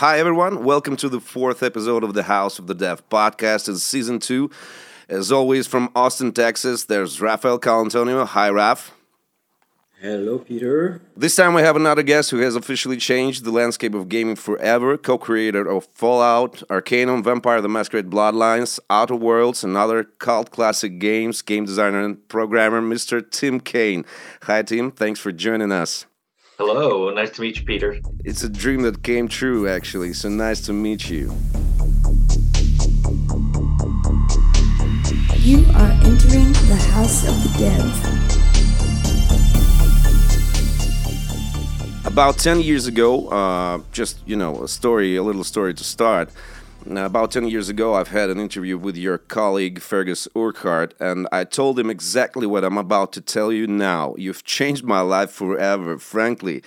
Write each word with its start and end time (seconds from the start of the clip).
Hi, 0.00 0.18
everyone. 0.18 0.62
Welcome 0.62 0.96
to 0.96 1.08
the 1.08 1.20
fourth 1.20 1.62
episode 1.62 2.04
of 2.04 2.12
the 2.12 2.24
House 2.24 2.58
of 2.58 2.66
the 2.66 2.74
Dev 2.74 3.08
podcast. 3.08 3.66
It's 3.66 3.82
season 3.82 4.18
two. 4.18 4.50
As 5.08 5.32
always, 5.32 5.66
from 5.66 5.90
Austin, 5.96 6.32
Texas, 6.32 6.84
there's 6.84 7.18
Raphael 7.18 7.58
Colantonio. 7.58 8.26
Hi, 8.26 8.50
Raf. 8.50 8.92
Hello, 9.98 10.38
Peter. 10.38 11.00
This 11.16 11.34
time 11.34 11.54
we 11.54 11.62
have 11.62 11.76
another 11.76 12.02
guest 12.02 12.30
who 12.30 12.40
has 12.40 12.56
officially 12.56 12.98
changed 12.98 13.44
the 13.44 13.50
landscape 13.50 13.94
of 13.94 14.10
gaming 14.10 14.36
forever. 14.36 14.98
Co-creator 14.98 15.66
of 15.66 15.86
Fallout, 15.94 16.62
Arcanum, 16.68 17.22
Vampire 17.22 17.62
the 17.62 17.68
Masquerade 17.70 18.10
Bloodlines, 18.10 18.78
Outer 18.90 19.16
Worlds, 19.16 19.64
and 19.64 19.78
other 19.78 20.04
cult 20.04 20.50
classic 20.50 20.98
games, 20.98 21.40
game 21.40 21.64
designer 21.64 22.04
and 22.04 22.28
programmer, 22.28 22.82
Mr. 22.82 23.24
Tim 23.30 23.60
Cain. 23.60 24.04
Hi, 24.42 24.60
Tim. 24.60 24.90
Thanks 24.90 25.20
for 25.20 25.32
joining 25.32 25.72
us. 25.72 26.04
Hello, 26.58 27.10
nice 27.10 27.32
to 27.32 27.42
meet 27.42 27.58
you, 27.58 27.66
Peter. 27.66 28.00
It's 28.24 28.42
a 28.42 28.48
dream 28.48 28.80
that 28.80 29.02
came 29.02 29.28
true, 29.28 29.68
actually, 29.68 30.14
so 30.14 30.30
nice 30.30 30.62
to 30.62 30.72
meet 30.72 31.10
you. 31.10 31.30
You 35.36 35.66
are 35.74 35.92
entering 36.02 36.54
the 36.64 36.78
House 36.92 37.28
of 37.28 37.34
the 37.42 37.50
Dev. 37.58 37.84
About 42.06 42.38
10 42.38 42.62
years 42.62 42.86
ago, 42.86 43.28
uh, 43.28 43.80
just, 43.92 44.20
you 44.24 44.36
know, 44.36 44.62
a 44.62 44.68
story, 44.68 45.16
a 45.16 45.22
little 45.22 45.44
story 45.44 45.74
to 45.74 45.84
start. 45.84 46.30
Now, 46.88 47.04
about 47.04 47.32
10 47.32 47.48
years 47.48 47.68
ago, 47.68 47.94
I've 47.94 48.08
had 48.08 48.30
an 48.30 48.38
interview 48.38 48.78
with 48.78 48.96
your 48.96 49.18
colleague 49.18 49.80
Fergus 49.80 50.28
Urquhart, 50.36 50.94
and 51.00 51.26
I 51.32 51.42
told 51.42 51.80
him 51.80 51.90
exactly 51.90 52.46
what 52.46 52.62
I'm 52.62 52.78
about 52.78 53.12
to 53.14 53.20
tell 53.20 53.52
you 53.52 53.66
now. 53.66 54.14
You've 54.16 54.44
changed 54.44 54.84
my 54.84 55.00
life 55.00 55.32
forever, 55.32 55.98
frankly. 55.98 56.62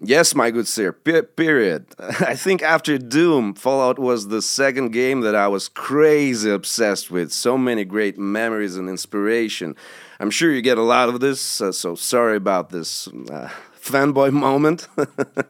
Yes, 0.00 0.36
my 0.36 0.52
good 0.52 0.68
sir, 0.68 0.92
P- 0.92 1.22
period. 1.22 1.86
I 1.98 2.36
think 2.36 2.62
after 2.62 2.96
Doom, 2.96 3.54
Fallout 3.54 3.98
was 3.98 4.28
the 4.28 4.40
second 4.40 4.92
game 4.92 5.22
that 5.22 5.34
I 5.34 5.48
was 5.48 5.68
crazy 5.68 6.48
obsessed 6.48 7.10
with. 7.10 7.32
So 7.32 7.58
many 7.58 7.84
great 7.84 8.16
memories 8.16 8.76
and 8.76 8.88
inspiration. 8.88 9.74
I'm 10.20 10.30
sure 10.30 10.52
you 10.52 10.62
get 10.62 10.78
a 10.78 10.82
lot 10.82 11.08
of 11.08 11.18
this, 11.18 11.60
uh, 11.60 11.72
so 11.72 11.96
sorry 11.96 12.36
about 12.36 12.70
this. 12.70 13.08
Uh, 13.08 13.50
fanboy 13.82 14.30
moment. 14.46 14.86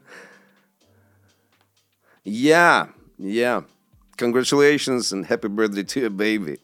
yeah, 2.24 2.86
yeah. 3.18 3.60
Congratulations 4.20 5.12
and 5.12 5.24
happy 5.24 5.48
birthday 5.48 5.82
to 5.82 6.00
your 6.00 6.10
baby. 6.10 6.58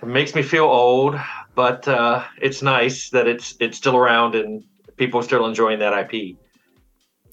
It 0.00 0.08
makes 0.08 0.34
me 0.34 0.40
feel 0.40 0.64
old, 0.64 1.20
but 1.54 1.86
uh, 1.86 2.24
it's 2.40 2.62
nice 2.62 3.10
that 3.10 3.28
it's 3.28 3.54
it's 3.60 3.76
still 3.76 3.98
around 3.98 4.34
and 4.34 4.64
people 4.96 5.20
are 5.20 5.22
still 5.22 5.44
enjoying 5.44 5.78
that 5.80 5.92
IP. 5.92 6.38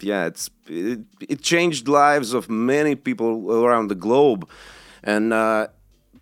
Yeah, 0.02 0.26
it's 0.26 0.50
it, 0.68 1.00
it 1.22 1.42
changed 1.42 1.88
lives 1.88 2.34
of 2.34 2.50
many 2.50 2.96
people 2.96 3.64
around 3.66 3.88
the 3.88 3.96
globe, 3.96 4.50
and 5.02 5.32
uh, 5.32 5.68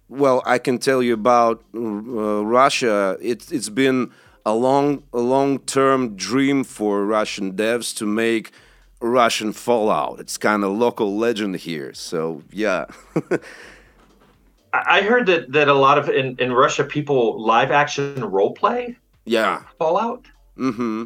well, 0.08 0.44
I 0.46 0.60
can 0.60 0.78
tell 0.78 1.02
you 1.02 1.16
about 1.16 1.64
uh, 1.74 2.46
Russia. 2.46 3.18
It, 3.20 3.52
it's 3.52 3.70
been 3.70 4.12
a 4.46 4.54
long 4.54 5.02
a 5.14 5.20
long 5.20 5.58
term 5.58 6.16
dream 6.16 6.64
for 6.64 7.08
Russian 7.08 7.54
devs 7.54 7.98
to 7.98 8.06
make 8.06 8.52
Russian 9.02 9.52
Fallout. 9.54 10.20
It's 10.20 10.38
kind 10.38 10.64
of 10.64 10.72
local 10.72 11.18
legend 11.18 11.58
here. 11.58 11.94
So 11.94 12.44
yeah. 12.52 12.86
I 14.74 15.02
heard 15.02 15.26
that 15.26 15.52
that 15.52 15.68
a 15.68 15.74
lot 15.74 15.98
of 15.98 16.10
in, 16.10 16.36
in 16.38 16.54
Russia 16.54 16.84
people 16.84 17.42
live 17.42 17.72
action 17.72 18.24
role 18.24 18.54
play. 18.54 18.98
Yeah. 19.26 19.64
Fallout. 19.78 20.26
Mm-hmm. 20.58 21.06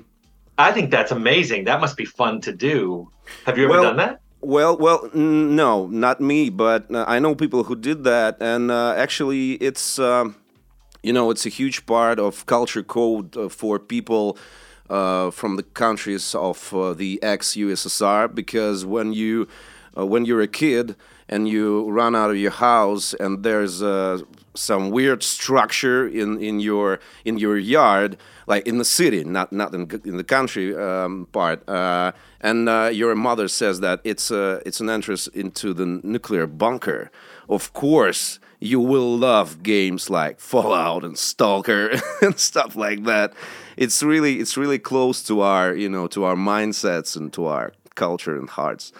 I 0.57 0.71
think 0.71 0.91
that's 0.91 1.11
amazing. 1.11 1.65
That 1.65 1.81
must 1.81 1.97
be 1.97 2.05
fun 2.05 2.41
to 2.41 2.53
do. 2.53 3.11
Have 3.45 3.57
you 3.57 3.65
ever 3.65 3.73
well, 3.73 3.83
done 3.83 3.97
that? 3.97 4.21
Well, 4.41 4.77
well, 4.77 5.09
no, 5.13 5.87
not 5.87 6.21
me, 6.21 6.49
but 6.49 6.93
uh, 6.93 7.03
I 7.07 7.19
know 7.19 7.35
people 7.35 7.63
who 7.63 7.75
did 7.75 8.03
that, 8.03 8.37
and 8.39 8.71
uh, 8.71 8.93
actually, 8.95 9.53
it's. 9.53 9.99
Uh, 9.99 10.29
you 11.05 11.13
know, 11.13 11.29
it's 11.29 11.45
a 11.45 11.49
huge 11.49 11.85
part 11.85 12.17
of 12.17 12.47
culture 12.47 12.81
code 12.81 13.37
uh, 13.37 13.47
for 13.47 13.77
people 13.77 14.39
uh, 14.89 15.31
from 15.31 15.55
the 15.55 15.63
countries 15.63 16.35
of 16.35 16.73
uh, 16.73 16.93
the 16.93 17.21
ex-USSR 17.23 18.33
because 18.33 18.85
when 18.85 19.13
you 19.13 19.47
uh, 19.97 20.05
when 20.05 20.25
you're 20.25 20.41
a 20.41 20.47
kid 20.47 20.95
and 21.27 21.47
you 21.47 21.89
run 21.89 22.15
out 22.15 22.29
of 22.29 22.37
your 22.37 22.51
house 22.51 23.13
and 23.15 23.43
there's 23.43 23.81
uh, 23.81 24.19
some 24.53 24.91
weird 24.91 25.23
structure 25.23 26.07
in, 26.07 26.41
in 26.41 26.59
your 26.59 26.99
in 27.23 27.37
your 27.37 27.57
yard, 27.57 28.17
like 28.45 28.67
in 28.67 28.77
the 28.77 28.85
city, 28.85 29.23
not 29.23 29.51
not 29.51 29.73
in, 29.73 29.89
in 30.05 30.17
the 30.17 30.23
country 30.23 30.75
um, 30.75 31.27
part, 31.31 31.67
uh, 31.67 32.11
and 32.41 32.67
your 32.95 33.15
mother 33.15 33.47
says 33.47 33.79
that 33.79 34.01
it's 34.03 34.29
it's 34.31 34.79
an 34.79 34.89
entrance 34.89 35.27
into 35.27 35.73
the 35.73 35.85
nuclear 35.85 36.45
bunker. 36.45 37.09
Of 37.49 37.73
course, 37.73 38.39
you 38.59 38.79
will 38.79 39.17
love 39.17 39.63
games 39.63 40.09
like 40.09 40.39
Fallout 40.39 41.03
and 41.03 41.17
Stalker 41.17 41.91
and 42.21 42.39
stuff 42.39 42.75
like 42.75 43.03
that. 43.03 43.33
It's 43.77 44.01
really 44.01 44.39
it's 44.39 44.57
really 44.57 44.79
close 44.79 45.21
to 45.23 45.41
our 45.41 45.75
you 45.75 45.89
know 45.89 46.07
to 46.07 46.23
our 46.23 46.35
mindsets 46.35 47.15
and 47.15 47.31
to 47.33 47.45
our 47.45 47.73
culture 47.95 48.37
and 48.37 48.49
hearts. 48.49 48.91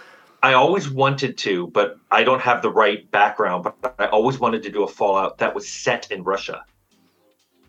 I 0.44 0.54
always 0.54 0.90
wanted 0.90 1.38
to, 1.40 1.68
but 1.68 1.98
I 2.12 2.24
don't 2.24 2.42
have 2.42 2.62
the 2.62 2.70
right 2.70 3.10
background. 3.10 3.64
But 3.64 3.96
I 3.98 4.06
always 4.08 4.40
wanted 4.40 4.62
to 4.64 4.70
do 4.70 4.84
a 4.84 4.88
Fallout 4.88 5.40
that 5.40 5.56
was 5.56 5.68
set 5.68 6.12
in 6.12 6.24
Russia, 6.24 6.64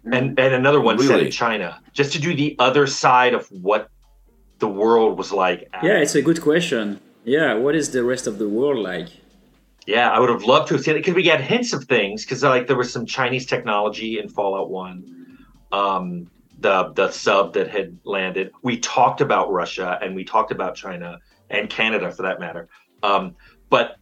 and 0.04 0.38
and 0.38 0.54
another 0.54 0.80
one 0.80 0.96
really? 0.96 1.08
set 1.08 1.20
in 1.20 1.30
China, 1.30 1.80
just 1.92 2.12
to 2.12 2.18
do 2.18 2.34
the 2.34 2.56
other 2.58 2.86
side 2.86 3.34
of 3.34 3.46
what 3.50 3.88
the 4.58 4.68
world 4.68 5.16
was 5.16 5.32
like. 5.32 5.68
Yeah, 5.82 5.98
it's 5.98 6.14
a 6.14 6.22
good 6.22 6.42
question. 6.42 7.00
Yeah, 7.24 7.54
what 7.54 7.74
is 7.74 7.90
the 7.90 8.04
rest 8.04 8.26
of 8.26 8.38
the 8.38 8.48
world 8.48 8.78
like? 8.78 9.08
Yeah, 9.86 10.10
I 10.10 10.18
would 10.18 10.28
have 10.28 10.42
loved 10.42 10.68
to 10.68 10.74
have 10.74 10.82
seen 10.82 10.96
it 10.96 10.98
because 10.98 11.14
we 11.14 11.22
get 11.22 11.40
hints 11.40 11.72
of 11.72 11.84
things 11.84 12.24
because 12.24 12.42
like 12.42 12.66
there 12.66 12.76
was 12.76 12.92
some 12.92 13.06
Chinese 13.06 13.46
technology 13.46 14.18
in 14.18 14.28
Fallout 14.28 14.68
One, 14.68 15.38
um, 15.70 16.28
the 16.58 16.92
the 16.94 17.10
sub 17.10 17.54
that 17.54 17.70
had 17.70 17.96
landed. 18.04 18.50
We 18.62 18.78
talked 18.78 19.20
about 19.20 19.52
Russia 19.52 19.98
and 20.02 20.16
we 20.16 20.24
talked 20.24 20.50
about 20.50 20.74
China 20.74 21.20
and 21.50 21.70
Canada 21.70 22.10
for 22.10 22.22
that 22.22 22.40
matter. 22.40 22.68
Um, 23.04 23.36
but 23.70 23.96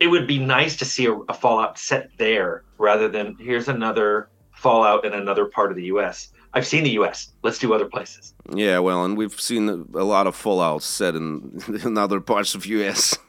it 0.00 0.06
would 0.06 0.26
be 0.26 0.38
nice 0.38 0.76
to 0.76 0.84
see 0.86 1.06
a, 1.06 1.12
a 1.12 1.34
Fallout 1.34 1.78
set 1.78 2.10
there 2.18 2.64
rather 2.78 3.08
than 3.08 3.36
here's 3.38 3.68
another 3.68 4.30
Fallout 4.52 5.04
in 5.04 5.12
another 5.12 5.44
part 5.44 5.70
of 5.70 5.76
the 5.76 5.84
U.S. 5.84 6.32
I've 6.54 6.66
seen 6.66 6.84
the 6.84 6.90
U.S. 6.90 7.32
Let's 7.42 7.58
do 7.58 7.74
other 7.74 7.86
places. 7.86 8.32
Yeah, 8.54 8.78
well, 8.78 9.04
and 9.04 9.16
we've 9.16 9.38
seen 9.38 9.68
a 9.68 10.04
lot 10.04 10.26
of 10.26 10.36
Fallout 10.36 10.82
set 10.82 11.14
in, 11.14 11.60
in 11.84 11.98
other 11.98 12.20
parts 12.20 12.54
of 12.54 12.64
U.S. 12.64 13.18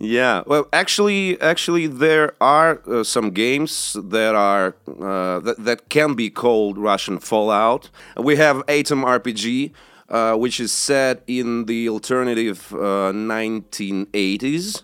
Yeah, 0.00 0.44
well, 0.46 0.68
actually, 0.72 1.40
actually, 1.40 1.88
there 1.88 2.34
are 2.40 2.80
uh, 2.86 3.02
some 3.02 3.30
games 3.30 3.96
that 4.00 4.36
are 4.36 4.76
uh, 4.86 5.40
that, 5.40 5.56
that 5.58 5.88
can 5.88 6.14
be 6.14 6.30
called 6.30 6.78
Russian 6.78 7.18
Fallout. 7.18 7.90
We 8.16 8.36
have 8.36 8.62
Atom 8.68 9.02
RPG, 9.02 9.72
uh, 10.08 10.36
which 10.36 10.60
is 10.60 10.70
set 10.70 11.24
in 11.26 11.64
the 11.64 11.88
alternative 11.88 12.68
1980s. 12.70 14.82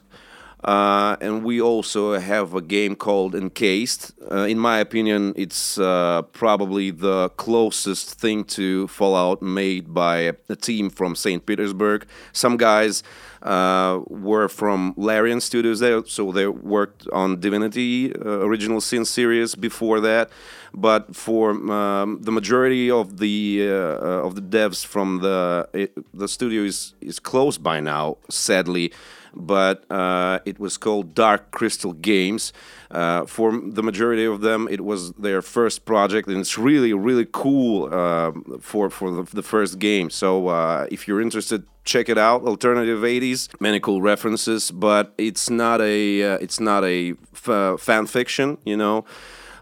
Uh, 0.64 1.16
and 1.20 1.44
we 1.44 1.60
also 1.60 2.18
have 2.18 2.54
a 2.54 2.62
game 2.62 2.96
called 2.96 3.34
Encased. 3.34 4.12
Uh, 4.30 4.46
in 4.46 4.58
my 4.58 4.78
opinion, 4.78 5.34
it's 5.36 5.78
uh, 5.78 6.22
probably 6.32 6.90
the 6.90 7.28
closest 7.36 8.18
thing 8.18 8.44
to 8.44 8.88
Fallout 8.88 9.42
made 9.42 9.92
by 9.92 10.32
a 10.48 10.56
team 10.56 10.88
from 10.88 11.14
St. 11.14 11.44
Petersburg. 11.44 12.06
Some 12.32 12.56
guys 12.56 13.02
uh, 13.42 14.00
were 14.06 14.48
from 14.48 14.94
Larian 14.96 15.42
Studios 15.42 15.80
there, 15.80 16.02
so 16.06 16.32
they 16.32 16.46
worked 16.46 17.06
on 17.12 17.40
Divinity 17.40 18.14
uh, 18.14 18.40
Original 18.40 18.80
Sin 18.80 19.04
series 19.04 19.54
before 19.54 20.00
that. 20.00 20.30
But 20.72 21.14
for 21.14 21.50
um, 21.50 22.20
the 22.22 22.32
majority 22.32 22.90
of 22.90 23.18
the 23.18 23.68
uh, 23.68 24.26
of 24.26 24.34
the 24.34 24.40
devs 24.40 24.84
from 24.84 25.20
the 25.20 25.68
it, 25.72 25.92
the 26.12 26.26
studio 26.26 26.62
is 26.62 26.94
is 27.00 27.20
closed 27.20 27.62
by 27.62 27.80
now, 27.80 28.16
sadly 28.28 28.92
but 29.34 29.90
uh, 29.90 30.38
it 30.44 30.58
was 30.58 30.76
called 30.76 31.14
Dark 31.14 31.50
Crystal 31.50 31.92
Games. 31.92 32.52
Uh, 32.90 33.26
for 33.26 33.50
the 33.52 33.82
majority 33.82 34.24
of 34.24 34.40
them, 34.40 34.68
it 34.70 34.80
was 34.80 35.12
their 35.14 35.42
first 35.42 35.84
project, 35.84 36.28
and 36.28 36.38
it's 36.38 36.56
really, 36.56 36.92
really 36.92 37.26
cool 37.30 37.92
uh, 37.92 38.30
for 38.60 38.88
for 38.90 39.10
the, 39.10 39.22
the, 39.34 39.42
first 39.42 39.78
game. 39.78 40.10
So 40.10 40.48
uh, 40.48 40.86
if 40.90 41.08
you're 41.08 41.20
interested, 41.20 41.64
check 41.84 42.08
it 42.08 42.18
out. 42.18 42.42
Alternative 42.44 43.00
80s, 43.00 43.48
many 43.60 43.80
cool 43.80 44.00
references, 44.00 44.70
but 44.70 45.12
it's 45.18 45.50
not 45.50 45.80
a 45.80 46.22
uh, 46.22 46.38
it's 46.40 46.60
not 46.60 46.84
a 46.84 47.14
f- 47.32 47.80
fan 47.80 48.06
fiction, 48.06 48.58
you 48.64 48.76
know. 48.76 49.04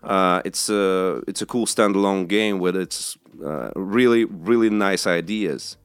Uh, 0.02 0.43
it's 0.44 0.69
a 0.69 1.23
it's 1.26 1.41
a 1.41 1.46
cool 1.46 1.64
standalone 1.64 2.29
game 2.29 2.58
with 2.58 2.76
its 2.76 3.17
really 3.75 4.25
really 4.26 4.69
nice 4.69 5.06
ideas. 5.06 5.76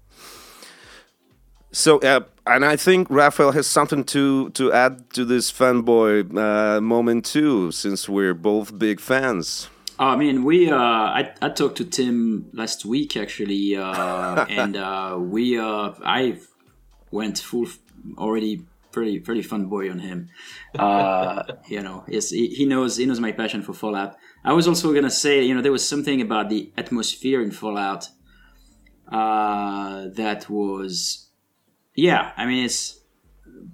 So, 1.78 2.00
uh, 2.00 2.22
and 2.48 2.66
I 2.66 2.76
think 2.76 3.08
Raphael 3.08 3.52
has 3.52 3.68
something 3.68 4.04
to 4.06 4.50
to 4.50 4.74
add 4.74 5.12
to 5.14 5.24
this 5.24 5.52
fanboy 5.52 6.36
uh, 6.36 6.82
moment 6.82 7.24
too, 7.24 7.72
since 7.72 8.10
we're 8.10 8.34
both 8.34 8.80
big 8.80 9.00
fans. 9.00 9.70
I 10.00 10.16
mean, 10.16 10.44
we. 10.44 10.72
Uh, 10.72 10.76
I 11.20 11.34
I 11.40 11.50
talked 11.50 11.78
to 11.78 11.86
Tim 11.86 12.50
last 12.52 12.84
week 12.84 13.16
actually, 13.16 13.76
uh, 13.76 14.46
and 14.50 14.76
uh, 14.76 15.18
we. 15.20 15.60
Uh, 15.60 15.94
I 16.04 16.40
went 17.12 17.38
full 17.38 17.68
already 18.18 18.66
pretty 18.92 19.20
pretty 19.20 19.44
fun 19.44 19.68
boy 19.68 19.92
on 19.92 20.00
him. 20.00 20.30
Uh, 20.80 21.44
you 21.68 21.84
know, 21.84 22.04
yes, 22.08 22.32
he, 22.32 22.48
he 22.48 22.66
knows 22.66 22.98
he 22.98 23.06
knows 23.06 23.20
my 23.20 23.32
passion 23.32 23.62
for 23.62 23.74
Fallout. 23.74 24.16
I 24.44 24.54
was 24.54 24.68
also 24.68 24.96
gonna 24.96 25.12
say, 25.12 25.44
you 25.44 25.54
know, 25.54 25.62
there 25.62 25.72
was 25.72 25.88
something 25.88 26.22
about 26.22 26.50
the 26.50 26.72
atmosphere 26.76 27.40
in 27.44 27.52
Fallout 27.52 28.10
uh, 29.12 30.08
that 30.16 30.50
was, 30.50 31.27
yeah. 31.98 32.32
I 32.38 32.46
mean, 32.46 32.64
it's 32.66 32.82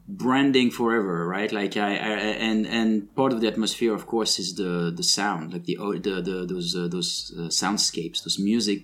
branding 0.08 0.72
forever, 0.72 1.28
right? 1.36 1.52
Like 1.52 1.75
I, 1.78 1.92
I, 2.10 2.14
and 2.50 2.66
and 2.78 3.14
part 3.16 3.31
of 3.34 3.42
the 3.42 3.48
atmosphere, 3.54 3.94
of 3.94 4.04
course, 4.14 4.40
is 4.44 4.50
the 4.56 4.72
the 5.00 5.04
sound, 5.04 5.54
like 5.54 5.66
the 5.66 5.75
the, 6.08 6.16
the 6.30 6.38
those 6.52 6.70
uh, 6.75 6.88
those 6.96 7.12
uh, 7.38 7.50
soundscapes, 7.62 8.24
those 8.24 8.40
music 8.40 8.81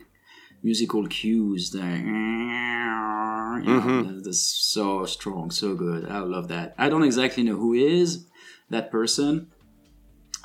musical 0.69 1.03
cues. 1.07 1.71
That 1.71 1.97
you 3.65 3.73
know, 3.73 3.81
Mhm. 3.81 4.23
that's 4.23 4.45
so 4.77 5.05
strong, 5.05 5.51
so 5.51 5.69
good. 5.75 6.01
I 6.05 6.19
love 6.35 6.47
that. 6.55 6.67
I 6.77 6.89
don't 6.89 7.03
exactly 7.11 7.43
know 7.43 7.57
who 7.63 7.73
is 7.73 8.25
that 8.69 8.85
person, 8.91 9.47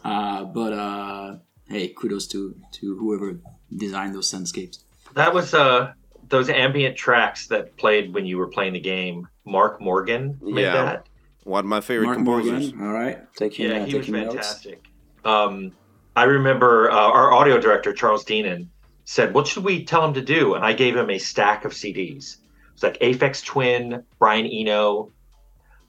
uh, 0.04 0.44
but 0.58 0.72
uh, 0.72 1.28
hey, 1.68 1.88
kudos 1.98 2.26
to 2.28 2.40
to 2.78 2.96
whoever 3.00 3.40
designed 3.84 4.14
those 4.14 4.30
soundscapes. 4.32 4.78
That 5.14 5.32
was 5.34 5.54
uh 5.54 5.92
those 6.28 6.48
ambient 6.48 6.96
tracks 6.96 7.46
that 7.48 7.76
played 7.76 8.12
when 8.14 8.26
you 8.26 8.38
were 8.38 8.48
playing 8.48 8.72
the 8.72 8.80
game. 8.80 9.28
Mark 9.44 9.80
Morgan 9.80 10.38
made 10.42 10.62
Yeah. 10.62 10.72
that. 10.84 11.06
One 11.44 11.60
of 11.64 11.68
my 11.68 11.80
favorite 11.80 12.06
Mark 12.06 12.16
composers. 12.18 12.72
Morgan, 12.72 12.86
all 12.86 12.92
right, 12.94 13.18
taking 13.36 13.68
Yeah, 13.70 13.80
uh, 13.82 13.84
he 13.84 13.94
was 13.96 14.06
taking 14.06 14.14
notes. 14.22 14.34
fantastic. 14.34 14.82
Um, 15.24 15.72
I 16.16 16.24
remember 16.24 16.90
uh, 16.90 16.94
our 16.96 17.32
audio 17.32 17.58
director 17.58 17.92
Charles 17.92 18.24
Deenan 18.24 18.68
said, 19.04 19.34
"What 19.34 19.46
should 19.46 19.64
we 19.64 19.84
tell 19.84 20.04
him 20.04 20.14
to 20.14 20.22
do?" 20.22 20.54
And 20.54 20.64
I 20.64 20.72
gave 20.72 20.96
him 20.96 21.10
a 21.10 21.18
stack 21.18 21.64
of 21.66 21.72
CDs. 21.72 22.38
It's 22.72 22.82
like 22.82 22.98
Aphex 23.00 23.44
Twin, 23.44 24.02
Brian 24.18 24.46
Eno. 24.46 25.12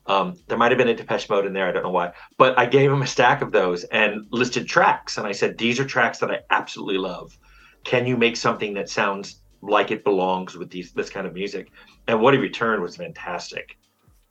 Um, 0.08 0.36
there 0.48 0.58
might 0.58 0.72
have 0.72 0.78
been 0.78 0.88
a 0.90 0.94
Depeche 0.94 1.30
Mode 1.30 1.46
in 1.46 1.54
there. 1.54 1.68
I 1.68 1.72
don't 1.72 1.84
know 1.84 1.90
why, 1.90 2.12
but 2.38 2.60
I 2.60 2.66
gave 2.68 2.92
him 2.92 3.02
a 3.02 3.08
stack 3.08 3.42
of 3.42 3.52
those 3.52 3.86
and 3.86 4.26
listed 4.32 4.68
tracks. 4.68 5.18
And 5.18 5.26
I 5.26 5.32
said, 5.32 5.58
"These 5.58 5.80
are 5.80 5.86
tracks 5.86 6.20
that 6.20 6.30
I 6.30 6.40
absolutely 6.52 6.98
love. 6.98 7.38
Can 7.86 8.06
you 8.06 8.18
make 8.18 8.36
something 8.36 8.74
that 8.76 8.90
sounds 8.90 9.42
like 9.68 9.92
it 9.92 10.04
belongs 10.04 10.56
with 10.58 10.70
these 10.70 10.92
this 10.94 11.10
kind 11.10 11.26
of 11.28 11.34
music?" 11.34 11.72
And 12.08 12.22
what 12.22 12.34
he 12.34 12.40
returned 12.40 12.82
was 12.82 12.96
fantastic. 12.98 13.78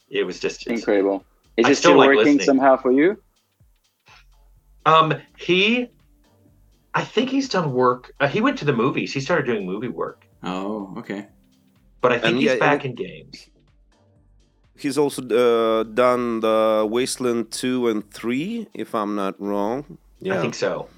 It 0.08 0.24
was 0.24 0.38
just 0.40 0.66
Incredible. 0.66 1.24
Is 1.56 1.66
I 1.66 1.70
it 1.70 1.74
still 1.76 1.90
still 1.92 1.98
like 1.98 2.06
working 2.08 2.24
listening. 2.38 2.46
somehow 2.46 2.76
for 2.76 2.92
you? 2.92 3.16
Um, 4.86 5.14
he, 5.38 5.88
I 6.94 7.04
think 7.04 7.30
he's 7.30 7.48
done 7.48 7.72
work. 7.72 8.12
Uh, 8.20 8.28
he 8.28 8.40
went 8.40 8.58
to 8.58 8.64
the 8.64 8.72
movies. 8.72 9.12
He 9.14 9.20
started 9.20 9.46
doing 9.46 9.64
movie 9.64 9.88
work, 9.88 10.26
Oh, 10.42 10.94
okay. 10.98 11.26
but 12.00 12.12
I 12.12 12.16
think 12.18 12.26
And 12.32 12.36
he's 12.36 12.50
yeah, 12.52 12.56
back 12.58 12.84
and- 12.84 12.98
in 12.98 13.06
games. 13.06 13.48
He's 14.76 14.98
also 14.98 15.22
uh, 15.22 15.84
done 15.84 16.40
the 16.40 16.84
Wasteland 16.90 17.52
2 17.52 17.86
and 17.88 18.10
3, 18.12 18.66
if 18.74 18.92
I'm 18.92 19.14
not 19.14 19.40
wrong. 19.40 19.98
Yeah, 20.18 20.36
I 20.36 20.40
think 20.40 20.54
so. 20.54 20.88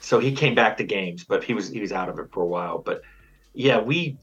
So 0.00 0.18
he 0.18 0.32
came 0.32 0.56
back 0.56 0.76
to 0.78 0.84
games, 0.84 1.22
but 1.22 1.44
he 1.44 1.54
was 1.54 1.68
he 1.68 1.80
was 1.80 1.92
out 1.92 2.08
of 2.08 2.18
it 2.18 2.26
for 2.32 2.42
a 2.42 2.46
while. 2.46 2.78
But 2.78 3.02
yeah, 3.54 3.80
we 3.80 4.18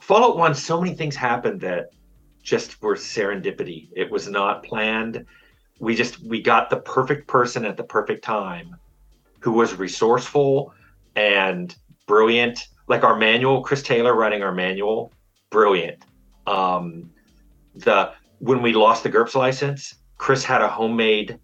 Fallout 0.00 0.36
One. 0.36 0.54
So 0.54 0.80
many 0.80 0.94
things 0.94 1.16
happened 1.16 1.60
that 1.62 1.90
just 2.42 2.80
were 2.82 2.94
serendipity. 2.94 3.88
It 3.96 4.10
was 4.10 4.28
not 4.28 4.62
planned. 4.62 5.24
We 5.80 5.94
just 5.94 6.22
we 6.22 6.42
got 6.42 6.70
the 6.70 6.76
perfect 6.76 7.26
person 7.26 7.64
at 7.64 7.76
the 7.76 7.84
perfect 7.84 8.22
time, 8.22 8.76
who 9.40 9.52
was 9.52 9.74
resourceful 9.74 10.72
and 11.16 11.74
brilliant. 12.06 12.68
Like 12.86 13.02
our 13.02 13.16
manual, 13.16 13.62
Chris 13.62 13.82
Taylor 13.82 14.14
running 14.14 14.42
our 14.42 14.52
manual, 14.52 15.10
brilliant. 15.50 16.04
Um, 16.46 17.10
the 17.74 18.12
when 18.38 18.60
we 18.60 18.72
lost 18.72 19.02
the 19.02 19.08
GURPS 19.08 19.34
license, 19.34 19.94
Chris 20.18 20.44
had 20.44 20.60
a 20.60 20.68
homemade 20.68 21.38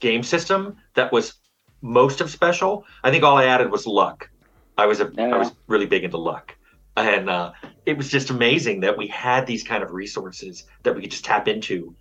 game 0.00 0.22
system 0.22 0.76
that 0.94 1.12
was 1.12 1.34
most 1.80 2.20
of 2.20 2.30
special. 2.30 2.84
I 3.02 3.10
think 3.10 3.24
all 3.24 3.38
I 3.38 3.46
added 3.46 3.70
was 3.70 3.86
luck. 3.86 4.28
I 4.78 4.86
was 4.86 5.00
a 5.00 5.06
I 5.18 5.28
Yeah. 5.28 5.38
was 5.38 5.52
really 5.66 5.86
big 5.86 6.04
into 6.04 6.18
luck, 6.18 6.54
and 6.96 7.28
uh, 7.30 7.52
it 7.84 7.96
was 7.96 8.08
just 8.08 8.30
amazing 8.30 8.80
that 8.80 8.96
we 8.96 9.06
had 9.08 9.46
these 9.46 9.62
kind 9.62 9.82
of 9.82 9.90
resources 9.92 10.64
that 10.82 10.94
we 10.94 11.00
could 11.02 11.10
just 11.10 11.24
tap 11.24 11.48
into. 11.48 11.94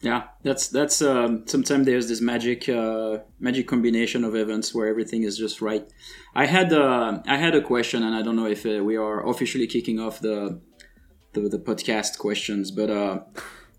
Yeah, 0.00 0.24
that's 0.44 0.68
that's 0.68 1.02
um, 1.02 1.44
sometimes 1.46 1.84
there's 1.86 2.08
this 2.08 2.20
magic 2.20 2.68
uh, 2.68 3.18
magic 3.40 3.66
combination 3.66 4.22
of 4.22 4.36
events 4.36 4.72
where 4.72 4.86
everything 4.86 5.24
is 5.24 5.36
just 5.36 5.60
right. 5.60 5.84
I 6.36 6.46
had 6.46 6.72
uh, 6.72 7.20
I 7.26 7.36
had 7.36 7.54
a 7.56 7.62
question, 7.62 8.04
and 8.04 8.14
I 8.14 8.22
don't 8.22 8.36
know 8.36 8.46
if 8.46 8.64
uh, 8.64 8.84
we 8.84 8.96
are 8.96 9.26
officially 9.28 9.66
kicking 9.66 9.98
off 9.98 10.20
the 10.20 10.60
the, 11.32 11.40
the 11.40 11.58
podcast 11.58 12.18
questions, 12.18 12.70
but 12.70 12.90
uh, 12.90 13.20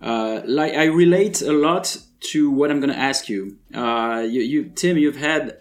uh, 0.02 0.42
like 0.46 0.74
I 0.74 0.86
relate 0.86 1.42
a 1.42 1.54
lot 1.54 1.96
to 2.32 2.52
what 2.52 2.70
I'm 2.70 2.82
going 2.82 2.94
to 2.94 3.00
ask 3.00 3.30
you. 3.30 3.58
Uh, 3.74 4.26
you, 4.30 4.42
you 4.42 4.70
Tim, 4.76 4.98
you've 4.98 5.16
had 5.16 5.60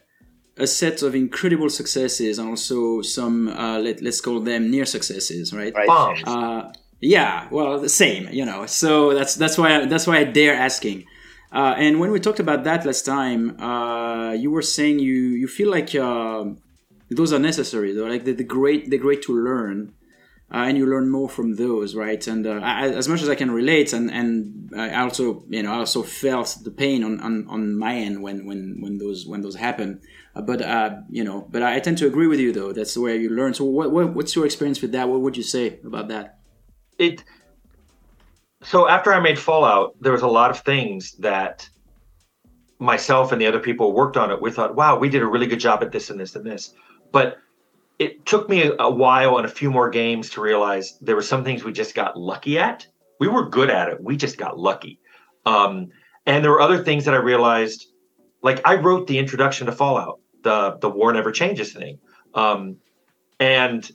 a 0.59 0.67
set 0.67 1.03
of 1.03 1.15
incredible 1.15 1.71
successes 1.71 2.39
and 2.39 2.49
also 2.49 3.03
some 3.03 3.49
uh, 3.49 3.79
let, 3.79 4.03
let's 4.03 4.21
call 4.21 4.41
them 4.41 4.71
near 4.71 4.85
successes, 4.85 5.53
right? 5.53 5.75
Right. 5.75 5.87
Bombs. 5.87 6.23
Uh, 6.27 6.73
yeah, 7.01 7.47
well, 7.51 7.79
the 7.79 7.89
same, 7.89 8.29
you 8.33 8.45
know. 8.45 8.67
So 8.67 9.15
that's 9.15 9.37
that's 9.37 9.57
why 9.57 9.77
I, 9.77 9.87
that's 9.87 10.07
why 10.07 10.19
I 10.19 10.25
dare 10.25 10.55
asking. 10.55 11.05
Uh, 11.53 11.75
and 11.79 12.01
when 12.01 12.11
we 12.11 12.21
talked 12.21 12.41
about 12.41 12.65
that 12.65 12.85
last 12.85 13.07
time, 13.07 13.59
uh, 13.61 14.33
you 14.33 14.51
were 14.51 14.63
saying 14.63 14.99
you 14.99 15.15
you 15.15 15.47
feel 15.47 15.71
like 15.71 15.95
uh, 15.95 16.45
those 17.11 17.33
are 17.33 17.39
necessary. 17.39 17.93
They're 17.93 18.09
like 18.09 18.25
they're, 18.25 18.35
the 18.35 18.45
great 18.45 18.91
they're 18.91 18.99
great 18.99 19.23
to 19.23 19.33
learn, 19.33 19.95
uh, 20.53 20.65
and 20.67 20.77
you 20.77 20.87
learn 20.87 21.09
more 21.09 21.29
from 21.29 21.55
those, 21.55 21.95
right? 21.95 22.27
And 22.27 22.47
uh, 22.47 22.61
I, 22.63 22.89
as 22.89 23.09
much 23.09 23.23
as 23.23 23.29
I 23.29 23.37
can 23.37 23.51
relate, 23.51 23.93
and 23.93 24.11
and 24.11 24.71
I 24.77 25.03
also 25.03 25.45
you 25.49 25.63
know 25.63 25.73
I 25.73 25.79
also 25.79 26.03
felt 26.03 26.59
the 26.65 26.71
pain 26.71 27.05
on, 27.05 27.21
on, 27.21 27.47
on 27.49 27.79
my 27.79 27.95
end 27.95 28.23
when 28.23 28.45
when 28.45 28.81
when 28.81 28.99
those 28.99 29.27
when 29.27 29.43
those 29.43 29.55
happen. 29.55 30.01
But 30.41 30.63
uh, 30.63 30.97
you 31.11 31.25
know, 31.25 31.47
but 31.51 31.63
I 31.63 31.81
tend 31.81 31.99
to 31.99 32.07
agree 32.07 32.27
with 32.27 32.41
you 32.41 32.53
though. 32.53 32.73
That's 32.73 32.95
the 32.95 33.01
way 33.01 33.17
you 33.17 33.31
learn. 33.31 33.55
So 33.55 33.65
what, 33.65 33.91
what 33.91 34.15
what's 34.15 34.37
your 34.37 34.47
experience 34.47 34.81
with 34.81 34.93
that? 34.93 35.09
What 35.09 35.21
would 35.21 35.37
you 35.37 35.43
say 35.43 35.81
about 35.85 36.09
that? 36.09 36.39
it 36.99 37.25
so 38.63 38.89
after 38.89 39.13
I 39.13 39.21
made 39.21 39.39
Fallout, 39.39 39.95
there 40.01 40.13
was 40.13 40.23
a 40.23 40.29
lot 40.29 40.51
of 40.51 40.61
things 40.61 41.13
that 41.21 41.69
myself 42.81 43.33
and 43.33 43.41
the 43.41 43.47
other 43.47 43.61
people 43.61 43.93
worked 43.93 44.17
on 44.17 44.31
it. 44.31 44.43
We 44.43 44.51
thought, 44.51 44.75
wow, 44.75 44.99
we 44.99 45.09
did 45.09 45.23
a 45.23 45.27
really 45.27 45.47
good 45.47 45.61
job 45.61 45.83
at 45.83 45.93
this 45.93 46.11
and 46.11 46.19
this 46.19 46.35
and 46.35 46.45
this. 46.45 46.75
But 47.13 47.39
it 47.99 48.27
took 48.27 48.49
me 48.49 48.71
a 48.79 48.91
while 48.91 49.37
and 49.37 49.47
a 49.47 49.51
few 49.51 49.71
more 49.71 49.91
games 49.91 50.31
to 50.31 50.41
realize 50.41 50.99
there 51.01 51.17
were 51.17 51.23
some 51.23 51.45
things 51.45 51.65
we 51.65 51.73
just 51.73 51.95
got 51.95 52.17
lucky 52.17 52.59
at. 52.59 52.87
We 53.21 53.29
were 53.29 53.49
good 53.49 53.71
at 53.71 53.89
it. 53.89 54.03
We 54.03 54.17
just 54.17 54.39
got 54.39 54.59
lucky. 54.59 55.01
Um, 55.47 55.89
and 56.27 56.45
there 56.45 56.51
were 56.51 56.61
other 56.61 56.83
things 56.83 57.05
that 57.07 57.15
I 57.15 57.19
realized, 57.19 57.87
like 58.43 58.61
I 58.65 58.75
wrote 58.75 59.07
the 59.07 59.19
introduction 59.19 59.67
to 59.67 59.73
Fallout, 59.73 60.21
the 60.49 60.79
the 60.81 60.89
War 60.89 61.13
Never 61.13 61.31
Changes 61.31 61.73
thing. 61.73 61.99
Um, 62.35 62.77
and 63.39 63.89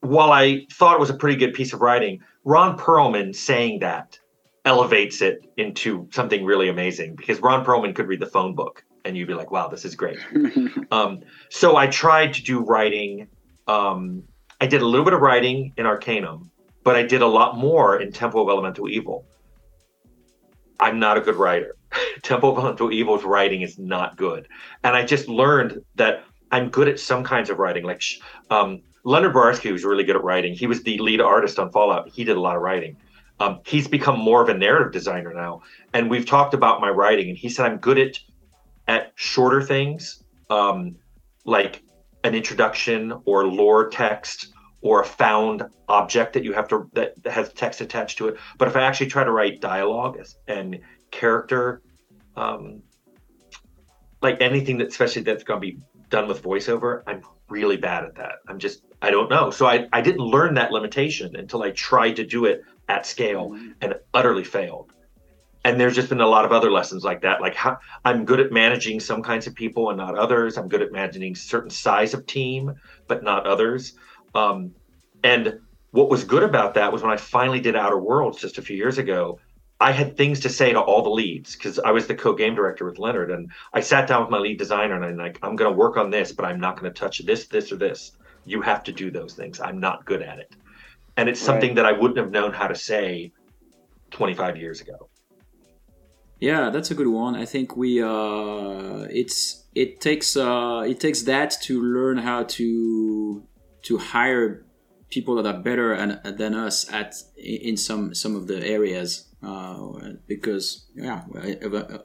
while 0.00 0.32
I 0.32 0.66
thought 0.72 0.94
it 0.94 1.00
was 1.00 1.10
a 1.10 1.14
pretty 1.14 1.36
good 1.36 1.54
piece 1.54 1.72
of 1.72 1.80
writing, 1.80 2.20
Ron 2.44 2.78
Perlman 2.78 3.34
saying 3.34 3.80
that 3.80 4.18
elevates 4.64 5.20
it 5.20 5.46
into 5.58 6.08
something 6.10 6.44
really 6.44 6.68
amazing 6.68 7.14
because 7.16 7.40
Ron 7.40 7.64
Perlman 7.64 7.94
could 7.94 8.08
read 8.08 8.20
the 8.20 8.26
phone 8.26 8.54
book 8.54 8.82
and 9.04 9.16
you'd 9.16 9.28
be 9.28 9.34
like, 9.34 9.50
wow, 9.50 9.68
this 9.68 9.84
is 9.84 9.94
great. 9.94 10.18
um, 10.90 11.20
so 11.50 11.76
I 11.76 11.86
tried 11.86 12.32
to 12.34 12.42
do 12.42 12.60
writing. 12.60 13.28
Um, 13.66 14.24
I 14.60 14.66
did 14.66 14.80
a 14.80 14.86
little 14.86 15.04
bit 15.04 15.12
of 15.12 15.20
writing 15.20 15.74
in 15.76 15.84
Arcanum, 15.84 16.50
but 16.82 16.96
I 16.96 17.02
did 17.02 17.20
a 17.20 17.26
lot 17.26 17.58
more 17.58 18.00
in 18.00 18.10
Temple 18.10 18.42
of 18.42 18.48
Elemental 18.48 18.88
Evil. 18.88 19.26
I'm 20.80 20.98
not 20.98 21.18
a 21.18 21.20
good 21.20 21.36
writer. 21.36 21.76
Temple 22.22 22.52
of 22.52 22.58
Elemental 22.58 22.92
Evil's 22.92 23.24
writing 23.24 23.62
is 23.62 23.78
not 23.78 24.16
good. 24.16 24.48
And 24.82 24.96
I 24.96 25.04
just 25.04 25.28
learned 25.28 25.80
that 25.96 26.24
I'm 26.50 26.68
good 26.68 26.88
at 26.88 27.00
some 27.00 27.24
kinds 27.24 27.50
of 27.50 27.58
writing. 27.58 27.84
Like 27.84 28.02
um, 28.50 28.82
Leonard 29.04 29.34
Boyarsky 29.34 29.72
was 29.72 29.84
really 29.84 30.04
good 30.04 30.16
at 30.16 30.24
writing. 30.24 30.54
He 30.54 30.66
was 30.66 30.82
the 30.82 30.98
lead 30.98 31.20
artist 31.20 31.58
on 31.58 31.70
Fallout. 31.72 32.08
He 32.08 32.24
did 32.24 32.36
a 32.36 32.40
lot 32.40 32.56
of 32.56 32.62
writing. 32.62 32.96
Um, 33.40 33.60
he's 33.66 33.88
become 33.88 34.18
more 34.18 34.42
of 34.42 34.48
a 34.48 34.54
narrative 34.54 34.92
designer 34.92 35.32
now. 35.34 35.62
And 35.92 36.08
we've 36.08 36.26
talked 36.26 36.54
about 36.54 36.80
my 36.80 36.88
writing, 36.88 37.28
and 37.28 37.36
he 37.36 37.48
said 37.48 37.66
I'm 37.66 37.78
good 37.78 37.98
at 37.98 38.18
at 38.86 39.12
shorter 39.14 39.62
things, 39.62 40.22
um, 40.50 40.96
like 41.44 41.82
an 42.22 42.34
introduction 42.34 43.12
or 43.24 43.46
lore 43.46 43.88
text 43.88 44.52
or 44.82 45.00
a 45.00 45.04
found 45.04 45.62
object 45.88 46.34
that 46.34 46.44
you 46.44 46.52
have 46.52 46.68
to 46.68 46.88
that 46.92 47.14
has 47.26 47.52
text 47.54 47.80
attached 47.80 48.18
to 48.18 48.28
it. 48.28 48.36
But 48.58 48.68
if 48.68 48.76
I 48.76 48.82
actually 48.82 49.06
try 49.06 49.24
to 49.24 49.32
write 49.32 49.60
dialogue 49.60 50.18
and 50.46 50.78
character, 51.10 51.82
um, 52.36 52.82
like 54.22 54.40
anything 54.40 54.78
that 54.78 54.88
especially 54.88 55.22
that's 55.22 55.44
going 55.44 55.60
to 55.60 55.66
be 55.66 55.78
done 56.08 56.28
with 56.28 56.42
voiceover, 56.42 57.02
I'm 57.06 57.22
really 57.48 57.76
bad 57.76 58.04
at 58.04 58.14
that. 58.16 58.36
I'm 58.48 58.58
just 58.58 58.82
I 59.02 59.10
don't 59.10 59.30
know. 59.30 59.50
So 59.50 59.66
I 59.66 59.86
I 59.92 60.00
didn't 60.00 60.22
learn 60.22 60.54
that 60.54 60.72
limitation 60.72 61.36
until 61.36 61.62
I 61.62 61.70
tried 61.70 62.16
to 62.16 62.24
do 62.24 62.46
it 62.46 62.62
at 62.88 63.06
scale 63.06 63.56
and 63.80 63.94
utterly 64.12 64.44
failed. 64.44 64.92
And 65.66 65.80
there's 65.80 65.94
just 65.94 66.10
been 66.10 66.20
a 66.20 66.26
lot 66.26 66.44
of 66.44 66.52
other 66.52 66.70
lessons 66.70 67.04
like 67.04 67.22
that. 67.22 67.40
Like 67.40 67.54
how 67.54 67.78
I'm 68.04 68.24
good 68.24 68.40
at 68.40 68.52
managing 68.52 69.00
some 69.00 69.22
kinds 69.22 69.46
of 69.46 69.54
people 69.54 69.88
and 69.88 69.98
not 69.98 70.16
others. 70.16 70.58
I'm 70.58 70.68
good 70.68 70.82
at 70.82 70.92
managing 70.92 71.34
certain 71.34 71.70
size 71.70 72.12
of 72.12 72.26
team, 72.26 72.74
but 73.08 73.22
not 73.22 73.46
others. 73.46 73.94
Um, 74.34 74.74
and 75.22 75.60
what 75.92 76.10
was 76.10 76.24
good 76.24 76.42
about 76.42 76.74
that 76.74 76.92
was 76.92 77.02
when 77.02 77.10
I 77.10 77.16
finally 77.16 77.60
did 77.60 77.76
Outer 77.76 77.98
Worlds 77.98 78.40
just 78.40 78.58
a 78.58 78.62
few 78.62 78.76
years 78.76 78.98
ago, 78.98 79.38
I 79.84 79.92
had 79.92 80.16
things 80.16 80.40
to 80.40 80.48
say 80.48 80.72
to 80.72 80.80
all 80.80 81.02
the 81.02 81.10
leads 81.10 81.54
because 81.54 81.78
I 81.78 81.90
was 81.90 82.06
the 82.06 82.14
co-game 82.14 82.54
director 82.54 82.86
with 82.86 82.98
Leonard, 82.98 83.30
and 83.30 83.52
I 83.74 83.80
sat 83.80 84.08
down 84.08 84.22
with 84.22 84.30
my 84.30 84.38
lead 84.38 84.58
designer 84.58 84.94
and 84.94 85.04
I'm 85.04 85.18
like, 85.18 85.38
I'm 85.42 85.56
going 85.56 85.70
to 85.70 85.76
work 85.76 85.98
on 85.98 86.08
this, 86.08 86.32
but 86.32 86.46
I'm 86.46 86.58
not 86.58 86.80
going 86.80 86.90
to 86.90 86.98
touch 86.98 87.18
this, 87.26 87.48
this, 87.48 87.70
or 87.70 87.76
this. 87.76 88.12
You 88.46 88.62
have 88.62 88.82
to 88.84 88.92
do 88.92 89.10
those 89.10 89.34
things. 89.34 89.60
I'm 89.60 89.78
not 89.78 90.06
good 90.06 90.22
at 90.22 90.38
it, 90.38 90.56
and 91.18 91.28
it's 91.28 91.38
something 91.38 91.70
Right. 91.70 91.76
that 91.76 91.86
I 91.86 91.92
wouldn't 91.92 92.16
have 92.16 92.30
known 92.30 92.54
how 92.54 92.66
to 92.66 92.74
say 92.74 93.32
25 94.10 94.56
years 94.56 94.80
ago. 94.80 95.10
Yeah, 96.40 96.70
that's 96.70 96.90
a 96.90 96.94
good 96.94 97.08
one. 97.08 97.34
I 97.36 97.44
think 97.44 97.76
we 97.76 98.02
uh, 98.02 99.06
it's 99.10 99.64
it 99.74 100.00
takes 100.00 100.34
uh, 100.34 100.82
it 100.86 100.98
takes 100.98 101.22
that 101.22 101.50
to 101.64 101.82
learn 101.82 102.16
how 102.16 102.44
to 102.56 103.42
to 103.82 103.98
hire 103.98 104.64
people 105.10 105.34
that 105.36 105.46
are 105.46 105.60
better 105.60 105.92
and, 105.92 106.20
than 106.38 106.54
us 106.54 106.90
at 106.90 107.14
in 107.36 107.76
some 107.76 108.14
some 108.14 108.34
of 108.34 108.46
the 108.46 108.66
areas 108.66 109.28
uh, 109.44 110.12
because 110.26 110.86
yeah, 110.94 111.22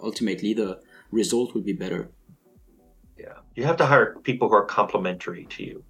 ultimately 0.02 0.54
the 0.54 0.80
result 1.12 1.54
would 1.54 1.66
be 1.66 1.74
better. 1.74 2.10
Yeah, 3.18 3.40
you 3.56 3.64
have 3.66 3.78
to 3.78 3.86
hire 3.86 4.16
people 4.24 4.50
who 4.50 4.56
are 4.56 4.66
complementary 4.66 5.46
to 5.46 5.64
you, 5.64 5.84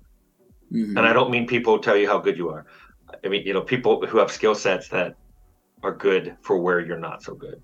Mhm. 0.71 0.97
and 0.97 0.99
I 0.99 1.13
don't 1.13 1.31
mean 1.31 1.47
people 1.47 1.75
who 1.75 1.81
tell 1.81 1.97
you 1.97 2.07
how 2.07 2.19
good 2.19 2.37
you 2.37 2.49
are. 2.49 2.65
I 3.23 3.27
mean, 3.27 3.45
you 3.45 3.53
know, 3.53 3.61
people 3.61 4.05
who 4.05 4.17
have 4.17 4.31
skill 4.31 4.55
sets 4.55 4.89
that 4.89 5.15
are 5.83 5.95
good 5.95 6.37
for 6.41 6.57
where 6.57 6.79
you're 6.79 6.99
not 6.99 7.23
so 7.23 7.33
good. 7.35 7.61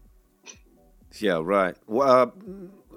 Yeah, 1.20 1.39
right. 1.44 1.75
Well, 1.88 2.10
uh, 2.10 2.25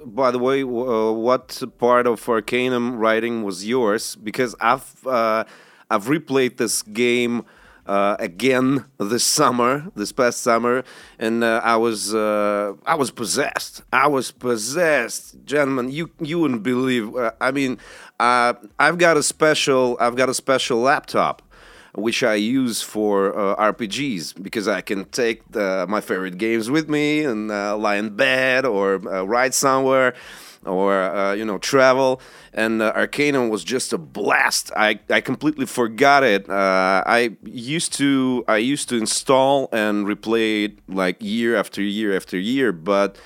by 0.04 0.30
the 0.30 0.38
way, 0.38 0.62
uh, 0.62 1.12
what 1.12 1.62
part 1.78 2.06
of 2.06 2.28
Arcanum 2.28 2.96
writing 2.96 3.42
was 3.44 3.66
yours? 3.66 4.16
Because 4.16 4.54
I've 4.60 5.06
uh, 5.06 5.44
I've 5.90 6.06
replayed 6.06 6.56
this 6.56 6.82
game 6.82 7.44
uh, 7.88 8.16
again 8.18 8.84
this 8.98 9.24
summer, 9.24 9.90
this 9.96 10.12
past 10.12 10.42
summer, 10.42 10.84
and 11.18 11.42
uh, 11.42 11.60
I 11.64 11.76
was 11.76 12.14
uh, 12.14 12.74
I 12.86 12.94
was 12.94 13.10
possessed. 13.10 13.82
I 13.92 14.06
was 14.06 14.30
possessed, 14.30 15.36
gentlemen. 15.44 15.90
You 15.90 16.10
you 16.20 16.38
wouldn't 16.38 16.62
believe. 16.62 17.16
Uh, 17.16 17.32
I 17.40 17.50
mean, 17.50 17.78
uh, 18.20 18.54
I've 18.78 18.98
got 18.98 19.16
a 19.16 19.22
special 19.22 19.96
I've 19.98 20.16
got 20.16 20.28
a 20.28 20.34
special 20.34 20.78
laptop 20.78 21.42
which 21.94 22.22
I 22.22 22.34
use 22.34 22.80
for 22.82 23.36
uh, 23.36 23.72
RPGs 23.72 24.40
because 24.42 24.68
I 24.68 24.82
can 24.82 25.06
take 25.06 25.50
the, 25.50 25.86
my 25.88 26.00
favorite 26.00 26.38
games 26.38 26.70
with 26.70 26.88
me 26.88 27.24
and 27.24 27.50
uh, 27.50 27.76
lie 27.76 27.96
in 27.96 28.14
bed 28.14 28.64
or 28.64 28.96
uh, 29.08 29.24
ride 29.24 29.54
somewhere 29.54 30.14
or 30.64 31.02
uh, 31.02 31.34
you 31.34 31.44
know 31.44 31.58
travel. 31.58 32.20
And 32.52 32.82
uh, 32.82 32.92
Arcanum 32.94 33.48
was 33.48 33.64
just 33.64 33.92
a 33.92 33.98
blast. 33.98 34.72
I, 34.76 35.00
I 35.10 35.20
completely 35.20 35.66
forgot 35.66 36.24
it. 36.24 36.48
Uh, 36.48 37.02
I 37.06 37.36
used 37.44 37.92
to 37.94 38.44
I 38.48 38.56
used 38.56 38.88
to 38.88 38.96
install 38.96 39.68
and 39.72 40.06
replay 40.06 40.64
it 40.64 40.78
like 40.88 41.16
year 41.20 41.56
after 41.56 41.82
year 41.82 42.16
after 42.16 42.38
year, 42.38 42.72
but 42.72 43.16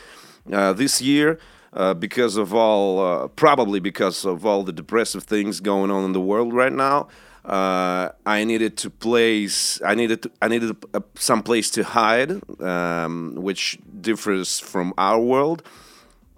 uh, 0.52 0.72
this 0.72 1.00
year. 1.00 1.38
Uh, 1.74 1.94
because 1.94 2.36
of 2.36 2.52
all, 2.52 3.00
uh, 3.00 3.28
probably 3.28 3.80
because 3.80 4.26
of 4.26 4.44
all 4.44 4.62
the 4.62 4.74
depressive 4.74 5.22
things 5.22 5.58
going 5.58 5.90
on 5.90 6.04
in 6.04 6.12
the 6.12 6.20
world 6.20 6.52
right 6.52 6.74
now, 6.74 7.08
uh, 7.44 8.10
I 8.24 8.44
needed 8.44 8.76
to 8.78 8.90
place. 8.90 9.80
I 9.82 9.94
needed. 9.94 10.22
To, 10.22 10.30
I 10.40 10.48
needed 10.48 10.76
a, 10.94 11.02
some 11.14 11.42
place 11.42 11.70
to 11.70 11.82
hide, 11.82 12.40
um, 12.60 13.34
which 13.36 13.78
differs 14.00 14.60
from 14.60 14.94
our 14.96 15.18
world. 15.18 15.62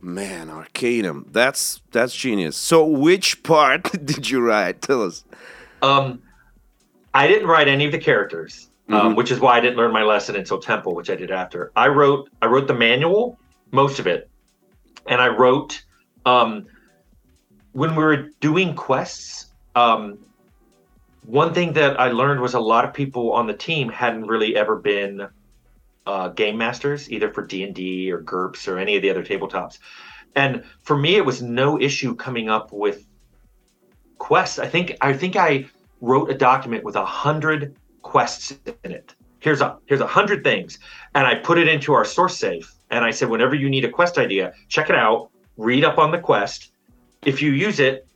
Man, 0.05 0.51
Arcanum. 0.51 1.27
That's 1.33 1.81
that's 1.91 2.15
genius. 2.15 2.59
So, 2.59 2.85
which 2.85 3.43
part 3.43 3.91
did 4.05 4.29
you 4.29 4.41
write? 4.41 4.83
Tell 4.83 5.03
us. 5.03 5.25
Um, 5.81 6.23
I 7.15 7.27
didn't 7.27 7.49
write 7.49 7.69
any 7.69 7.87
of 7.87 7.93
the 7.93 7.99
characters, 7.99 8.69
um, 8.91 9.17
which 9.17 9.31
is 9.31 9.41
why 9.41 9.57
I 9.57 9.61
didn't 9.61 9.79
learn 9.79 9.93
my 9.93 10.03
lesson 10.03 10.37
until 10.37 10.59
Temple, 10.59 10.95
which 10.95 11.09
I 11.09 11.17
did 11.17 11.31
after. 11.31 11.73
I 11.75 11.89
wrote 11.89 12.29
I 12.43 12.47
wrote 12.47 12.69
the 12.69 12.75
manual, 12.75 13.39
most 13.71 13.99
of 13.99 14.07
it, 14.07 14.29
and 15.07 15.23
I 15.23 15.29
wrote 15.29 15.83
um, 16.27 16.67
when 17.73 17.97
we 17.97 18.05
were 18.05 18.29
doing 18.41 18.75
quests. 18.75 19.47
Um, 19.75 20.19
one 21.25 21.55
thing 21.55 21.73
that 21.73 21.99
I 21.99 22.11
learned 22.11 22.41
was 22.41 22.53
a 22.53 22.61
lot 22.61 22.85
of 22.85 22.93
people 22.93 23.33
on 23.33 23.47
the 23.47 23.55
team 23.55 23.89
hadn't 23.89 24.27
really 24.27 24.55
ever 24.55 24.77
been 24.77 25.27
uh, 26.07 26.29
game 26.29 26.59
masters, 26.59 27.11
either 27.11 27.31
for 27.31 27.47
D 27.47 27.65
and 27.65 27.75
D 27.75 28.13
or 28.13 28.21
GURPS 28.21 28.69
or 28.69 28.79
any 28.79 28.97
of 28.97 29.03
the 29.03 29.11
other 29.11 29.25
tabletops. 29.25 29.79
And 30.37 30.65
for 30.83 30.97
me, 30.97 31.17
it 31.17 31.25
was 31.25 31.43
no 31.43 31.81
issue 31.81 32.15
coming 32.15 32.49
up 32.49 32.73
with 32.73 33.07
quests. 34.19 34.59
I 34.59 34.69
think 34.69 34.97
I 35.01 35.13
think 35.13 35.37
I 35.37 35.67
wrote 36.01 36.31
a 36.31 36.35
document 36.35 36.85
with 36.85 36.97
a 36.97 37.05
hundred 37.05 37.77
quests 38.03 38.59
in 38.85 38.93
it. 38.93 39.15
Here's 39.41 39.61
a 39.61 39.79
here's 39.87 40.01
a 40.01 40.07
hundred 40.07 40.43
things, 40.45 40.79
and 41.15 41.27
I 41.27 41.35
put 41.37 41.59
it 41.59 41.69
into 41.69 41.93
our 41.93 42.05
source 42.05 42.37
safe. 42.37 42.75
And 42.91 43.05
I 43.05 43.11
said, 43.11 43.29
whenever 43.29 43.55
you 43.55 43.69
need 43.69 43.85
a 43.85 43.91
quest 43.91 44.19
idea, 44.19 44.53
check 44.69 44.89
it 44.89 44.97
out, 44.97 45.31
read 45.57 45.85
up 45.85 45.99
on 45.99 46.11
the 46.11 46.19
quest. 46.19 46.73
If 47.25 47.43
you 47.43 47.51
use 47.51 47.81
it, 47.81 48.07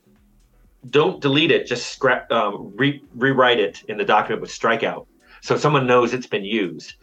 don't 0.90 1.20
delete 1.20 1.50
it. 1.50 1.66
Just 1.66 1.90
scrap, 1.92 2.30
um, 2.30 2.72
re- 2.76 3.02
rewrite 3.14 3.58
it 3.58 3.82
in 3.88 3.96
the 3.96 4.04
document 4.04 4.40
with 4.40 4.50
strikeout, 4.50 5.06
so 5.40 5.56
someone 5.56 5.86
knows 5.86 6.14
it's 6.14 6.26
been 6.26 6.44
used. 6.44 6.94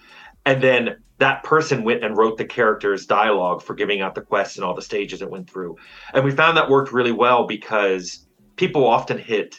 And 0.46 0.62
then 0.62 0.98
that 1.18 1.44
person 1.44 1.84
went 1.84 2.04
and 2.04 2.18
wrote 2.18 2.38
the 2.38 2.46
character's 2.46 3.06
dialogue 3.06 3.62
for 3.62 3.74
giving 3.74 4.02
out 4.02 4.16
the 4.16 4.22
quests 4.22 4.58
and 4.58 4.66
all 4.66 4.74
the 4.76 4.82
stages 4.82 5.22
it 5.22 5.30
went 5.30 5.50
through. 5.50 5.78
And 6.14 6.24
we 6.26 6.32
found 6.32 6.58
that 6.58 6.70
worked 6.70 6.92
really 6.92 7.12
well 7.12 7.48
because 7.48 8.28
people 8.58 8.86
often 8.86 9.18
hit 9.18 9.56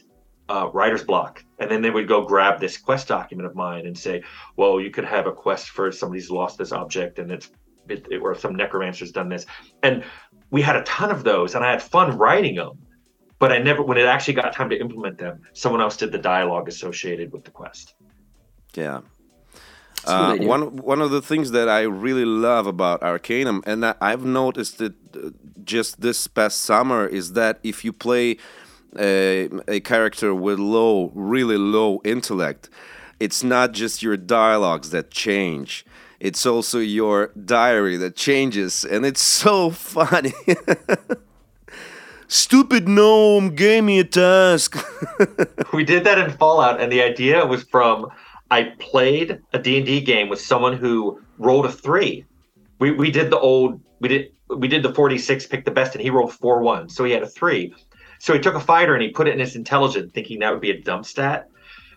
uh, 0.49 0.69
writer's 0.73 1.03
block, 1.03 1.45
and 1.59 1.69
then 1.69 1.83
they 1.83 1.91
would 1.91 2.07
go 2.07 2.25
grab 2.25 2.61
this 2.61 2.77
quest 2.79 3.09
document 3.09 3.49
of 3.49 3.57
mine 3.57 3.85
and 3.85 3.99
say, 3.99 4.23
"Well, 4.57 4.81
you 4.81 4.91
could 4.91 5.05
have 5.05 5.27
a 5.27 5.33
quest 5.33 5.71
for 5.71 5.91
somebody's 5.91 6.31
lost 6.31 6.57
this 6.57 6.71
object, 6.71 7.19
and 7.19 7.33
it's 7.33 7.51
it, 7.89 8.07
it- 8.11 8.19
or 8.19 8.33
some 8.37 8.55
necromancer's 8.55 9.11
done 9.11 9.29
this." 9.29 9.45
And 9.83 10.05
we 10.51 10.63
had 10.63 10.77
a 10.77 10.83
ton 10.85 11.11
of 11.11 11.25
those, 11.25 11.57
and 11.57 11.65
I 11.65 11.71
had 11.73 11.83
fun 11.83 12.17
writing 12.17 12.55
them. 12.55 12.79
But 13.41 13.51
I 13.53 13.59
never, 13.59 13.83
when 13.83 13.99
it 13.99 14.07
actually 14.07 14.35
got 14.35 14.53
time 14.53 14.71
to 14.71 14.81
implement 14.81 15.19
them, 15.19 15.43
someone 15.53 15.81
else 15.83 15.97
did 15.97 16.13
the 16.13 16.19
dialogue 16.19 16.69
associated 16.69 17.33
with 17.33 17.45
the 17.45 17.51
quest. 17.51 17.95
Yeah. 18.75 19.01
A 20.09 20.37
good 20.37 20.45
Uh, 20.45 20.49
one 20.49 20.77
one 20.77 21.01
of 21.01 21.11
the 21.11 21.23
things 21.23 21.51
that 21.53 21.69
I 21.69 21.83
really 21.83 22.25
love 22.25 22.67
about 22.67 23.03
Arcanum, 23.03 23.63
and 23.67 23.85
I- 23.85 23.95
I've 24.01 24.25
noticed 24.25 24.81
it 24.81 24.95
uh, 25.15 25.31
just 25.65 26.01
this 26.01 26.27
past 26.29 26.61
summer, 26.61 27.07
is 27.07 27.33
that 27.33 27.59
if 27.63 27.85
you 27.85 27.93
play 27.93 28.37
a, 28.99 29.49
a 29.69 29.81
character 29.81 30.35
with 30.35 30.59
low, 30.59 31.11
really 31.15 31.59
low 31.59 32.01
intellect, 32.05 32.71
it's 33.21 33.43
not 33.43 33.73
just 33.73 34.03
your 34.03 34.17
dialogues 34.17 34.91
that 34.91 35.11
change. 35.11 35.85
It's 36.19 36.47
also 36.47 36.79
your 36.79 37.31
diary 37.45 37.97
that 37.99 38.17
changes, 38.17 38.85
and 38.85 39.05
it's 39.05 39.21
so 39.45 39.71
funny. 39.71 40.33
Stupid 42.29 42.89
gnome 42.89 43.55
gave 43.55 43.85
me 43.85 44.01
a 44.01 44.05
task. 44.05 44.77
we 45.73 45.85
did 45.85 46.03
that 46.05 46.19
in 46.19 46.31
Fallout, 46.37 46.81
and 46.81 46.91
the 46.91 47.01
idea 47.03 47.47
was 47.47 47.63
from 47.65 48.09
I 48.51 48.75
played 48.79 49.41
a 49.53 49.59
D 49.59 49.79
and 49.79 49.87
D 49.87 50.01
game 50.01 50.29
with 50.29 50.41
someone 50.41 50.77
who 50.77 51.21
rolled 51.39 51.67
a 51.67 51.73
three. 51.73 52.25
We 52.79 52.93
we 52.93 53.11
did 53.11 53.31
the 53.31 53.39
old 53.39 53.81
we 54.01 54.09
did 54.09 54.33
we 54.49 54.69
did 54.69 54.83
the 54.83 54.95
forty 54.95 55.19
six 55.19 55.47
pick 55.47 55.65
the 55.65 55.71
best, 55.71 55.95
and 55.95 56.03
he 56.03 56.11
rolled 56.11 56.33
four 56.33 56.63
one, 56.63 56.89
so 56.89 57.05
he 57.05 57.13
had 57.13 57.23
a 57.23 57.29
three. 57.29 57.75
So 58.19 58.33
he 58.33 58.41
took 58.41 58.55
a 58.55 58.61
fighter 58.61 58.95
and 58.95 59.03
he 59.03 59.11
put 59.11 59.29
it 59.29 59.35
in 59.35 59.41
his 59.41 59.57
intelligence, 59.57 60.13
thinking 60.15 60.39
that 60.41 60.53
would 60.53 60.61
be 60.61 60.71
a 60.71 60.81
dump 60.81 61.05
stat. 61.07 61.49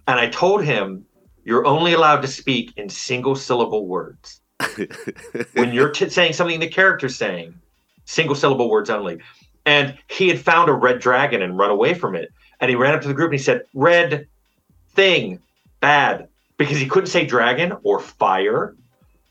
And 0.07 0.19
I 0.19 0.27
told 0.27 0.63
him, 0.63 1.05
"You're 1.43 1.65
only 1.65 1.93
allowed 1.93 2.21
to 2.21 2.27
speak 2.27 2.73
in 2.77 2.89
single 2.89 3.35
syllable 3.35 3.85
words 3.87 4.41
when 5.53 5.73
you're 5.73 5.91
t- 5.91 6.09
saying 6.09 6.33
something 6.33 6.59
the 6.59 6.67
character's 6.67 7.15
saying. 7.15 7.53
Single 8.05 8.35
syllable 8.35 8.69
words 8.69 8.89
only." 8.89 9.19
And 9.65 9.95
he 10.07 10.29
had 10.29 10.39
found 10.39 10.67
a 10.69 10.73
red 10.73 10.99
dragon 10.99 11.43
and 11.43 11.55
run 11.55 11.69
away 11.69 11.93
from 11.93 12.15
it. 12.15 12.29
And 12.59 12.69
he 12.69 12.75
ran 12.75 12.95
up 12.95 13.01
to 13.01 13.07
the 13.07 13.13
group 13.13 13.31
and 13.31 13.39
he 13.39 13.43
said, 13.43 13.63
Red 13.73 14.27
thing, 14.93 15.39
bad. 15.79 16.28
Because 16.59 16.77
he 16.77 16.85
couldn't 16.85 17.09
say 17.09 17.25
dragon 17.25 17.73
or 17.81 17.99
fire 17.99 18.75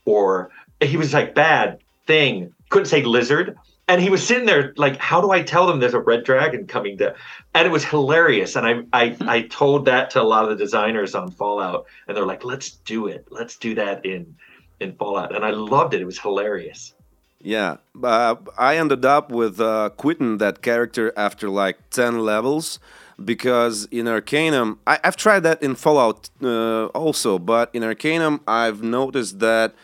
or 0.03 0.49
he 0.81 0.97
was 0.97 1.13
like, 1.13 1.35
bad 1.35 1.79
thing. 2.07 2.53
Couldn't 2.69 2.87
say 2.87 3.03
lizard. 3.03 3.57
And 3.87 4.01
he 4.01 4.09
was 4.09 4.25
sitting 4.25 4.45
there 4.45 4.73
like, 4.77 4.97
how 4.97 5.21
do 5.21 5.31
I 5.31 5.41
tell 5.41 5.65
them 5.65 5.79
there's 5.79 5.93
a 5.93 5.99
red 5.99 6.23
dragon 6.23 6.67
coming 6.67 6.97
to? 6.99 7.15
And 7.55 7.67
it 7.67 7.71
was 7.71 7.83
hilarious. 7.83 8.55
And 8.55 8.67
I, 8.67 8.83
I, 8.93 9.17
I 9.21 9.41
told 9.43 9.85
that 9.85 10.11
to 10.11 10.21
a 10.21 10.23
lot 10.23 10.43
of 10.43 10.49
the 10.49 10.55
designers 10.55 11.15
on 11.15 11.31
Fallout, 11.31 11.85
and 12.07 12.15
they're 12.15 12.25
like, 12.25 12.43
let's 12.43 12.71
do 12.71 13.07
it. 13.07 13.25
Let's 13.31 13.57
do 13.57 13.75
that 13.75 14.05
in 14.05 14.35
in 14.79 14.93
Fallout. 14.93 15.35
And 15.35 15.43
I 15.43 15.49
loved 15.49 15.93
it. 15.93 16.01
It 16.01 16.05
was 16.05 16.19
hilarious. 16.19 16.93
Yeah, 17.41 17.77
uh, 18.03 18.35
I 18.57 18.77
ended 18.77 19.05
up 19.05 19.31
with 19.31 19.59
uh, 19.59 19.89
quitting 19.95 20.37
that 20.37 20.61
character 20.61 21.13
after 21.17 21.49
like 21.49 21.89
10 21.89 22.19
levels 22.19 22.79
because 23.25 23.87
in 23.91 24.07
Arcanum, 24.07 24.79
I, 24.85 24.99
I've 25.03 25.15
tried 25.15 25.41
that 25.41 25.61
in 25.61 25.75
Fallout 25.75 26.29
uh, 26.41 26.85
also, 26.87 27.39
but 27.39 27.69
in 27.73 27.83
Arcanum, 27.83 28.41
I've 28.47 28.81
noticed 28.83 29.39
that, 29.39 29.75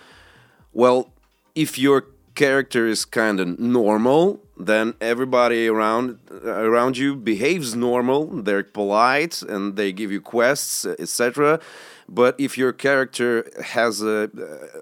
well, 0.74 1.12
if 1.54 1.78
your 1.78 2.06
character 2.36 2.88
is 2.88 3.06
kind 3.06 3.40
of 3.40 3.60
normal, 3.60 4.42
then 4.58 4.94
everybody 5.02 5.68
around 5.68 6.20
around 6.46 6.98
you 6.98 7.16
behaves 7.16 7.76
normal. 7.76 8.28
They're 8.28 8.64
polite 8.64 9.42
and 9.42 9.76
they 9.76 9.92
give 9.92 10.12
you 10.12 10.22
quests, 10.22 10.86
etc. 10.86 11.60
But 12.08 12.36
if 12.40 12.58
your 12.58 12.72
character 12.72 13.50
has 13.64 14.04
a, 14.04 14.30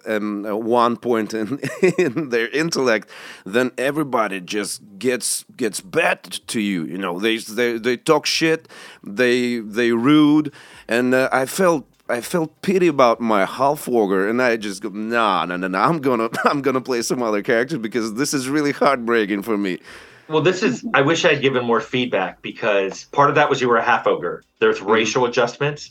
um, 0.06 0.46
a 0.46 0.58
one 0.58 0.98
point 0.98 1.34
in, 1.34 1.60
in 1.98 2.30
their 2.30 2.50
intellect, 2.50 3.10
then 3.46 3.72
everybody 3.77 4.42
just 4.42 4.82
gets 5.00 5.46
gets 5.56 5.80
bad 5.80 6.24
to 6.48 6.60
you. 6.60 6.84
You 6.84 6.98
know, 6.98 7.20
they 7.20 7.38
they, 7.38 7.77
they 7.77 7.98
talk 7.98 8.25
shit, 8.25 8.68
they 9.03 9.60
they 9.60 9.94
rude, 9.94 10.51
and 10.88 11.13
uh, 11.13 11.30
I 11.32 11.46
felt 11.46 11.86
I 12.13 12.22
felt 12.22 12.62
pity 12.62 12.88
about 12.88 13.20
my 13.20 13.43
half 13.43 13.89
ogre, 13.89 14.29
and 14.29 14.39
I 14.39 14.55
just 14.55 14.84
go, 14.84 14.89
nah, 14.89 15.46
no, 15.46 15.58
no, 15.58 15.67
no. 15.67 15.79
I'm 15.79 15.98
gonna, 15.98 16.29
I'm 16.46 16.62
gonna 16.62 16.79
play 16.79 17.01
some 17.01 17.24
other 17.24 17.41
characters 17.41 17.79
because 17.79 18.13
this 18.13 18.36
is 18.36 18.48
really 18.48 18.72
heartbreaking 18.72 19.41
for 19.41 19.58
me. 19.58 19.79
Well, 20.27 20.43
this 20.43 20.62
is. 20.62 20.86
I 20.93 21.01
wish 21.01 21.25
I'd 21.25 21.41
given 21.41 21.65
more 21.65 21.82
feedback 21.82 22.43
because 22.43 23.05
part 23.05 23.29
of 23.29 23.36
that 23.36 23.50
was 23.50 23.62
you 23.62 23.67
were 23.67 23.77
a 23.77 23.84
half 23.84 24.05
ogre. 24.05 24.43
There's 24.60 24.77
mm-hmm. 24.77 24.91
racial 24.91 25.25
adjustments, 25.25 25.89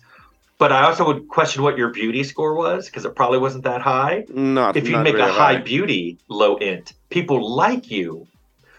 but 0.58 0.70
I 0.70 0.84
also 0.84 1.04
would 1.06 1.26
question 1.26 1.64
what 1.64 1.76
your 1.76 1.90
beauty 1.90 2.22
score 2.22 2.54
was 2.54 2.86
because 2.86 3.04
it 3.04 3.16
probably 3.16 3.38
wasn't 3.38 3.64
that 3.64 3.82
high. 3.82 4.24
Not 4.28 4.76
if 4.76 4.86
you 4.86 4.92
not 4.92 5.02
make 5.02 5.14
really 5.14 5.28
a 5.28 5.32
high, 5.32 5.54
high 5.54 5.60
beauty, 5.60 6.18
low 6.28 6.56
int, 6.56 6.92
people 7.10 7.50
like 7.50 7.90
you, 7.90 8.28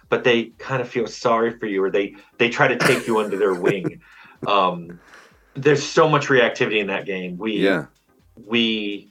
but 0.07 0.23
they 0.23 0.45
kind 0.59 0.81
of 0.81 0.87
feel 0.87 1.07
sorry 1.07 1.51
for 1.59 1.65
you, 1.65 1.83
or 1.83 1.91
they 1.91 2.15
they 2.37 2.49
try 2.49 2.69
to 2.69 2.77
take 2.77 3.05
you 3.05 3.19
under 3.19 3.37
their 3.37 3.53
wing. 3.53 4.01
Um, 4.45 4.99
there's 5.55 5.83
so 5.83 6.09
much 6.09 6.27
reactivity 6.27 6.79
in 6.79 6.87
that 6.87 7.05
game. 7.05 7.37
We 7.37 7.53
Yeah. 7.57 7.85
we 8.45 9.09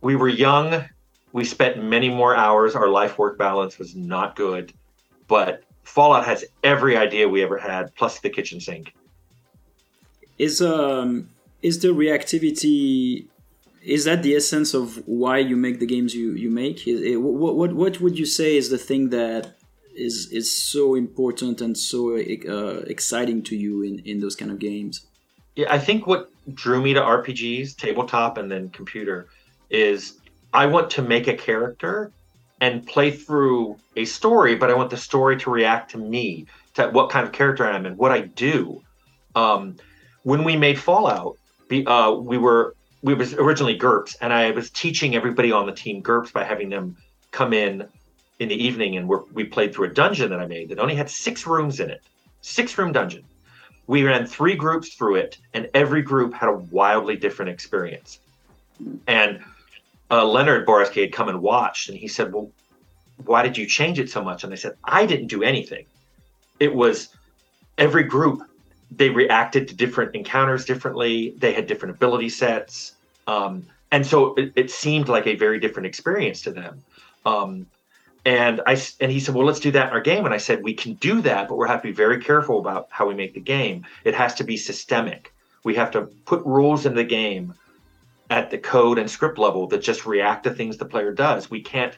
we 0.00 0.16
were 0.16 0.28
young. 0.28 0.84
We 1.32 1.44
spent 1.44 1.82
many 1.82 2.08
more 2.08 2.34
hours. 2.34 2.74
Our 2.74 2.88
life 2.88 3.18
work 3.18 3.36
balance 3.38 3.78
was 3.78 3.94
not 3.94 4.36
good, 4.36 4.72
but 5.26 5.62
Fallout 5.82 6.24
has 6.24 6.44
every 6.62 6.96
idea 6.96 7.28
we 7.28 7.42
ever 7.42 7.58
had, 7.58 7.94
plus 7.94 8.20
the 8.20 8.30
kitchen 8.30 8.60
sink. 8.60 8.94
Is 10.38 10.62
um 10.62 11.30
is 11.62 11.80
the 11.80 11.88
reactivity 11.88 13.26
is 13.84 14.04
that 14.04 14.22
the 14.22 14.34
essence 14.36 14.74
of 14.74 15.02
why 15.06 15.38
you 15.38 15.56
make 15.56 15.80
the 15.80 15.86
games 15.86 16.14
you 16.14 16.32
you 16.32 16.50
make? 16.50 16.86
Is- 16.86 17.18
What 17.18 17.54
what 17.56 17.72
what 17.74 18.00
would 18.00 18.18
you 18.18 18.26
say 18.26 18.56
is 18.56 18.70
the 18.70 18.78
thing 18.78 19.10
that 19.10 19.57
is 19.98 20.30
is 20.32 20.50
so 20.50 20.94
important 20.94 21.60
and 21.60 21.76
so 21.76 22.16
uh, 22.16 22.82
exciting 22.86 23.42
to 23.44 23.56
you 23.56 23.82
in 23.82 23.98
in 24.00 24.20
those 24.20 24.36
kind 24.36 24.50
of 24.50 24.58
games? 24.58 25.06
Yeah, 25.56 25.66
I 25.70 25.78
think 25.78 26.06
what 26.06 26.30
drew 26.54 26.80
me 26.80 26.94
to 26.94 27.00
RPGs, 27.00 27.76
tabletop, 27.76 28.38
and 28.38 28.50
then 28.50 28.70
computer 28.70 29.26
is 29.70 30.18
I 30.52 30.66
want 30.66 30.90
to 30.90 31.02
make 31.02 31.26
a 31.26 31.34
character 31.34 32.12
and 32.60 32.86
play 32.86 33.10
through 33.10 33.76
a 33.96 34.04
story, 34.04 34.56
but 34.56 34.70
I 34.70 34.74
want 34.74 34.90
the 34.90 34.96
story 34.96 35.36
to 35.38 35.50
react 35.50 35.90
to 35.92 35.98
me, 35.98 36.46
to 36.74 36.88
what 36.88 37.10
kind 37.10 37.26
of 37.26 37.32
character 37.32 37.66
I 37.66 37.76
am 37.76 37.86
and 37.86 37.96
what 37.96 38.10
I 38.10 38.22
do. 38.22 38.82
Um, 39.34 39.76
when 40.22 40.44
we 40.44 40.56
made 40.56 40.78
Fallout, 40.78 41.36
be, 41.68 41.86
uh, 41.86 42.10
we 42.12 42.38
were 42.38 42.74
we 43.02 43.14
was 43.14 43.34
originally 43.34 43.78
GURPS, 43.78 44.16
and 44.20 44.32
I 44.32 44.50
was 44.50 44.70
teaching 44.70 45.14
everybody 45.14 45.52
on 45.52 45.66
the 45.66 45.72
team 45.72 46.02
GURPS 46.02 46.32
by 46.32 46.44
having 46.44 46.68
them 46.68 46.96
come 47.30 47.52
in 47.52 47.86
in 48.38 48.48
the 48.48 48.54
evening, 48.54 48.96
and 48.96 49.08
we 49.08 49.44
played 49.44 49.74
through 49.74 49.86
a 49.86 49.94
dungeon 49.94 50.30
that 50.30 50.40
I 50.40 50.46
made 50.46 50.68
that 50.68 50.78
only 50.78 50.94
had 50.94 51.10
six 51.10 51.46
rooms 51.46 51.80
in 51.80 51.90
it, 51.90 52.02
six 52.40 52.76
room 52.78 52.92
dungeon. 52.92 53.24
We 53.86 54.04
ran 54.04 54.26
three 54.26 54.54
groups 54.54 54.94
through 54.94 55.16
it, 55.16 55.38
and 55.54 55.68
every 55.74 56.02
group 56.02 56.34
had 56.34 56.48
a 56.48 56.56
wildly 56.56 57.16
different 57.16 57.50
experience. 57.50 58.20
And 59.06 59.40
uh, 60.10 60.24
Leonard 60.24 60.66
Boyarsky 60.66 61.00
had 61.00 61.12
come 61.12 61.28
and 61.28 61.42
watched, 61.42 61.88
and 61.88 61.98
he 61.98 62.06
said, 62.06 62.32
"Well, 62.32 62.50
why 63.24 63.42
did 63.42 63.56
you 63.56 63.66
change 63.66 63.98
it 63.98 64.10
so 64.10 64.22
much?" 64.22 64.44
And 64.44 64.52
I 64.52 64.56
said, 64.56 64.74
"I 64.84 65.06
didn't 65.06 65.28
do 65.28 65.42
anything. 65.42 65.86
It 66.60 66.74
was 66.74 67.08
every 67.76 68.04
group. 68.04 68.42
They 68.90 69.10
reacted 69.10 69.68
to 69.68 69.74
different 69.74 70.14
encounters 70.14 70.64
differently. 70.64 71.34
They 71.38 71.52
had 71.52 71.66
different 71.66 71.96
ability 71.96 72.28
sets, 72.28 72.92
um, 73.26 73.66
and 73.90 74.06
so 74.06 74.34
it, 74.34 74.52
it 74.54 74.70
seemed 74.70 75.08
like 75.08 75.26
a 75.26 75.34
very 75.34 75.58
different 75.58 75.86
experience 75.86 76.42
to 76.42 76.52
them." 76.52 76.84
Um, 77.26 77.66
and 78.24 78.60
I 78.66 78.80
and 79.00 79.10
he 79.10 79.20
said, 79.20 79.34
"Well, 79.34 79.46
let's 79.46 79.60
do 79.60 79.70
that 79.72 79.88
in 79.88 79.92
our 79.92 80.00
game." 80.00 80.24
And 80.24 80.34
I 80.34 80.38
said, 80.38 80.62
"We 80.62 80.74
can 80.74 80.94
do 80.94 81.20
that, 81.22 81.48
but 81.48 81.56
we 81.56 81.68
have 81.68 81.82
to 81.82 81.88
be 81.88 81.94
very 81.94 82.20
careful 82.20 82.58
about 82.58 82.88
how 82.90 83.06
we 83.06 83.14
make 83.14 83.34
the 83.34 83.40
game. 83.40 83.86
It 84.04 84.14
has 84.14 84.34
to 84.34 84.44
be 84.44 84.56
systemic. 84.56 85.32
We 85.64 85.74
have 85.74 85.90
to 85.92 86.02
put 86.24 86.44
rules 86.44 86.86
in 86.86 86.94
the 86.94 87.04
game 87.04 87.54
at 88.30 88.50
the 88.50 88.58
code 88.58 88.98
and 88.98 89.10
script 89.10 89.38
level 89.38 89.66
that 89.68 89.78
just 89.78 90.04
react 90.06 90.44
to 90.44 90.50
things 90.50 90.76
the 90.76 90.84
player 90.84 91.12
does. 91.12 91.50
We 91.50 91.62
can't 91.62 91.96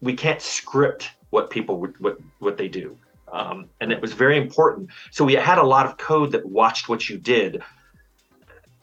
we 0.00 0.14
can't 0.14 0.40
script 0.40 1.10
what 1.30 1.50
people 1.50 1.78
would- 1.80 1.98
what 1.98 2.18
what 2.38 2.56
they 2.56 2.68
do." 2.68 2.96
Um, 3.32 3.68
and 3.80 3.92
it 3.92 4.00
was 4.00 4.12
very 4.12 4.38
important. 4.38 4.90
So 5.10 5.24
we 5.24 5.34
had 5.34 5.58
a 5.58 5.62
lot 5.62 5.86
of 5.86 5.98
code 5.98 6.32
that 6.32 6.46
watched 6.46 6.88
what 6.88 7.08
you 7.08 7.18
did, 7.18 7.62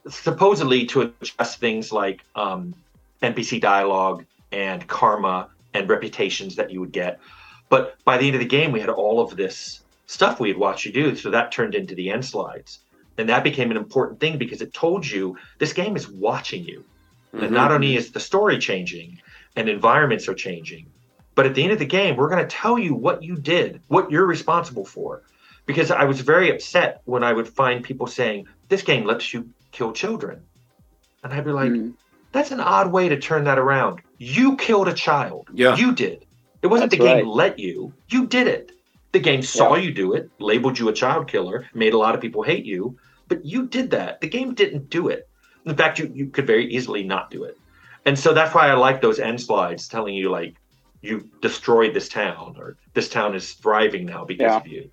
supposedly 0.07 0.85
to 0.87 1.01
adjust 1.01 1.59
things 1.59 1.91
like 1.91 2.21
um, 2.35 2.75
NPC 3.21 3.59
dialogue 3.59 4.25
and 4.51 4.85
karma 4.87 5.49
and 5.75 5.89
reputations 5.89 6.55
that 6.55 6.71
you 6.71 6.79
would 6.79 6.91
get. 6.91 7.19
But 7.69 7.95
by 8.05 8.17
the 8.17 8.27
end 8.27 8.35
of 8.35 8.41
the 8.41 8.47
game, 8.47 8.71
we 8.71 8.79
had 8.79 8.89
all 8.89 9.19
of 9.19 9.35
this 9.35 9.81
stuff 10.07 10.39
we 10.39 10.49
had 10.49 10.57
watched 10.57 10.85
you 10.85 10.91
do. 10.91 11.15
So 11.15 11.31
that 11.31 11.51
turned 11.51 11.75
into 11.75 11.95
the 11.95 12.11
end 12.11 12.25
slides. 12.25 12.79
And 13.17 13.29
that 13.29 13.43
became 13.43 13.71
an 13.71 13.77
important 13.77 14.19
thing 14.19 14.37
because 14.37 14.61
it 14.61 14.73
told 14.73 15.07
you 15.07 15.37
this 15.57 15.73
game 15.73 15.95
is 15.95 16.07
watching 16.07 16.63
you. 16.63 16.83
And 17.33 17.41
mm-hmm. 17.41 17.53
not 17.53 17.71
only 17.71 17.95
is 17.95 18.11
the 18.11 18.19
story 18.19 18.57
changing 18.59 19.19
and 19.55 19.69
environments 19.69 20.27
are 20.27 20.33
changing, 20.33 20.87
but 21.33 21.45
at 21.45 21.55
the 21.55 21.63
end 21.63 21.73
of 21.73 21.79
the 21.79 21.85
game, 21.85 22.15
we're 22.15 22.29
going 22.29 22.45
to 22.45 22.55
tell 22.55 22.77
you 22.77 22.93
what 22.93 23.23
you 23.23 23.35
did, 23.35 23.81
what 23.87 24.11
you're 24.11 24.25
responsible 24.25 24.85
for. 24.85 25.23
Because 25.65 25.91
I 25.91 26.03
was 26.03 26.21
very 26.21 26.49
upset 26.51 27.01
when 27.05 27.23
I 27.23 27.33
would 27.33 27.47
find 27.47 27.83
people 27.83 28.07
saying, 28.07 28.47
this 28.69 28.83
game 28.83 29.05
lets 29.05 29.33
you 29.33 29.49
kill 29.71 29.91
children. 29.91 30.41
And 31.23 31.33
I'd 31.33 31.43
be 31.43 31.51
like, 31.51 31.71
mm. 31.71 31.93
that's 32.31 32.51
an 32.51 32.59
odd 32.59 32.91
way 32.91 33.09
to 33.09 33.19
turn 33.19 33.45
that 33.45 33.57
around. 33.57 34.01
You 34.17 34.55
killed 34.57 34.87
a 34.87 34.93
child. 34.93 35.49
Yeah. 35.53 35.75
You 35.75 35.93
did. 35.93 36.25
It 36.61 36.67
wasn't 36.67 36.91
That's 36.91 36.99
the 37.01 37.05
game 37.07 37.17
right. 37.17 37.25
let 37.27 37.59
you. 37.59 37.93
You 38.09 38.27
did 38.27 38.47
it. 38.47 38.71
The 39.11 39.19
game 39.19 39.41
saw 39.41 39.75
Yeah. 39.75 39.83
you 39.83 39.93
do 39.93 40.13
it, 40.13 40.29
labeled 40.39 40.77
you 40.79 40.89
a 40.89 40.93
child 40.93 41.27
killer, 41.27 41.65
made 41.73 41.93
a 41.93 41.97
lot 41.97 42.15
of 42.15 42.21
people 42.21 42.43
hate 42.43 42.65
you, 42.65 42.97
but 43.27 43.45
you 43.45 43.67
did 43.67 43.91
that. 43.91 44.21
The 44.21 44.27
game 44.27 44.53
didn't 44.53 44.89
do 44.89 45.07
it. 45.09 45.27
In 45.65 45.75
fact, 45.75 45.99
you, 45.99 46.11
you 46.13 46.27
could 46.27 46.45
very 46.47 46.65
easily 46.73 47.03
not 47.03 47.31
do 47.31 47.43
it. 47.43 47.55
And 48.05 48.17
so 48.17 48.33
that's 48.33 48.53
why 48.53 48.67
I 48.69 48.73
like 48.73 49.01
those 49.01 49.19
end 49.19 49.41
slides 49.41 49.87
telling 49.87 50.13
you 50.15 50.29
like 50.29 50.55
you 51.01 51.29
destroyed 51.41 51.93
this 51.93 52.09
town 52.09 52.55
or 52.57 52.77
this 52.93 53.09
town 53.09 53.35
is 53.35 53.53
thriving 53.53 54.05
now 54.05 54.25
because 54.25 54.41
Yeah. 54.51 54.57
of 54.57 54.67
you. 54.67 54.89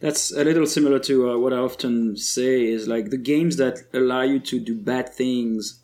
That's 0.00 0.30
a 0.36 0.44
little 0.44 0.66
similar 0.66 0.98
to 1.00 1.30
uh, 1.30 1.38
what 1.38 1.52
I 1.54 1.56
often 1.58 2.16
say 2.16 2.66
is 2.66 2.86
like 2.86 3.10
the 3.10 3.16
games 3.16 3.56
that 3.56 3.78
allow 3.94 4.22
you 4.22 4.38
to 4.40 4.60
do 4.60 4.74
bad 4.74 5.08
things 5.14 5.82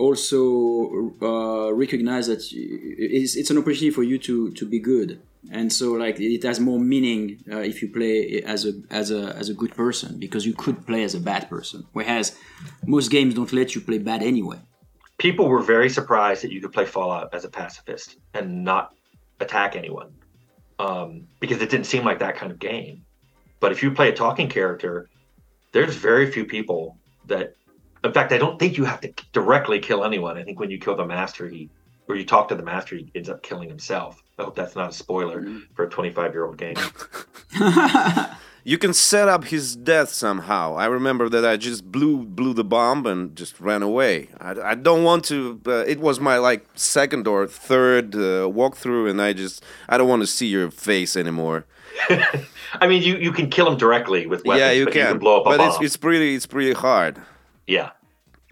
also 0.00 1.12
uh, 1.22 1.72
recognize 1.74 2.26
that 2.26 2.42
it's, 2.52 3.36
it's 3.36 3.50
an 3.50 3.58
opportunity 3.58 3.90
for 3.90 4.02
you 4.02 4.18
to, 4.18 4.50
to 4.52 4.66
be 4.66 4.78
good. 4.78 5.20
And 5.50 5.72
so 5.72 5.92
like 5.92 6.20
it 6.20 6.42
has 6.42 6.60
more 6.60 6.78
meaning 6.78 7.42
uh, 7.50 7.58
if 7.58 7.80
you 7.80 7.88
play 7.88 8.42
as 8.42 8.66
a 8.66 8.72
as 8.90 9.10
a 9.10 9.34
as 9.40 9.48
a 9.48 9.54
good 9.54 9.74
person 9.74 10.18
because 10.18 10.44
you 10.44 10.52
could 10.52 10.86
play 10.86 11.02
as 11.02 11.14
a 11.14 11.20
bad 11.20 11.48
person. 11.48 11.86
Whereas 11.92 12.36
most 12.86 13.10
games 13.10 13.34
don't 13.34 13.52
let 13.52 13.74
you 13.74 13.80
play 13.80 13.98
bad 13.98 14.22
anyway. 14.22 14.58
People 15.16 15.48
were 15.48 15.62
very 15.62 15.88
surprised 15.88 16.42
that 16.42 16.52
you 16.52 16.60
could 16.60 16.72
play 16.72 16.84
Fallout 16.84 17.32
as 17.34 17.44
a 17.44 17.48
pacifist 17.48 18.18
and 18.34 18.64
not 18.64 18.94
attack 19.40 19.76
anyone 19.76 20.12
um, 20.78 21.26
because 21.40 21.60
it 21.62 21.70
didn't 21.70 21.86
seem 21.86 22.04
like 22.04 22.18
that 22.18 22.36
kind 22.36 22.52
of 22.52 22.58
game. 22.58 23.04
But 23.60 23.72
if 23.72 23.82
you 23.82 23.90
play 23.92 24.08
a 24.10 24.14
talking 24.14 24.48
character, 24.48 25.08
there's 25.72 25.96
very 25.96 26.30
few 26.30 26.44
people 26.44 26.98
that. 27.26 27.54
In 28.02 28.12
fact, 28.12 28.32
I 28.32 28.38
don't 28.38 28.58
think 28.58 28.76
you 28.78 28.84
have 28.84 29.00
to 29.02 29.12
directly 29.32 29.78
kill 29.78 30.04
anyone. 30.04 30.38
I 30.38 30.42
think 30.42 30.58
when 30.58 30.70
you 30.70 30.78
kill 30.78 30.96
the 30.96 31.06
master, 31.06 31.48
he 31.48 31.68
or 32.08 32.16
you 32.16 32.24
talk 32.24 32.48
to 32.48 32.54
the 32.54 32.62
master, 32.62 32.96
he 32.96 33.10
ends 33.14 33.28
up 33.28 33.42
killing 33.42 33.68
himself. 33.68 34.22
I 34.38 34.44
hope 34.44 34.56
that's 34.56 34.74
not 34.74 34.90
a 34.90 34.92
spoiler 34.92 35.46
for 35.74 35.84
a 35.84 35.90
25 35.90 36.32
year 36.32 36.44
old 36.46 36.56
game. 36.56 36.76
You 38.62 38.76
can 38.76 38.92
set 38.92 39.26
up 39.26 39.44
his 39.44 39.74
death 39.74 40.10
somehow. 40.10 40.76
I 40.76 40.84
remember 40.86 41.28
that 41.30 41.46
I 41.46 41.56
just 41.56 41.90
blew 41.90 42.24
blew 42.24 42.52
the 42.52 42.64
bomb 42.64 43.06
and 43.06 43.34
just 43.34 43.58
ran 43.58 43.82
away. 43.82 44.28
I, 44.38 44.50
I 44.60 44.74
don't 44.74 45.02
want 45.02 45.24
to. 45.26 45.60
Uh, 45.66 45.84
it 45.86 45.98
was 45.98 46.20
my 46.20 46.36
like 46.36 46.66
second 46.74 47.26
or 47.26 47.46
third 47.46 48.14
uh, 48.14 48.48
walkthrough, 48.48 49.08
and 49.08 49.20
I 49.20 49.32
just 49.32 49.64
I 49.88 49.96
don't 49.96 50.08
want 50.08 50.22
to 50.22 50.26
see 50.26 50.46
your 50.46 50.70
face 50.70 51.16
anymore. 51.16 51.64
I 52.74 52.86
mean, 52.86 53.02
you, 53.02 53.16
you 53.16 53.32
can 53.32 53.48
kill 53.48 53.66
him 53.66 53.78
directly 53.78 54.26
with 54.26 54.44
weapons. 54.44 54.60
yeah, 54.60 54.70
you 54.72 54.84
but 54.84 54.92
can, 54.92 55.00
You 55.00 55.08
can 55.08 55.18
blow 55.18 55.40
up 55.40 55.46
a 55.46 55.50
but 55.50 55.58
bomb. 55.58 55.68
it's 55.70 55.80
it's 55.82 55.96
pretty 55.96 56.34
it's 56.34 56.46
pretty 56.46 56.74
hard. 56.74 57.20
Yeah. 57.66 57.90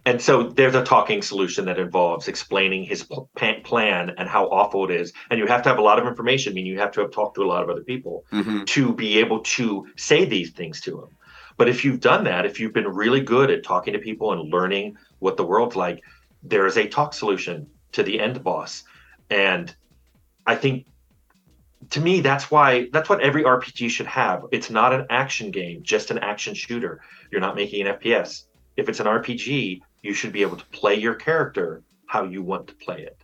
And 0.07 0.23
so 0.23 0.45
there's 0.45 0.75
a 0.75 0.83
talking 0.85 1.21
solution 1.21 1.67
that 1.67 1.79
involves 1.79 2.29
explaining 2.29 2.85
his 2.85 3.05
pa- 3.37 3.61
plan 3.63 4.13
and 4.17 4.27
how 4.29 4.47
awful 4.47 4.85
it 4.89 4.91
is. 4.91 5.13
And 5.31 5.39
you 5.39 5.47
have 5.47 5.63
to 5.65 5.69
have 5.69 5.79
a 5.79 5.83
lot 5.83 5.99
of 5.99 6.07
information. 6.07 6.53
I 6.53 6.55
mean, 6.55 6.67
you 6.67 6.79
have 6.79 6.93
to 6.93 7.01
have 7.03 7.11
talked 7.11 7.35
to 7.35 7.43
a 7.43 7.47
lot 7.47 7.63
of 7.63 7.69
other 7.69 7.83
people 7.83 8.25
Mhm. 8.33 8.65
to 8.67 8.95
be 8.95 9.19
able 9.19 9.41
to 9.41 9.87
say 9.97 10.25
these 10.25 10.51
things 10.53 10.81
to 10.83 11.03
him. 11.03 11.09
But 11.59 11.69
if 11.69 11.85
you've 11.85 12.01
done 12.01 12.25
that, 12.25 12.47
if 12.47 12.59
you've 12.59 12.73
been 12.73 12.89
really 12.89 13.21
good 13.21 13.51
at 13.51 13.65
talking 13.65 13.93
to 13.93 13.99
people 13.99 14.33
and 14.33 14.51
learning 14.51 14.97
what 15.19 15.37
the 15.37 15.45
world's 15.45 15.77
like, 15.77 16.03
there 16.43 16.65
is 16.67 16.79
a 16.79 16.87
talk 16.87 17.13
solution 17.13 17.67
to 17.93 18.03
the 18.03 18.19
end 18.21 18.43
boss. 18.43 18.85
And 19.29 19.75
I 20.47 20.55
think 20.55 20.87
to 21.91 22.01
me, 22.01 22.21
that's 22.21 22.51
why 22.51 22.89
that's 22.93 23.09
what 23.09 23.21
every 23.21 23.45
RPG 23.45 23.91
should 23.91 24.07
have. 24.07 24.45
It's 24.53 24.71
not 24.71 24.93
an 24.93 25.07
action 25.11 25.51
game, 25.51 25.81
just 25.83 26.11
an 26.11 26.19
action 26.19 26.55
shooter. 26.55 27.01
You're 27.31 27.41
not 27.41 27.57
making 27.57 27.87
an 27.87 27.95
FPS. 27.95 28.45
If 28.81 28.89
it's 28.89 29.01
an 29.01 29.07
RPG, 29.07 29.81
you 30.07 30.13
should 30.19 30.33
be 30.39 30.43
able 30.47 30.57
to 30.57 30.67
play 30.81 30.95
your 31.07 31.15
character 31.29 31.83
how 32.07 32.23
you 32.35 32.41
want 32.51 32.65
to 32.69 32.75
play 32.85 33.01
it. 33.11 33.17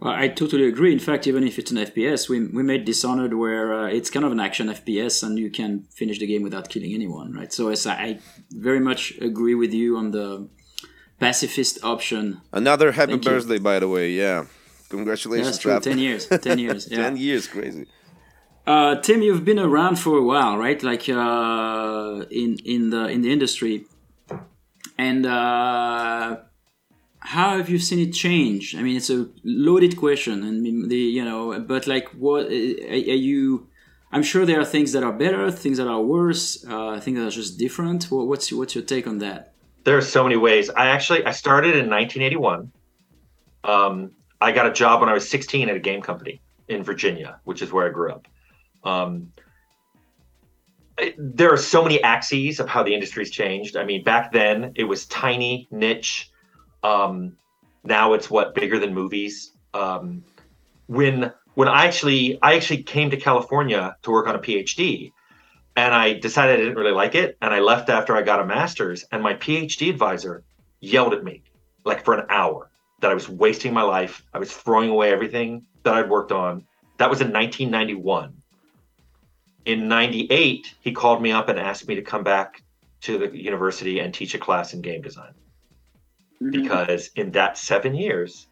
Well, 0.00 0.12
I 0.24 0.26
totally 0.28 0.66
agree. 0.66 0.92
In 0.92 0.98
fact, 1.08 1.26
even 1.30 1.42
if 1.50 1.54
it's 1.60 1.70
an 1.70 1.78
FPS, 1.78 2.28
we, 2.28 2.38
we 2.58 2.62
made 2.72 2.84
Dishonored 2.84 3.32
where 3.42 3.66
uh, 3.72 3.86
it's 3.86 4.10
kind 4.10 4.24
of 4.26 4.32
an 4.32 4.40
action 4.40 4.66
FPS 4.68 5.22
and 5.22 5.38
you 5.38 5.48
can 5.58 5.70
finish 6.00 6.18
the 6.18 6.26
game 6.26 6.42
without 6.42 6.68
killing 6.68 6.92
anyone, 6.92 7.32
right? 7.32 7.52
So 7.52 7.68
as 7.68 7.86
I, 7.86 7.94
I 7.94 8.18
very 8.50 8.80
much 8.80 9.00
agree 9.20 9.54
with 9.54 9.72
you 9.72 9.96
on 9.96 10.10
the 10.10 10.48
pacifist 11.20 11.78
option. 11.84 12.40
Another 12.52 12.92
happy 12.92 13.12
Thank 13.12 13.24
you. 13.24 13.30
birthday, 13.30 13.58
by 13.58 13.78
the 13.78 13.88
way. 13.88 14.10
Yeah, 14.10 14.40
Yeah, 14.40 14.46
congratulations, 14.88 15.46
that's 15.48 15.58
true. 15.58 15.72
Trap. 15.72 15.82
Ten 15.82 15.98
years. 15.98 16.26
Ten 16.26 16.58
years. 16.58 16.88
Yeah. 16.90 16.96
Ten 17.04 17.16
years, 17.16 17.46
crazy. 17.46 17.86
Uh, 18.66 18.96
Tim, 18.96 19.22
you've 19.22 19.44
been 19.44 19.58
around 19.58 19.96
for 20.04 20.14
a 20.18 20.22
while, 20.32 20.56
right? 20.58 20.82
Like 20.82 21.08
uh, 21.08 22.24
in 22.30 22.50
in 22.64 22.90
the 22.90 23.02
in 23.14 23.20
the 23.22 23.30
industry, 23.30 23.74
and 24.98 25.26
uh, 25.26 26.36
how 27.20 27.56
have 27.56 27.68
you 27.68 27.78
seen 27.78 27.98
it 27.98 28.12
change? 28.12 28.74
I 28.76 28.82
mean, 28.82 28.96
it's 28.96 29.10
a 29.10 29.28
loaded 29.42 29.96
question, 29.96 30.42
and 30.44 30.90
the 30.90 30.96
you 30.96 31.24
know, 31.24 31.58
but 31.60 31.86
like, 31.86 32.08
what 32.10 32.46
are 32.46 32.52
you? 32.52 33.68
I'm 34.12 34.22
sure 34.22 34.46
there 34.46 34.60
are 34.60 34.64
things 34.64 34.92
that 34.92 35.02
are 35.02 35.12
better, 35.12 35.50
things 35.50 35.78
that 35.78 35.88
are 35.88 36.00
worse, 36.00 36.64
uh, 36.68 37.00
things 37.00 37.18
that 37.18 37.26
are 37.26 37.30
just 37.30 37.58
different. 37.58 38.04
What- 38.10 38.28
What's 38.28 38.52
what's 38.52 38.74
your 38.74 38.84
take 38.84 39.06
on 39.06 39.18
that? 39.18 39.52
There 39.84 39.96
are 39.98 40.02
so 40.02 40.22
many 40.22 40.36
ways. 40.36 40.70
I 40.70 40.86
actually 40.86 41.24
I 41.26 41.32
started 41.32 41.70
in 41.76 41.90
1981. 41.90 42.70
Um, 43.64 44.12
I 44.40 44.52
got 44.52 44.66
a 44.66 44.72
job 44.72 45.00
when 45.00 45.08
I 45.08 45.14
was 45.14 45.28
16 45.28 45.68
at 45.68 45.76
a 45.76 45.80
game 45.80 46.02
company 46.02 46.40
in 46.68 46.82
Virginia, 46.82 47.40
which 47.44 47.62
is 47.62 47.72
where 47.72 47.86
I 47.86 47.90
grew 47.90 48.12
up. 48.12 48.26
Um, 48.84 49.32
there 51.18 51.52
are 51.52 51.56
so 51.56 51.82
many 51.82 52.02
axes 52.02 52.60
of 52.60 52.68
how 52.68 52.82
the 52.82 52.94
industry's 52.94 53.30
changed. 53.30 53.76
I 53.76 53.84
mean, 53.84 54.04
back 54.04 54.32
then 54.32 54.72
it 54.76 54.84
was 54.84 55.06
tiny, 55.06 55.68
niche. 55.70 56.30
Um, 56.82 57.36
now 57.82 58.12
it's 58.12 58.30
what 58.30 58.54
bigger 58.54 58.78
than 58.78 58.94
movies. 58.94 59.52
Um, 59.72 60.24
when 60.86 61.32
when 61.54 61.68
I 61.68 61.86
actually 61.86 62.38
I 62.42 62.54
actually 62.54 62.82
came 62.82 63.10
to 63.10 63.16
California 63.16 63.96
to 64.02 64.10
work 64.10 64.28
on 64.28 64.34
a 64.34 64.38
PhD, 64.38 65.12
and 65.76 65.94
I 65.94 66.14
decided 66.14 66.54
I 66.54 66.56
didn't 66.58 66.76
really 66.76 66.92
like 66.92 67.14
it, 67.14 67.36
and 67.40 67.52
I 67.52 67.60
left 67.60 67.88
after 67.88 68.16
I 68.16 68.22
got 68.22 68.40
a 68.40 68.46
master's. 68.46 69.04
And 69.10 69.22
my 69.22 69.34
PhD 69.34 69.90
advisor 69.90 70.44
yelled 70.80 71.14
at 71.14 71.24
me 71.24 71.42
like 71.84 72.04
for 72.04 72.14
an 72.14 72.26
hour 72.28 72.70
that 73.00 73.10
I 73.10 73.14
was 73.14 73.28
wasting 73.28 73.74
my 73.74 73.82
life. 73.82 74.24
I 74.32 74.38
was 74.38 74.52
throwing 74.52 74.90
away 74.90 75.12
everything 75.12 75.66
that 75.82 75.94
I'd 75.94 76.08
worked 76.08 76.32
on. 76.32 76.64
That 76.98 77.10
was 77.10 77.20
in 77.20 77.32
1991. 77.32 78.32
In 79.64 79.88
98, 79.88 80.74
he 80.80 80.92
called 80.92 81.22
me 81.22 81.32
up 81.32 81.48
and 81.48 81.58
asked 81.58 81.88
me 81.88 81.94
to 81.94 82.02
come 82.02 82.22
back 82.22 82.62
to 83.02 83.18
the 83.18 83.36
university 83.36 83.98
and 84.00 84.12
teach 84.12 84.34
a 84.34 84.38
class 84.38 84.74
in 84.74 84.82
game 84.82 85.02
design. 85.02 85.32
Because 86.50 87.10
in 87.16 87.30
that 87.32 87.56
seven 87.56 87.94
years, 87.94 88.48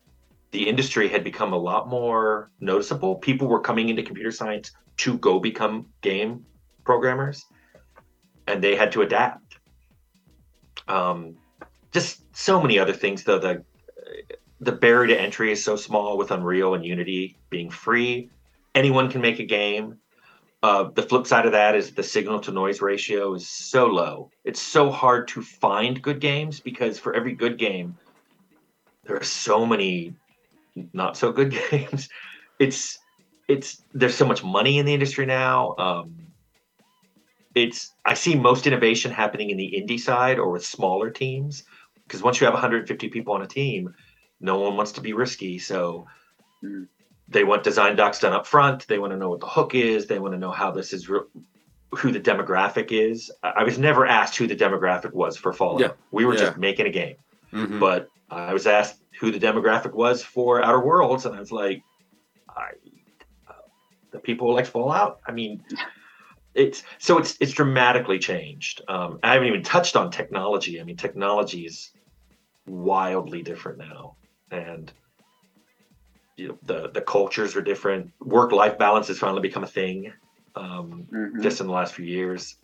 the 0.53 0.69
industry 0.69 1.09
had 1.09 1.25
become 1.25 1.53
a 1.53 1.59
lot 1.59 1.89
more 1.89 2.51
noticeable. 2.61 3.17
People 3.17 3.49
were 3.49 3.61
coming 3.61 3.89
into 3.89 4.03
computer 4.03 4.31
science 4.31 4.71
to 4.99 5.19
go 5.19 5.39
become 5.39 5.87
game 6.01 6.45
programmers, 6.85 7.45
and 8.47 8.63
they 8.63 8.77
had 8.77 8.93
to 8.93 9.03
adapt. 9.03 9.57
Um, 10.89 11.37
just 11.93 12.25
so 12.37 12.61
many 12.61 12.79
other 12.79 12.93
things, 12.93 13.25
though. 13.25 13.39
The 13.39 13.65
the 14.61 14.73
barrier 14.73 15.09
to 15.09 15.21
entry 15.21 15.51
is 15.51 15.65
so 15.65 15.75
small 15.75 16.17
with 16.17 16.31
Unreal 16.31 16.75
and 16.75 16.85
Unity 16.85 17.37
being 17.51 17.69
free. 17.69 18.31
Anyone 18.75 19.11
can 19.11 19.21
make 19.21 19.41
a 19.41 19.45
game. 19.45 19.99
Uh, 20.63 20.85
the 20.95 21.03
flip 21.03 21.27
side 21.27 21.45
of 21.45 21.53
that 21.53 21.75
is 21.75 21.93
the 21.93 22.03
signal 22.03 22.39
to 22.39 22.53
noise 22.53 22.81
ratio 22.81 23.35
is 23.35 23.49
so 23.49 23.87
low. 23.87 24.31
It's 24.45 24.63
so 24.63 24.91
hard 24.91 25.27
to 25.29 25.43
find 25.43 26.01
good 26.01 26.21
games 26.21 26.61
because 26.61 27.01
for 27.01 27.15
every 27.15 27.35
good 27.35 27.59
game, 27.59 27.97
there 29.05 29.17
are 29.17 29.25
so 29.25 29.67
many 29.67 30.15
not 30.93 31.17
so 31.17 31.33
good 31.33 31.51
games. 31.71 32.09
It's 32.61 32.99
it's 33.49 33.83
there's 33.93 34.15
so 34.15 34.25
much 34.25 34.45
money 34.45 34.79
in 34.79 34.87
the 34.87 34.95
industry 34.95 35.27
now. 35.27 35.75
Um, 35.79 36.15
it's 37.57 37.93
I 38.05 38.15
see 38.15 38.37
most 38.37 38.67
innovation 38.67 39.11
happening 39.11 39.51
in 39.51 39.57
the 39.57 39.75
indie 39.77 40.01
side 40.01 40.39
or 40.39 40.51
with 40.51 40.65
smaller 40.65 41.11
teams 41.11 41.65
because 42.07 42.23
once 42.23 42.41
you 42.41 42.45
have 42.45 42.55
150 42.55 43.09
people 43.09 43.35
on 43.35 43.43
a 43.43 43.49
team, 43.49 43.93
no 44.41 44.61
one 44.61 44.77
wants 44.77 44.93
to 44.93 45.01
be 45.01 45.13
risky. 45.13 45.59
So 45.59 46.07
Mm. 46.65 46.87
They 47.33 47.45
want 47.45 47.65
design 47.65 47.97
docs 47.97 48.21
done 48.21 48.33
up 48.33 48.47
front. 48.47 48.87
They 48.89 48.99
want 48.99 49.13
to 49.13 49.17
know 49.17 49.31
what 49.31 49.41
the 49.41 49.47
hook 49.47 49.75
is. 49.75 50.07
They 50.07 50.19
want 50.19 50.35
to 50.35 50.39
know 50.39 50.51
how 50.51 50.71
this 50.71 50.93
is, 50.93 51.09
re- 51.09 51.21
who 51.95 52.13
the 52.13 52.21
demographic 52.21 52.93
is. 52.93 53.31
I 53.43 53.65
was 53.65 53.79
never 53.79 54.07
asked 54.07 54.37
who 54.37 54.47
the 54.47 54.57
demographic 54.57 55.13
was 55.13 55.37
for 55.37 55.53
Fallout. 55.53 55.81
Yeah. 55.81 55.93
We 56.11 56.25
were 56.25 56.35
Yeah. 56.35 56.41
just 56.41 56.57
making 56.59 56.87
a 56.87 56.91
game 56.91 57.17
Mhm. 57.53 57.81
but 57.81 58.09
I 58.31 58.53
was 58.53 58.67
asked 58.67 58.97
who 59.21 59.31
the 59.31 59.39
demographic 59.39 59.93
was 59.93 60.25
for 60.25 60.63
Outer 60.65 60.81
Worlds, 60.81 61.27
and 61.27 61.37
I 61.37 61.39
was 61.41 61.53
like, 61.53 61.83
I, 62.49 62.71
uh, 63.47 63.53
the 64.11 64.19
people 64.19 64.49
who 64.49 64.55
like 64.55 64.67
Fallout. 64.67 65.21
I 65.27 65.33
mean, 65.33 65.63
it's 66.55 66.83
so 66.99 67.19
it's 67.19 67.37
it's 67.41 67.53
dramatically 67.53 68.19
changed. 68.19 68.81
Um, 68.89 69.19
I 69.23 69.35
haven't 69.35 69.49
even 69.49 69.63
touched 69.63 69.97
on 69.97 70.11
technology. 70.11 70.81
I 70.81 70.85
mean, 70.85 70.97
technology 70.97 71.67
is 71.67 71.91
wildly 72.67 73.43
different 73.43 73.79
now, 73.79 74.17
and 74.51 74.91
you 76.43 76.49
know, 76.49 76.59
the 76.63 76.91
the 76.97 77.01
cultures 77.01 77.55
are 77.57 77.63
different. 77.63 78.11
Work 78.21 78.51
life 78.53 78.77
balance 78.79 79.07
has 79.09 79.19
finally 79.19 79.43
become 79.49 79.65
a 79.65 79.73
thing, 79.81 80.13
um, 80.57 80.89
Mhm. 81.13 81.43
just 81.43 81.61
in 81.61 81.67
the 81.69 81.73
last 81.73 81.95
few 81.95 82.05
years. 82.05 82.57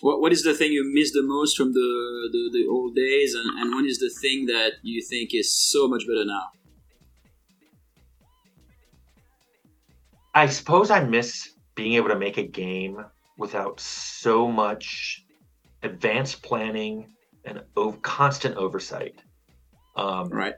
What 0.00 0.20
What 0.22 0.32
is 0.32 0.42
the 0.42 0.54
thing 0.54 0.72
you 0.72 0.84
miss 0.98 1.12
the 1.12 1.22
most 1.22 1.56
from 1.58 1.72
the 1.72 1.90
the, 2.34 2.42
the 2.56 2.64
old 2.74 2.94
days, 2.94 3.34
and, 3.34 3.48
and 3.60 3.74
when 3.74 3.86
is 3.86 3.98
the 3.98 4.12
thing 4.22 4.46
that 4.46 4.72
you 4.82 5.00
think 5.02 5.34
is 5.34 5.48
so 5.72 5.88
much 5.88 6.04
better 6.08 6.24
now? 6.24 6.46
I 10.34 10.46
suppose 10.46 10.90
I 10.90 11.00
miss 11.04 11.48
being 11.74 11.94
able 11.94 12.08
to 12.08 12.18
make 12.18 12.36
a 12.38 12.46
game 12.46 13.04
without 13.38 13.80
so 13.80 14.50
much 14.50 15.22
advanced 15.82 16.42
planning 16.42 17.08
and 17.44 17.62
o- 17.76 17.92
constant 17.92 18.56
oversight. 18.56 19.14
Um, 19.96 20.28
Right. 20.30 20.54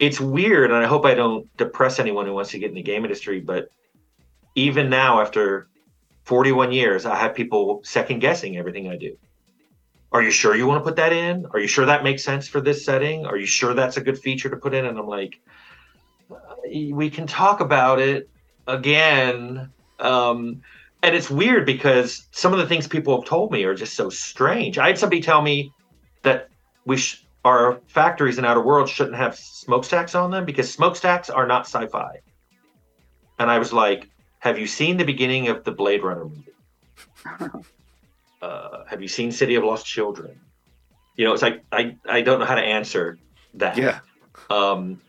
It's 0.00 0.18
weird, 0.18 0.70
and 0.70 0.82
I 0.82 0.86
hope 0.86 1.04
I 1.04 1.12
don't 1.12 1.54
depress 1.58 2.00
anyone 2.00 2.24
who 2.24 2.32
wants 2.32 2.50
to 2.52 2.58
get 2.58 2.70
in 2.70 2.74
the 2.74 2.82
game 2.82 3.04
industry, 3.04 3.38
but 3.38 3.68
even 4.54 4.88
now, 4.88 5.20
after 5.20 5.68
41 6.24 6.72
years, 6.72 7.04
I 7.04 7.16
have 7.16 7.34
people 7.34 7.82
second 7.84 8.20
guessing 8.20 8.56
everything 8.56 8.88
I 8.88 8.96
do. 8.96 9.16
Are 10.10 10.22
you 10.22 10.30
sure 10.30 10.56
you 10.56 10.66
want 10.66 10.82
to 10.82 10.88
put 10.88 10.96
that 10.96 11.12
in? 11.12 11.46
Are 11.52 11.60
you 11.60 11.68
sure 11.68 11.84
that 11.84 12.02
makes 12.02 12.24
sense 12.24 12.48
for 12.48 12.62
this 12.62 12.84
setting? 12.84 13.26
Are 13.26 13.36
you 13.36 13.46
sure 13.46 13.74
that's 13.74 13.98
a 13.98 14.00
good 14.00 14.18
feature 14.18 14.48
to 14.48 14.56
put 14.56 14.74
in? 14.74 14.86
And 14.86 14.98
I'm 14.98 15.06
like, 15.06 15.38
we 16.66 17.10
can 17.10 17.26
talk 17.26 17.60
about 17.60 18.00
it 18.00 18.28
again. 18.66 19.70
Um, 19.98 20.62
and 21.02 21.14
it's 21.14 21.30
weird 21.30 21.66
because 21.66 22.26
some 22.32 22.52
of 22.52 22.58
the 22.58 22.66
things 22.66 22.88
people 22.88 23.20
have 23.20 23.28
told 23.28 23.52
me 23.52 23.64
are 23.64 23.74
just 23.74 23.94
so 23.94 24.08
strange. 24.08 24.78
I 24.78 24.88
had 24.88 24.98
somebody 24.98 25.20
tell 25.20 25.42
me 25.42 25.72
that 26.22 26.48
we 26.86 26.96
sh- 26.96 27.24
our 27.44 27.80
factories 27.86 28.38
in 28.38 28.44
outer 28.44 28.60
worlds 28.60 28.90
shouldn't 28.90 29.16
have 29.16 29.36
smokestacks 29.36 30.14
on 30.14 30.30
them 30.30 30.44
because 30.44 30.72
smokestacks 30.72 31.30
are 31.30 31.46
not 31.46 31.66
sci-fi. 31.66 32.20
And 33.38 33.50
I 33.50 33.58
was 33.58 33.72
like, 33.72 34.08
"Have 34.40 34.58
you 34.58 34.66
seen 34.66 34.96
the 34.96 35.04
beginning 35.04 35.48
of 35.48 35.64
the 35.64 35.72
Blade 35.72 36.02
Runner 36.02 36.24
movie? 36.26 36.52
uh, 38.42 38.84
have 38.86 39.00
you 39.00 39.08
seen 39.08 39.32
City 39.32 39.54
of 39.54 39.64
Lost 39.64 39.86
Children? 39.86 40.38
You 41.16 41.24
know, 41.24 41.32
it's 41.32 41.42
like 41.42 41.64
I 41.72 41.96
I 42.06 42.20
don't 42.20 42.40
know 42.40 42.46
how 42.46 42.54
to 42.54 42.62
answer 42.62 43.18
that. 43.54 43.76
Yeah. 43.76 44.00
Um, 44.50 45.00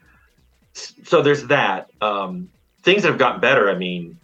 so 0.73 1.21
there's 1.21 1.45
that. 1.47 1.89
Um, 2.01 2.49
things 2.83 3.03
that 3.03 3.09
have 3.09 3.17
gotten 3.17 3.41
better. 3.41 3.69
I 3.69 3.75
mean, 3.75 4.17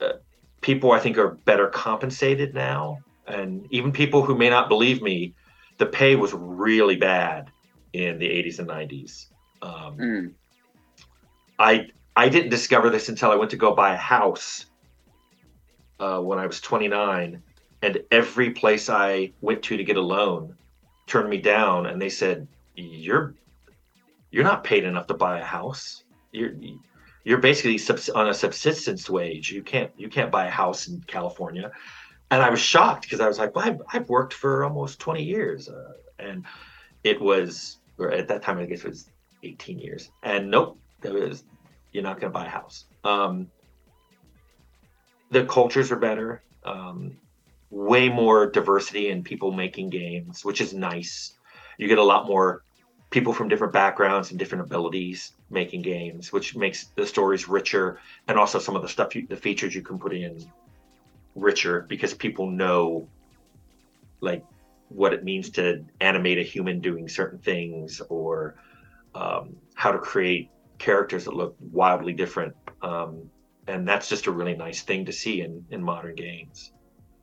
uh, 0.00 0.12
people 0.60 0.92
I 0.92 0.98
think 0.98 1.18
are 1.18 1.30
better 1.30 1.68
compensated 1.68 2.54
now, 2.54 2.98
and 3.26 3.66
even 3.70 3.92
people 3.92 4.22
who 4.22 4.34
may 4.34 4.50
not 4.50 4.68
believe 4.68 5.02
me, 5.02 5.34
the 5.80 5.86
pay 5.86 6.14
was 6.14 6.32
really 6.34 6.96
bad 6.96 7.50
in 7.94 8.18
the 8.18 8.26
80s 8.26 8.58
and 8.58 8.68
90s. 8.68 9.26
Um, 9.62 9.96
Mm. 9.96 10.32
I 11.58 11.88
I 12.14 12.28
didn't 12.28 12.50
discover 12.50 12.90
this 12.90 13.08
until 13.08 13.30
I 13.30 13.36
went 13.36 13.50
to 13.52 13.56
go 13.56 13.74
buy 13.74 13.94
a 13.94 13.96
house 13.96 14.66
uh, 15.98 16.20
when 16.20 16.38
I 16.38 16.46
was 16.46 16.60
29, 16.60 17.42
and 17.82 17.98
every 18.10 18.50
place 18.50 18.88
I 18.90 19.32
went 19.40 19.62
to 19.64 19.76
to 19.76 19.84
get 19.84 19.96
a 19.96 20.02
loan 20.02 20.54
turned 21.06 21.30
me 21.30 21.38
down, 21.38 21.86
and 21.86 22.00
they 22.00 22.10
said, 22.10 22.46
"You're 22.76 23.34
you're 24.30 24.44
not 24.44 24.64
paid 24.64 24.84
enough 24.84 25.06
to 25.08 25.14
buy 25.14 25.38
a 25.40 25.44
house. 25.44 26.04
You're 26.32 26.52
you're 27.24 27.38
basically 27.38 27.78
subs- 27.78 28.10
on 28.10 28.28
a 28.28 28.34
subsistence 28.34 29.08
wage. 29.08 29.50
You 29.50 29.62
can't 29.62 29.90
you 29.96 30.08
can't 30.10 30.30
buy 30.30 30.46
a 30.46 30.50
house 30.50 30.88
in 30.88 31.00
California." 31.06 31.72
And 32.30 32.42
I 32.42 32.50
was 32.50 32.60
shocked 32.60 33.02
because 33.02 33.20
I 33.20 33.26
was 33.26 33.38
like, 33.38 33.54
well, 33.54 33.66
I've, 33.66 33.82
I've 33.92 34.08
worked 34.08 34.34
for 34.34 34.64
almost 34.64 35.00
20 35.00 35.22
years, 35.22 35.68
uh, 35.68 35.92
and 36.18 36.44
it 37.02 37.20
was 37.20 37.78
or 37.98 38.10
at 38.10 38.28
that 38.28 38.42
time 38.42 38.58
I 38.58 38.66
guess 38.66 38.84
it 38.84 38.88
was 38.88 39.10
18 39.42 39.78
years, 39.78 40.10
and 40.22 40.50
nope, 40.50 40.78
there 41.00 41.12
was 41.12 41.44
you're 41.92 42.02
not 42.02 42.20
going 42.20 42.32
to 42.32 42.38
buy 42.38 42.46
a 42.46 42.48
house. 42.48 42.84
Um, 43.04 43.50
the 45.30 45.44
cultures 45.44 45.90
are 45.90 45.96
better. 45.96 46.42
Um, 46.64 47.16
way 47.70 48.08
more 48.08 48.50
diversity 48.50 49.08
in 49.08 49.22
people 49.22 49.52
making 49.52 49.90
games, 49.90 50.44
which 50.44 50.60
is 50.60 50.74
nice. 50.74 51.34
You 51.78 51.88
get 51.88 51.98
a 51.98 52.04
lot 52.04 52.26
more 52.26 52.62
people 53.10 53.32
from 53.32 53.48
different 53.48 53.72
backgrounds 53.72 54.30
and 54.30 54.38
different 54.38 54.64
abilities 54.64 55.32
making 55.50 55.82
games, 55.82 56.32
which 56.32 56.54
makes 56.56 56.86
the 56.96 57.06
stories 57.06 57.48
richer, 57.48 57.98
and 58.28 58.38
also 58.38 58.58
some 58.58 58.76
of 58.76 58.82
the 58.82 58.88
stuff, 58.88 59.16
you, 59.16 59.26
the 59.26 59.36
features 59.36 59.74
you 59.74 59.82
can 59.82 59.98
put 59.98 60.12
in 60.12 60.50
richer 61.34 61.86
because 61.88 62.14
people 62.14 62.50
know, 62.50 63.08
like, 64.20 64.44
what 64.88 65.12
it 65.12 65.22
means 65.22 65.50
to 65.50 65.84
animate 66.00 66.38
a 66.38 66.42
human 66.42 66.80
doing 66.80 67.08
certain 67.08 67.38
things 67.38 68.02
or 68.08 68.56
um, 69.14 69.54
how 69.74 69.92
to 69.92 69.98
create 69.98 70.50
characters 70.78 71.24
that 71.24 71.34
look 71.34 71.54
wildly 71.72 72.12
different. 72.12 72.54
Um, 72.82 73.30
and 73.68 73.86
that's 73.86 74.08
just 74.08 74.26
a 74.26 74.32
really 74.32 74.54
nice 74.54 74.82
thing 74.82 75.04
to 75.04 75.12
see 75.12 75.42
in, 75.42 75.64
in 75.70 75.82
modern 75.82 76.16
games. 76.16 76.72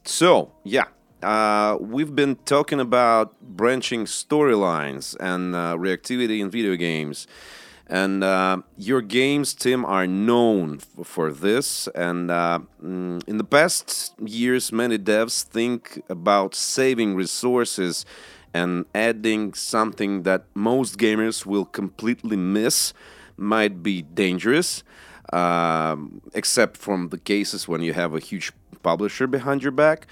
So, 0.06 0.54
yeah, 0.64 0.86
uh, 1.22 1.78
we've 1.82 2.16
been 2.16 2.38
talking 2.38 2.80
about 2.80 3.38
branching 3.42 4.06
storylines 4.06 5.18
and 5.20 5.54
uh, 5.54 5.76
reactivity 5.76 6.40
in 6.40 6.50
video 6.50 6.76
games. 6.76 7.28
And 7.90 8.24
uh, 8.24 8.62
your 8.78 9.02
games, 9.02 9.54
Tim, 9.54 9.86
are 9.86 10.06
known 10.06 10.80
for 10.80 11.32
this. 11.32 11.88
And 11.96 12.30
uh, 12.30 12.60
mm, 12.84 13.24
in 13.28 13.38
the 13.38 13.44
past 13.46 14.14
years, 14.20 14.72
many 14.72 14.98
devs 14.98 15.42
think 15.44 16.02
about 16.10 16.54
saving 16.54 17.16
resources 17.16 18.06
and 18.54 18.86
adding 18.94 19.54
something 19.54 20.24
that 20.24 20.46
most 20.54 20.98
gamers 20.98 21.46
will 21.46 21.66
completely 21.66 22.36
miss 22.38 22.94
might 23.38 23.84
be 23.84 24.02
dangerous, 24.02 24.84
um, 25.32 26.22
except 26.34 26.76
from 26.76 27.10
the 27.10 27.18
cases 27.18 27.68
when 27.68 27.82
you 27.82 27.94
have 27.94 28.14
a 28.14 28.20
huge 28.20 28.52
publisher 28.84 29.28
behind 29.28 29.64
your 29.64 29.72
back. 29.72 30.08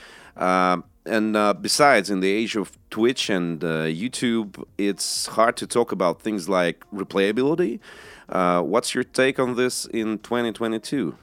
And 1.05 1.37
uh, 1.37 1.53
besides, 1.53 2.09
in 2.09 2.19
the 2.19 2.31
age 2.31 2.55
of 2.55 2.77
Twitch 2.89 3.29
and 3.29 3.63
uh, 3.63 3.83
YouTube, 3.83 4.63
it's 4.77 5.27
hard 5.27 5.55
to 5.57 5.67
talk 5.67 5.91
about 5.91 6.21
things 6.21 6.49
like 6.49 6.83
replayability. 6.91 7.79
Uh, 8.27 8.61
what's 8.61 8.95
your 8.95 9.03
take 9.03 9.39
on 9.39 9.55
this 9.55 9.85
in 9.85 10.17
2022? 10.19 11.15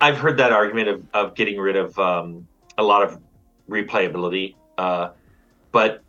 I've 0.00 0.18
heard 0.18 0.36
that 0.36 0.52
argument 0.52 0.88
of, 0.88 1.02
of 1.14 1.34
getting 1.34 1.58
rid 1.58 1.76
of 1.76 1.98
um, 1.98 2.46
a 2.76 2.82
lot 2.82 3.02
of 3.02 3.18
replayability, 3.70 4.54
uh, 4.76 5.10
but 5.72 6.02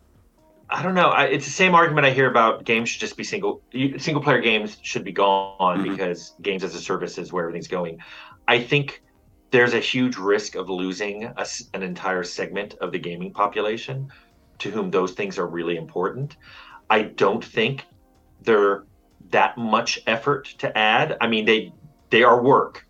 I 0.68 0.82
don't 0.82 0.94
know. 0.94 1.08
I, 1.08 1.24
it's 1.24 1.46
the 1.46 1.50
same 1.50 1.74
argument 1.74 2.06
I 2.06 2.10
hear 2.10 2.28
about 2.28 2.64
games 2.64 2.90
should 2.90 3.00
just 3.00 3.16
be 3.16 3.24
single 3.24 3.62
single 3.72 4.22
player 4.22 4.40
games 4.40 4.76
should 4.82 5.04
be 5.04 5.12
gone 5.12 5.78
mm-hmm. 5.78 5.90
because 5.90 6.34
games 6.42 6.62
as 6.62 6.74
a 6.74 6.80
service 6.80 7.16
is 7.16 7.32
where 7.32 7.44
everything's 7.44 7.68
going. 7.68 8.00
I 8.46 8.60
think 8.60 9.02
there's 9.50 9.74
a 9.74 9.80
huge 9.80 10.16
risk 10.16 10.54
of 10.54 10.68
losing 10.68 11.24
a, 11.24 11.46
an 11.74 11.82
entire 11.82 12.24
segment 12.24 12.74
of 12.80 12.92
the 12.92 12.98
gaming 12.98 13.32
population 13.32 14.10
to 14.58 14.70
whom 14.70 14.90
those 14.90 15.12
things 15.12 15.38
are 15.38 15.46
really 15.46 15.76
important. 15.76 16.36
I 16.90 17.02
don't 17.02 17.44
think 17.44 17.86
they're 18.42 18.84
that 19.30 19.56
much 19.58 20.00
effort 20.06 20.46
to 20.58 20.76
add. 20.76 21.16
I 21.20 21.28
mean, 21.28 21.44
they 21.44 21.72
they 22.10 22.22
are 22.22 22.42
work, 22.42 22.86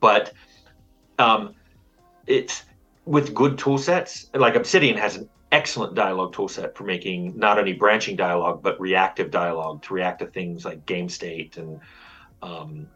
but 0.00 0.32
um, 1.18 1.54
it's 2.26 2.64
with 3.04 3.34
good 3.34 3.58
tool 3.58 3.78
sets. 3.78 4.30
Like 4.34 4.54
Obsidian 4.54 4.96
has 4.96 5.16
an 5.16 5.28
excellent 5.50 5.94
dialogue 5.94 6.34
toolset 6.34 6.74
for 6.74 6.84
making 6.84 7.38
not 7.38 7.58
only 7.58 7.74
branching 7.74 8.16
dialogue 8.16 8.62
but 8.62 8.80
reactive 8.80 9.30
dialogue 9.30 9.82
to 9.82 9.92
react 9.92 10.20
to 10.20 10.26
things 10.26 10.64
like 10.64 10.86
game 10.86 11.10
state 11.10 11.58
and 11.58 11.78
um, 12.40 12.86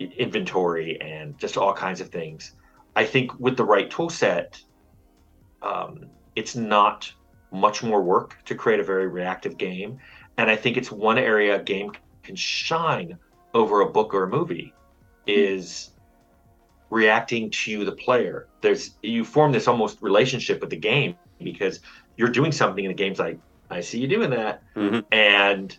inventory 0.00 1.00
and 1.00 1.38
just 1.38 1.56
all 1.56 1.72
kinds 1.72 2.00
of 2.00 2.08
things. 2.08 2.52
I 2.96 3.04
think 3.04 3.38
with 3.38 3.56
the 3.56 3.64
right 3.64 3.90
tool 3.90 4.10
set, 4.10 4.60
um, 5.62 6.06
it's 6.34 6.56
not 6.56 7.12
much 7.52 7.82
more 7.82 8.02
work 8.02 8.36
to 8.46 8.54
create 8.54 8.80
a 8.80 8.84
very 8.84 9.06
reactive 9.06 9.56
game. 9.58 9.98
And 10.38 10.50
I 10.50 10.56
think 10.56 10.76
it's 10.76 10.90
one 10.90 11.18
area 11.18 11.56
a 11.56 11.62
game 11.62 11.92
can 12.22 12.36
shine 12.36 13.18
over 13.54 13.80
a 13.80 13.88
book 13.88 14.14
or 14.14 14.24
a 14.24 14.28
movie 14.28 14.72
is 15.26 15.90
reacting 16.88 17.50
to 17.50 17.84
the 17.84 17.92
player. 17.92 18.48
There's 18.60 18.96
you 19.02 19.24
form 19.24 19.52
this 19.52 19.68
almost 19.68 20.00
relationship 20.00 20.60
with 20.60 20.70
the 20.70 20.76
game 20.76 21.16
because 21.38 21.80
you're 22.16 22.28
doing 22.28 22.52
something 22.52 22.84
in 22.84 22.90
the 22.90 22.94
game's 22.94 23.18
like, 23.18 23.38
I 23.70 23.80
see 23.80 24.00
you 24.00 24.08
doing 24.08 24.30
that, 24.30 24.62
mm-hmm. 24.74 25.00
and 25.12 25.76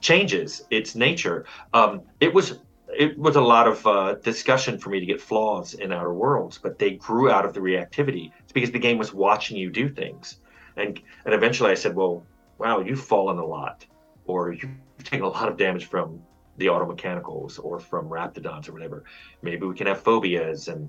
changes 0.00 0.62
its 0.70 0.94
nature. 0.94 1.46
Um, 1.72 2.02
it 2.20 2.32
was 2.32 2.58
it 2.96 3.18
was 3.18 3.36
a 3.36 3.40
lot 3.40 3.66
of 3.66 3.86
uh, 3.86 4.14
discussion 4.14 4.78
for 4.78 4.90
me 4.90 5.00
to 5.00 5.06
get 5.06 5.20
flaws 5.20 5.74
in 5.74 5.92
Outer 5.92 6.12
Worlds, 6.12 6.58
but 6.58 6.78
they 6.78 6.92
grew 6.92 7.30
out 7.30 7.44
of 7.44 7.54
the 7.54 7.60
reactivity. 7.60 8.32
It's 8.40 8.52
because 8.52 8.70
the 8.70 8.78
game 8.78 8.98
was 8.98 9.12
watching 9.12 9.56
you 9.56 9.70
do 9.70 9.88
things, 9.88 10.40
and 10.76 11.00
and 11.24 11.34
eventually 11.34 11.70
I 11.70 11.74
said, 11.74 11.94
well, 11.94 12.24
wow, 12.58 12.80
you've 12.80 13.02
fallen 13.02 13.38
a 13.38 13.44
lot, 13.44 13.84
or 14.26 14.52
you've 14.52 14.70
taken 15.04 15.24
a 15.24 15.28
lot 15.28 15.48
of 15.48 15.56
damage 15.56 15.86
from 15.86 16.20
the 16.56 16.68
auto 16.68 16.86
mechanicals 16.86 17.58
or 17.58 17.80
from 17.80 18.08
raptidons 18.08 18.68
or 18.68 18.72
whatever. 18.72 19.04
Maybe 19.42 19.66
we 19.66 19.74
can 19.74 19.86
have 19.86 20.00
phobias 20.00 20.68
and. 20.68 20.88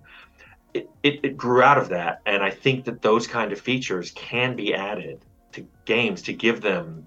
It, 0.73 0.89
it, 1.03 1.19
it 1.21 1.35
grew 1.35 1.61
out 1.61 1.77
of 1.77 1.89
that, 1.89 2.21
and 2.25 2.41
I 2.41 2.49
think 2.49 2.85
that 2.85 3.01
those 3.01 3.27
kind 3.27 3.51
of 3.51 3.59
features 3.59 4.11
can 4.11 4.55
be 4.55 4.73
added 4.73 5.25
to 5.51 5.67
games 5.83 6.21
to 6.21 6.33
give 6.33 6.61
them 6.61 7.05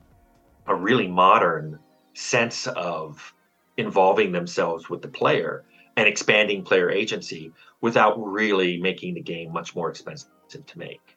a 0.67 0.75
really 0.75 1.09
modern 1.09 1.79
sense 2.13 2.67
of 2.67 3.33
involving 3.77 4.33
themselves 4.33 4.89
with 4.89 5.03
the 5.03 5.09
player 5.09 5.65
and 5.97 6.09
expanding 6.09 6.63
player 6.63 6.91
agency 6.91 7.53
without 7.81 8.15
really 8.23 8.81
making 8.81 9.15
the 9.15 9.21
game 9.21 9.53
much 9.53 9.75
more 9.75 9.91
expensive 9.91 10.31
to 10.49 10.79
make. 10.79 11.17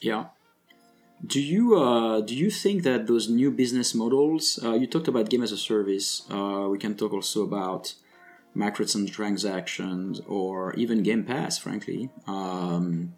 Yeah. 0.00 0.26
Do 1.26 1.40
you 1.40 1.80
uh, 1.80 2.20
do 2.20 2.34
you 2.34 2.50
think 2.50 2.82
that 2.82 3.06
those 3.06 3.28
new 3.28 3.50
business 3.50 3.94
models? 3.94 4.60
Uh, 4.62 4.74
you 4.74 4.86
talked 4.86 5.08
about 5.08 5.30
game 5.30 5.42
as 5.42 5.52
a 5.52 5.56
service. 5.56 6.26
Uh, 6.30 6.66
we 6.68 6.78
can 6.78 6.94
talk 6.94 7.12
also 7.12 7.42
about 7.42 7.94
microtransactions 8.54 10.20
or 10.28 10.74
even 10.74 11.02
Game 11.02 11.24
Pass. 11.24 11.56
Frankly, 11.58 12.10
um, 12.26 13.14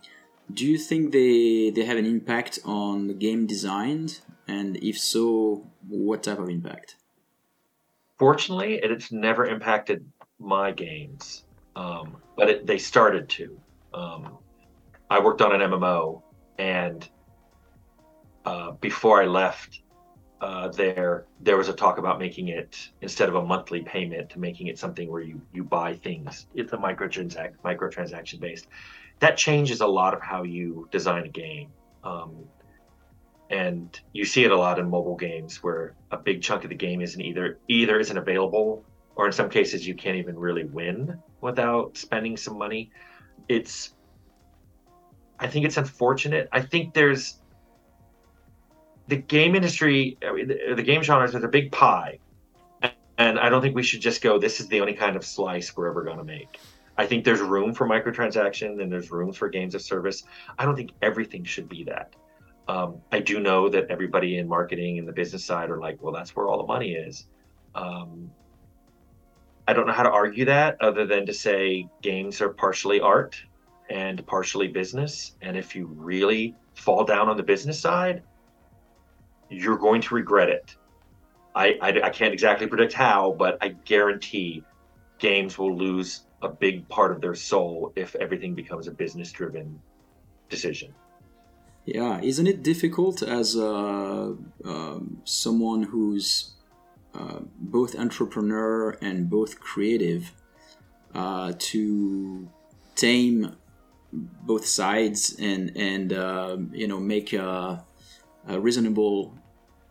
do 0.53 0.65
you 0.65 0.79
think 0.79 1.13
they 1.13 1.71
they 1.71 1.85
have 1.85 1.99
an 1.99 2.07
impact 2.07 2.61
on 2.65 3.09
the 3.09 3.15
game 3.15 3.47
design? 3.47 4.09
And 4.47 4.77
if 4.77 4.97
so, 4.99 5.67
what 5.89 6.23
type 6.23 6.39
of 6.39 6.49
impact? 6.49 6.97
Fortunately, 8.19 8.75
it's 8.75 9.13
never 9.13 9.47
impacted 9.47 10.05
my 10.41 10.73
games, 10.73 11.45
um, 11.77 12.17
but 12.37 12.51
it, 12.51 12.67
they 12.67 12.79
started 12.79 13.29
to. 13.29 13.59
Um, 13.95 14.39
I 15.09 15.21
worked 15.21 15.41
on 15.41 15.59
an 15.59 15.71
MMO, 15.71 16.23
and 16.59 17.09
uh, 18.45 18.73
before 18.73 19.23
I 19.23 19.27
left 19.27 19.83
uh, 20.41 20.69
there, 20.69 21.27
there 21.41 21.57
was 21.57 21.69
a 21.69 21.73
talk 21.73 21.99
about 21.99 22.19
making 22.19 22.49
it 22.49 22.91
instead 23.03 23.29
of 23.29 23.37
a 23.37 23.45
monthly 23.45 23.83
payment 23.83 24.31
to 24.31 24.39
making 24.39 24.67
it 24.67 24.79
something 24.79 25.11
where 25.11 25.23
you 25.23 25.41
you 25.53 25.65
buy 25.65 25.95
things. 25.95 26.47
It's 26.55 26.73
a 26.73 26.77
microtransaction 26.77 27.57
microtransaction 27.65 28.41
based. 28.41 28.67
That 29.21 29.37
changes 29.37 29.81
a 29.81 29.87
lot 29.87 30.15
of 30.15 30.21
how 30.23 30.45
you 30.45 30.89
design 30.91 31.25
a 31.25 31.29
game. 31.29 31.71
Um, 32.05 32.45
and 33.51 34.01
you 34.13 34.25
see 34.25 34.45
it 34.45 34.51
a 34.51 34.57
lot 34.57 34.79
in 34.79 34.89
mobile 34.89 35.17
games 35.17 35.63
where 35.63 35.95
a 36.11 36.17
big 36.17 36.43
chunk 36.43 36.65
of 36.65 36.71
the 36.71 36.77
game 36.77 37.01
isn't 37.01 37.21
either 37.21 37.59
either 37.69 37.99
isn't 37.99 38.19
available 38.19 38.85
or 39.17 39.27
in 39.27 39.33
some 39.33 39.49
cases 39.49 39.87
you 39.87 39.95
can't 39.95 40.17
even 40.17 40.39
really 40.39 40.65
win 40.65 41.19
without 41.41 41.97
spending 41.97 42.37
some 42.37 42.59
money. 42.59 42.91
It's 43.49 43.95
i 45.39 45.47
think 45.47 45.65
it's 45.65 45.77
unfortunate. 45.77 46.49
I 46.53 46.61
think 46.61 46.95
there's 46.95 47.39
the 49.07 49.17
game 49.17 49.55
industry 49.55 50.19
I 50.27 50.33
mean, 50.33 50.49
the, 50.49 50.75
the 50.77 50.83
game 50.83 51.03
genres 51.03 51.35
is 51.35 51.43
a 51.43 51.49
big 51.49 51.73
pie. 51.73 52.19
And 53.17 53.39
i 53.41 53.49
don't 53.49 53.63
think 53.63 53.75
we 53.75 53.83
should 53.83 54.01
just 54.01 54.23
go 54.23 54.39
this 54.39 54.61
is 54.61 54.69
the 54.69 54.81
only 54.81 54.95
kind 54.95 55.17
of 55.17 55.25
slice 55.25 55.75
we're 55.77 55.89
ever 55.89 56.05
going 56.05 56.19
to 56.19 56.25
make. 56.25 56.59
I 56.99 57.07
think 57.07 57.25
there's 57.25 57.41
room 57.41 57.73
for 57.73 57.89
microtransaction 57.89 58.83
and 58.83 58.93
there's 58.93 59.11
rooms 59.11 59.37
for 59.37 59.49
games 59.49 59.75
of 59.75 59.83
service. 59.83 60.25
I 60.59 60.65
don't 60.65 60.77
think 60.77 60.91
everything 61.01 61.45
should 61.45 61.69
be 61.69 61.85
that 61.85 62.13
um, 62.69 63.01
I 63.11 63.21
do 63.21 63.41
know 63.41 63.69
that 63.71 63.87
everybody 63.89 64.37
in 64.39 64.47
marketing 64.47 64.99
and 64.99 65.09
the 65.09 65.13
business 65.13 65.45
side 65.45 65.71
are 65.71 65.79
like, 65.79 66.03
well, 66.03 66.13
that's 66.13 66.37
where 66.37 66.47
all 66.47 66.59
the 66.59 66.67
money 66.67 66.93
is. 66.93 67.27
Um, 67.75 68.31
I 69.67 69.73
don't 69.73 69.87
know 69.87 69.93
how 69.93 70.03
to 70.03 70.11
argue 70.11 70.45
that 70.47 70.77
other 70.81 71.07
than 71.07 71.27
to 71.27 71.35
say 71.35 71.89
games 72.03 72.41
are 72.41 72.51
partially 72.51 73.01
art 73.01 73.43
and 73.89 74.25
partially 74.27 74.69
business. 74.69 75.37
And 75.41 75.57
if 75.57 75.75
you 75.75 75.87
really 75.87 76.55
fall 76.75 77.05
down 77.05 77.29
on 77.29 77.39
the 77.39 77.43
business 77.43 77.81
side, 77.81 78.23
you're 79.49 79.79
going 79.79 80.03
to 80.03 80.15
regret 80.15 80.51
it. 80.51 80.77
I, 81.55 81.79
I, 81.81 81.89
I 82.05 82.11
can't 82.11 82.35
exactly 82.35 82.67
predict 82.67 82.93
how, 82.93 83.35
but 83.39 83.57
I 83.63 83.69
guarantee 83.69 84.63
games 85.19 85.57
will 85.57 85.75
lose 85.75 86.27
a 86.43 86.49
big 86.49 86.87
part 86.89 87.13
of 87.13 87.21
their 87.23 87.35
soul 87.35 87.93
if 87.97 88.15
everything 88.17 88.55
becomes 88.55 88.89
a 88.89 88.93
business 88.93 89.33
driven 89.33 89.81
decision. 90.51 90.95
Yeah, 91.95 92.21
isn't 92.21 92.47
it 92.47 92.63
difficult 92.63 93.23
as 93.23 93.57
uh, 93.57 94.33
um, 94.65 95.23
someone 95.25 95.85
who's 95.85 96.51
uh, 97.15 97.41
both 97.59 97.99
entrepreneur 97.99 98.91
and 99.01 99.31
both 99.31 99.59
creative 99.59 100.35
uh, 101.15 101.55
to 101.71 102.47
tame 102.95 103.57
both 104.13 104.67
sides 104.67 105.37
and 105.39 105.73
and 105.77 106.13
uh, 106.13 106.59
you 106.73 106.87
know 106.87 107.01
make 107.01 107.33
a, 107.33 107.83
a 108.47 108.61
reasonable 108.61 109.33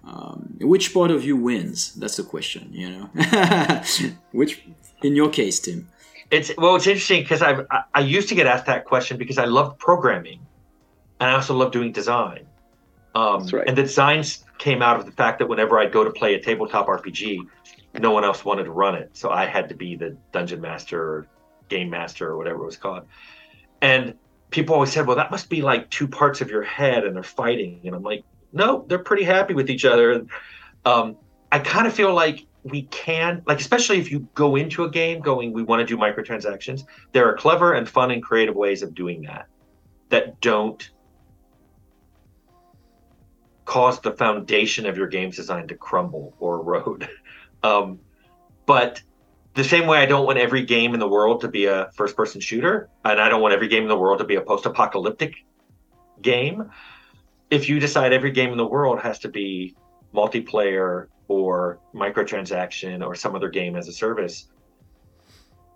um, 0.03 0.55
which 0.61 0.93
part 0.93 1.09
of 1.09 1.25
you 1.25 1.35
wins? 1.35 1.95
That's 1.95 2.17
the 2.17 2.23
question 2.23 2.69
you 2.71 2.89
know? 2.89 3.09
Which 4.31 4.63
in 5.01 5.15
your 5.15 5.29
case 5.29 5.59
tim? 5.59 5.89
It's 6.29 6.51
well 6.57 6.75
it's 6.75 6.85
interesting 6.85 7.23
because 7.23 7.41
I, 7.41 7.65
I 7.95 8.01
used 8.01 8.29
to 8.29 8.35
get 8.35 8.45
asked 8.45 8.67
that 8.67 8.85
question 8.85 9.17
because 9.17 9.39
i 9.39 9.45
loved 9.45 9.79
programming 9.79 10.39
and 11.19 11.29
i 11.29 11.33
also 11.33 11.55
love 11.55 11.71
doing 11.71 11.91
design 11.91 12.45
um, 13.15 13.47
right. 13.47 13.67
and 13.67 13.77
the 13.77 13.83
designs 13.83 14.43
came 14.57 14.81
out 14.81 14.99
of 14.99 15.05
the 15.05 15.11
fact 15.11 15.39
that 15.39 15.47
whenever 15.47 15.79
i'd 15.79 15.91
go 15.91 16.03
to 16.03 16.11
play 16.11 16.35
a 16.35 16.41
tabletop 16.41 16.87
rpg 16.87 17.39
no 17.99 18.11
one 18.11 18.23
else 18.23 18.45
wanted 18.45 18.63
to 18.63 18.71
run 18.71 18.95
it 18.95 19.09
so 19.13 19.29
i 19.29 19.45
had 19.45 19.69
to 19.69 19.75
be 19.75 19.95
the 19.95 20.15
dungeon 20.31 20.61
master 20.61 21.01
or 21.01 21.27
game 21.69 21.89
master 21.89 22.29
or 22.29 22.37
whatever 22.37 22.61
it 22.61 22.65
was 22.65 22.77
called 22.77 23.05
and 23.81 24.13
people 24.49 24.75
always 24.75 24.91
said, 24.91 25.05
well, 25.07 25.15
that 25.17 25.31
must 25.31 25.49
be 25.49 25.61
like 25.61 25.89
two 25.89 26.07
parts 26.07 26.41
of 26.41 26.49
your 26.49 26.63
head 26.63 27.03
and 27.03 27.15
they're 27.15 27.23
fighting. 27.23 27.81
And 27.83 27.95
I'm 27.95 28.03
like, 28.03 28.23
no, 28.53 28.85
they're 28.87 28.99
pretty 28.99 29.23
happy 29.23 29.53
with 29.53 29.69
each 29.69 29.85
other. 29.85 30.25
Um, 30.85 31.17
I 31.51 31.59
kind 31.59 31.87
of 31.87 31.93
feel 31.93 32.13
like 32.13 32.45
we 32.63 32.83
can, 32.83 33.41
like, 33.45 33.59
especially 33.59 33.99
if 33.99 34.11
you 34.11 34.27
go 34.35 34.55
into 34.55 34.83
a 34.83 34.89
game 34.89 35.21
going, 35.21 35.53
we 35.53 35.63
want 35.63 35.79
to 35.79 35.85
do 35.85 35.99
microtransactions, 35.99 36.85
there 37.11 37.27
are 37.27 37.35
clever 37.35 37.73
and 37.73 37.87
fun 37.87 38.11
and 38.11 38.23
creative 38.23 38.55
ways 38.55 38.83
of 38.83 38.93
doing 38.93 39.21
that 39.23 39.47
that 40.09 40.39
don't 40.41 40.89
cause 43.67 43.99
the 43.99 44.13
foundation 44.13 44.85
of 44.85 44.97
your 44.97 45.07
game's 45.07 45.35
design 45.35 45.67
to 45.67 45.75
crumble 45.75 46.33
or 46.39 46.59
erode. 46.61 47.07
Um, 47.63 47.99
but 48.67 49.01
the 49.55 49.63
same 49.63 49.87
way 49.87 49.97
I 49.97 50.05
don't 50.05 50.27
want 50.27 50.37
every 50.37 50.63
game 50.63 50.93
in 50.93 50.99
the 50.99 51.07
world 51.07 51.41
to 51.41 51.47
be 51.47 51.65
a 51.65 51.89
first 51.95 52.15
person 52.15 52.39
shooter, 52.39 52.87
and 53.03 53.19
I 53.19 53.29
don't 53.29 53.41
want 53.41 53.55
every 53.55 53.67
game 53.67 53.81
in 53.81 53.89
the 53.89 53.97
world 53.97 54.19
to 54.19 54.25
be 54.25 54.35
a 54.35 54.41
post 54.41 54.67
apocalyptic 54.67 55.33
game. 56.21 56.69
If 57.49 57.67
you 57.67 57.79
decide 57.79 58.13
every 58.13 58.29
game 58.29 58.51
in 58.51 58.57
the 58.57 58.65
world 58.67 58.99
has 58.99 59.17
to 59.19 59.27
be 59.27 59.75
multiplayer 60.13 61.07
or 61.27 61.79
microtransaction 61.95 63.03
or 63.03 63.15
some 63.15 63.35
other 63.35 63.49
game 63.49 63.75
as 63.75 63.87
a 63.87 63.91
service, 63.91 64.49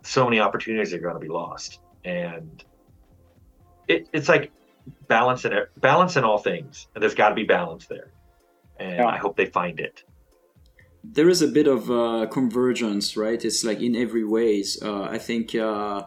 so 0.03 0.25
many 0.25 0.39
opportunities 0.39 0.93
are 0.93 0.99
going 0.99 1.15
to 1.15 1.19
be 1.19 1.29
lost. 1.29 1.79
And 2.05 2.63
it, 3.87 4.07
it's 4.13 4.29
like 4.29 4.51
balance 5.07 5.45
in 5.45 5.53
balance 5.77 6.15
in 6.17 6.23
all 6.23 6.37
things. 6.37 6.87
And 6.93 7.01
there's 7.01 7.15
got 7.15 7.29
to 7.29 7.35
be 7.35 7.43
balance 7.43 7.87
there. 7.87 8.11
And 8.79 8.97
Yeah. 8.97 9.07
I 9.07 9.17
hope 9.17 9.35
they 9.37 9.45
find 9.47 9.79
it. 9.79 10.03
there 11.03 11.29
is 11.29 11.41
a 11.41 11.47
bit 11.47 11.67
of 11.67 11.89
uh, 11.89 12.27
convergence, 12.31 13.17
right? 13.17 13.43
It's 13.43 13.63
like 13.63 13.79
in 13.81 13.95
every 13.95 14.23
ways. 14.23 14.79
Uh, 14.81 15.03
I 15.03 15.17
think 15.17 15.55
uh, 15.55 16.03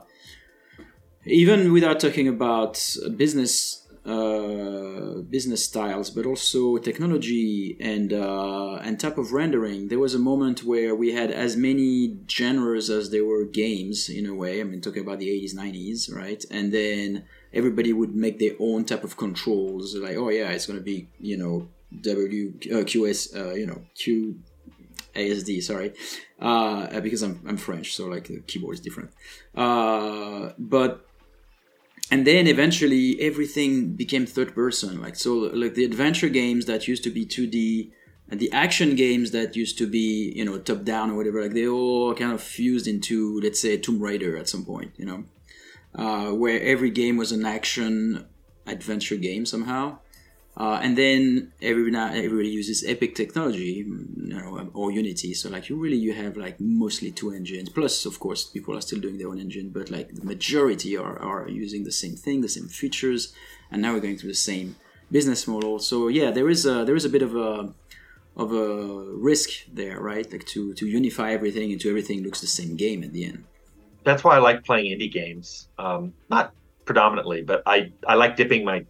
even 1.27 1.73
without 1.73 1.99
talking 2.01 2.29
about 2.29 2.75
business 3.17 3.84
uh, 4.05 5.23
business 5.31 5.65
styles, 5.65 6.11
but 6.11 6.27
also 6.27 6.77
technology 6.77 7.77
and 7.81 8.13
uh, 8.13 8.75
and 8.77 9.01
type 9.01 9.17
of 9.17 9.33
rendering, 9.33 9.89
there 9.89 9.99
was 9.99 10.15
a 10.15 10.19
moment 10.19 10.63
where 10.63 10.95
we 10.95 11.13
had 11.13 11.31
as 11.31 11.57
many 11.57 12.19
genres 12.29 12.91
as 12.91 13.11
there 13.11 13.25
were 13.25 13.45
games 13.45 14.09
in 14.09 14.27
a 14.27 14.35
way. 14.35 14.61
I 14.61 14.65
mean, 14.65 14.81
talking 14.81 15.03
about 15.03 15.21
the 15.21 15.31
eighties, 15.31 15.55
nineties, 15.55 16.11
right? 16.13 16.45
And 16.51 16.73
then 16.73 17.25
everybody 17.53 17.93
would 17.93 18.15
make 18.15 18.39
their 18.39 18.55
own 18.61 18.85
type 18.85 19.05
of 19.05 19.17
controls. 19.17 19.97
Like, 19.97 20.17
oh 20.17 20.29
yeah, 20.29 20.51
it's 20.51 20.67
to 20.67 20.81
be 20.81 21.09
you 21.19 21.39
know 21.39 21.69
W 22.01 22.53
uh, 22.73 22.85
QS, 22.85 23.37
uh, 23.37 23.55
you 23.55 23.67
know 23.67 23.83
Q 23.95 24.39
ASD, 25.15 25.63
sorry, 25.63 25.93
uh, 26.41 27.01
because 27.01 27.23
I'm, 27.23 27.41
I'm 27.47 27.57
French, 27.57 27.95
so 27.95 28.07
like 28.07 28.29
the 28.29 28.41
keyboard 28.41 28.75
is 28.75 28.81
different. 28.81 29.11
Uh, 29.55 30.51
but 30.59 31.07
and 32.15 32.25
then 32.25 32.47
eventually 32.47 33.21
everything 33.21 33.97
became 33.97 34.25
third 34.25 34.55
person. 34.55 35.03
Like 35.03 35.17
so, 35.17 35.33
like 35.63 35.75
the 35.75 35.85
adventure 35.85 36.29
games 36.29 36.67
that 36.67 36.87
used 36.87 37.03
to 37.03 37.11
be 37.11 37.27
2D 37.27 37.91
and 38.29 38.39
the 38.39 38.53
action 38.53 38.95
games 38.95 39.33
that 39.33 39.57
used 39.57 39.77
to 39.79 39.87
be 39.89 40.33
you 40.37 40.45
know 40.45 40.57
top 40.59 40.85
down 40.85 41.11
or 41.11 41.17
whatever, 41.17 41.43
like 41.43 41.55
they 41.55 41.67
all 41.67 42.15
kind 42.15 42.31
of 42.31 42.41
fused 42.41 42.87
into 42.87 43.41
let's 43.41 43.61
say 43.61 43.77
Tomb 43.77 44.01
Raider 44.01 44.37
at 44.37 44.49
some 44.49 44.65
point, 44.65 44.93
you 44.97 45.07
know, 45.07 45.25
uh, 45.97 46.31
where 46.31 46.61
every 46.63 46.91
game 46.91 47.17
was 47.17 47.33
an 47.33 47.45
action 47.45 48.25
adventure 48.65 49.17
game 49.17 49.45
somehow. 49.45 49.99
Uh, 50.57 50.79
and 50.83 50.97
then 50.97 51.53
every 51.61 51.91
now 51.91 52.07
everybody 52.13 52.49
uses 52.49 52.85
Epic 52.87 53.17
technology, 53.17 53.85
you 53.87 54.07
know, 54.17 54.71
or 54.73 54.93
Unity. 54.93 55.35
So 55.35 55.51
like 55.51 55.69
you 55.69 55.77
really 55.77 55.97
you 55.97 56.13
have 56.15 56.37
like 56.37 56.61
mostly 56.61 57.11
two 57.11 57.33
engines. 57.33 57.69
Plus, 57.71 58.07
of 58.07 58.21
course, 58.21 58.45
people 58.45 58.77
are 58.77 58.81
still 58.81 59.01
doing 59.01 59.19
their 59.19 59.29
own 59.29 59.41
engine, 59.41 59.71
but 59.71 59.91
like 59.91 60.15
the 60.15 60.25
majority 60.25 60.97
are, 60.97 61.19
are 61.19 61.49
using 61.49 61.83
the 61.83 61.93
same 61.93 62.15
thing, 62.15 62.41
the 62.41 62.49
same 62.49 62.69
features, 62.69 63.35
and 63.71 63.83
now 63.83 63.93
we're 63.93 64.01
going 64.01 64.17
through 64.17 64.31
the 64.31 64.35
same 64.53 64.77
business 65.11 65.49
model. 65.49 65.81
So 65.81 66.07
yeah, 66.07 66.31
there 66.31 66.49
is 66.49 66.67
a 66.67 66.85
there 66.85 66.95
is 66.95 67.05
a 67.05 67.09
bit 67.09 67.23
of 67.23 67.35
a 67.35 67.75
of 68.37 68.53
a 68.53 69.07
risk 69.31 69.51
there, 69.73 70.01
right? 70.01 70.31
Like 70.31 70.47
to 70.47 70.73
to 70.75 70.87
unify 70.87 71.33
everything 71.33 71.73
into 71.73 71.89
everything 71.89 72.23
looks 72.23 72.41
the 72.41 72.47
same 72.47 72.77
game 72.77 73.03
at 73.03 73.13
the 73.13 73.25
end. 73.25 73.45
that's 74.05 74.23
why 74.23 74.37
I 74.37 74.39
like 74.39 74.65
playing 74.65 74.97
indie 74.97 75.11
games. 75.11 75.69
Um, 75.79 76.13
not 76.31 76.53
predominantly, 76.85 77.43
but 77.43 77.63
I, 77.67 77.93
I 78.07 78.15
like 78.15 78.37
dipping 78.37 78.65
my 78.65 78.85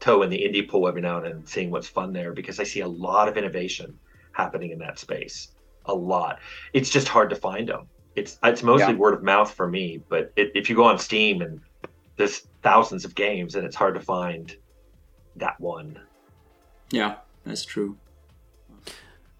toe 0.00 0.22
in 0.22 0.30
the 0.30 0.38
indie 0.38 0.68
pool 0.68 0.88
every 0.88 1.00
now 1.00 1.16
and 1.16 1.26
then 1.26 1.32
and 1.32 1.48
seeing 1.48 1.70
what's 1.70 1.88
fun 1.88 2.12
there 2.12 2.32
because 2.32 2.60
I 2.60 2.64
see 2.64 2.80
a 2.80 2.88
lot 2.88 3.28
of 3.28 3.36
innovation 3.36 3.98
happening 4.32 4.70
in 4.70 4.78
that 4.80 4.98
space. 4.98 5.48
A 5.86 5.94
lot. 5.94 6.40
It's 6.72 6.90
just 6.90 7.08
hard 7.08 7.30
to 7.30 7.36
find 7.36 7.68
them. 7.68 7.88
It's 8.14 8.38
it's 8.42 8.62
mostly 8.62 8.94
Yeah. 8.94 8.98
word 8.98 9.14
of 9.14 9.22
mouth 9.22 9.52
for 9.52 9.68
me. 9.68 10.00
But 10.08 10.32
it, 10.36 10.52
if 10.54 10.68
you 10.68 10.76
go 10.76 10.84
on 10.84 10.98
Steam 10.98 11.42
and 11.42 11.60
there's 12.16 12.42
thousands 12.62 13.04
of 13.04 13.14
games 13.14 13.54
and 13.54 13.64
it's 13.66 13.76
hard 13.76 13.94
to 13.94 14.00
find 14.00 14.54
that 15.36 15.60
one. 15.60 15.98
Yeah, 16.90 17.16
that's 17.44 17.64
true. 17.64 17.96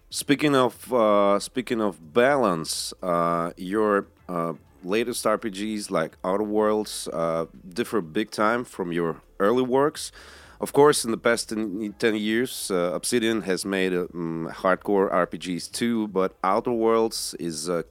Speaking 0.09 0.55
of 0.55 0.93
uh, 0.93 1.39
speaking 1.39 1.81
of 1.81 2.13
balance, 2.13 2.93
uh, 3.03 3.51
your 3.57 4.07
uh, 4.29 4.53
latest 4.83 5.25
RPGs 5.25 5.91
like 5.91 6.17
Outer 6.23 6.43
Worlds 6.43 7.09
uh, 7.11 7.45
differ 7.67 8.01
big 8.01 8.31
time 8.31 8.63
from 8.63 8.91
your 8.91 9.21
early 9.39 9.63
works. 9.63 10.11
Of 10.59 10.73
course, 10.73 11.05
in 11.05 11.11
the 11.11 11.17
past 11.17 11.49
10, 11.49 11.95
10 11.99 12.15
years, 12.15 12.71
uh, 12.71 12.91
Obsidian 12.93 13.41
has 13.43 13.63
made 13.63 13.93
um, 13.93 14.49
hardcore 14.51 15.11
RPGs 15.11 15.71
too, 15.71 16.07
but 16.07 16.35
Outer 16.43 16.71
Worlds 16.71 17.35
is 17.39 17.69
a 17.69 17.85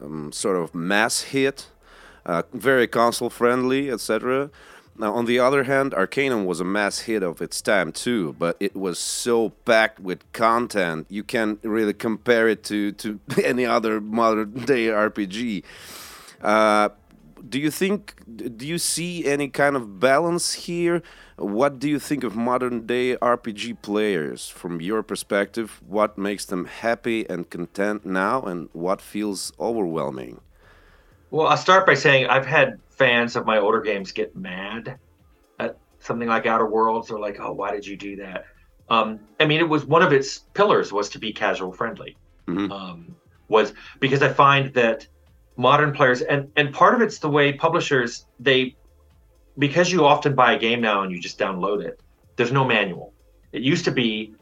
um, 0.00 0.30
sort 0.30 0.56
of 0.56 0.74
mass 0.74 1.22
hit, 1.22 1.66
uh, 2.24 2.42
very 2.52 2.86
console 2.86 3.30
friendly, 3.30 3.90
etc. 3.90 4.50
Now, 4.98 5.12
on 5.14 5.26
the 5.26 5.38
other 5.38 5.64
hand, 5.64 5.92
Arcanum 5.92 6.46
was 6.46 6.60
a 6.60 6.64
mass 6.64 7.00
hit 7.00 7.22
of 7.22 7.42
its 7.42 7.60
time 7.60 7.92
too, 7.92 8.34
but 8.38 8.56
it 8.60 8.74
was 8.74 8.98
so 8.98 9.50
packed 9.64 10.00
with 10.00 10.20
content 10.32 11.06
you 11.10 11.22
can't 11.22 11.58
really 11.62 11.92
compare 11.92 12.48
it 12.48 12.64
to 12.64 12.92
to 12.92 13.20
any 13.44 13.66
other 13.66 14.00
modern 14.00 14.52
day 14.52 14.86
RPG. 14.86 15.64
Uh, 16.40 16.90
do 17.48 17.58
you 17.58 17.70
think? 17.70 18.14
Do 18.56 18.66
you 18.66 18.78
see 18.78 19.26
any 19.26 19.48
kind 19.48 19.76
of 19.76 20.00
balance 20.00 20.54
here? 20.54 21.02
What 21.36 21.78
do 21.78 21.88
you 21.88 21.98
think 21.98 22.24
of 22.24 22.34
modern 22.34 22.86
day 22.86 23.16
RPG 23.16 23.82
players 23.82 24.48
from 24.48 24.80
your 24.80 25.02
perspective? 25.02 25.80
What 25.86 26.16
makes 26.16 26.44
them 26.44 26.64
happy 26.66 27.28
and 27.28 27.48
content 27.50 28.06
now, 28.06 28.42
and 28.42 28.68
what 28.72 29.00
feels 29.00 29.52
overwhelming? 29.60 30.40
Well, 31.30 31.46
I'll 31.46 31.56
start 31.56 31.86
by 31.86 31.94
saying 31.94 32.26
I've 32.26 32.46
had 32.46 32.78
fans 32.90 33.36
of 33.36 33.46
my 33.46 33.58
older 33.58 33.80
games 33.80 34.12
get 34.12 34.34
mad 34.36 34.98
at 35.58 35.76
something 36.00 36.28
like 36.28 36.46
Outer 36.46 36.66
Worlds 36.66 37.10
or 37.10 37.18
like, 37.18 37.38
oh, 37.40 37.52
why 37.52 37.72
did 37.72 37.86
you 37.86 37.96
do 37.96 38.16
that? 38.16 38.46
Um, 38.88 39.20
I 39.40 39.44
mean, 39.44 39.60
it 39.60 39.68
was 39.68 39.84
one 39.84 40.02
of 40.02 40.12
its 40.12 40.38
pillars 40.54 40.92
was 40.92 41.08
to 41.10 41.18
be 41.18 41.32
casual 41.32 41.72
friendly. 41.72 42.16
Mhm. 42.46 42.70
Um, 42.70 43.16
was 43.48 43.74
because 44.00 44.22
I 44.22 44.32
find 44.32 44.72
that 44.74 45.06
modern 45.56 45.92
players 45.92 46.22
and 46.22 46.50
and 46.56 46.72
part 46.72 46.94
of 46.94 47.00
it's 47.00 47.18
the 47.18 47.28
way 47.28 47.52
publishers 47.52 48.26
they 48.38 48.76
because 49.58 49.90
you 49.90 50.04
often 50.04 50.34
buy 50.34 50.52
a 50.52 50.58
game 50.58 50.80
now 50.80 51.02
and 51.02 51.10
you 51.10 51.20
just 51.20 51.38
download 51.38 51.82
it. 51.82 52.00
There's 52.36 52.52
no 52.52 52.64
manual. 52.64 53.14
It 53.52 53.62
used 53.62 53.84
to 53.86 53.90
be 53.90 54.34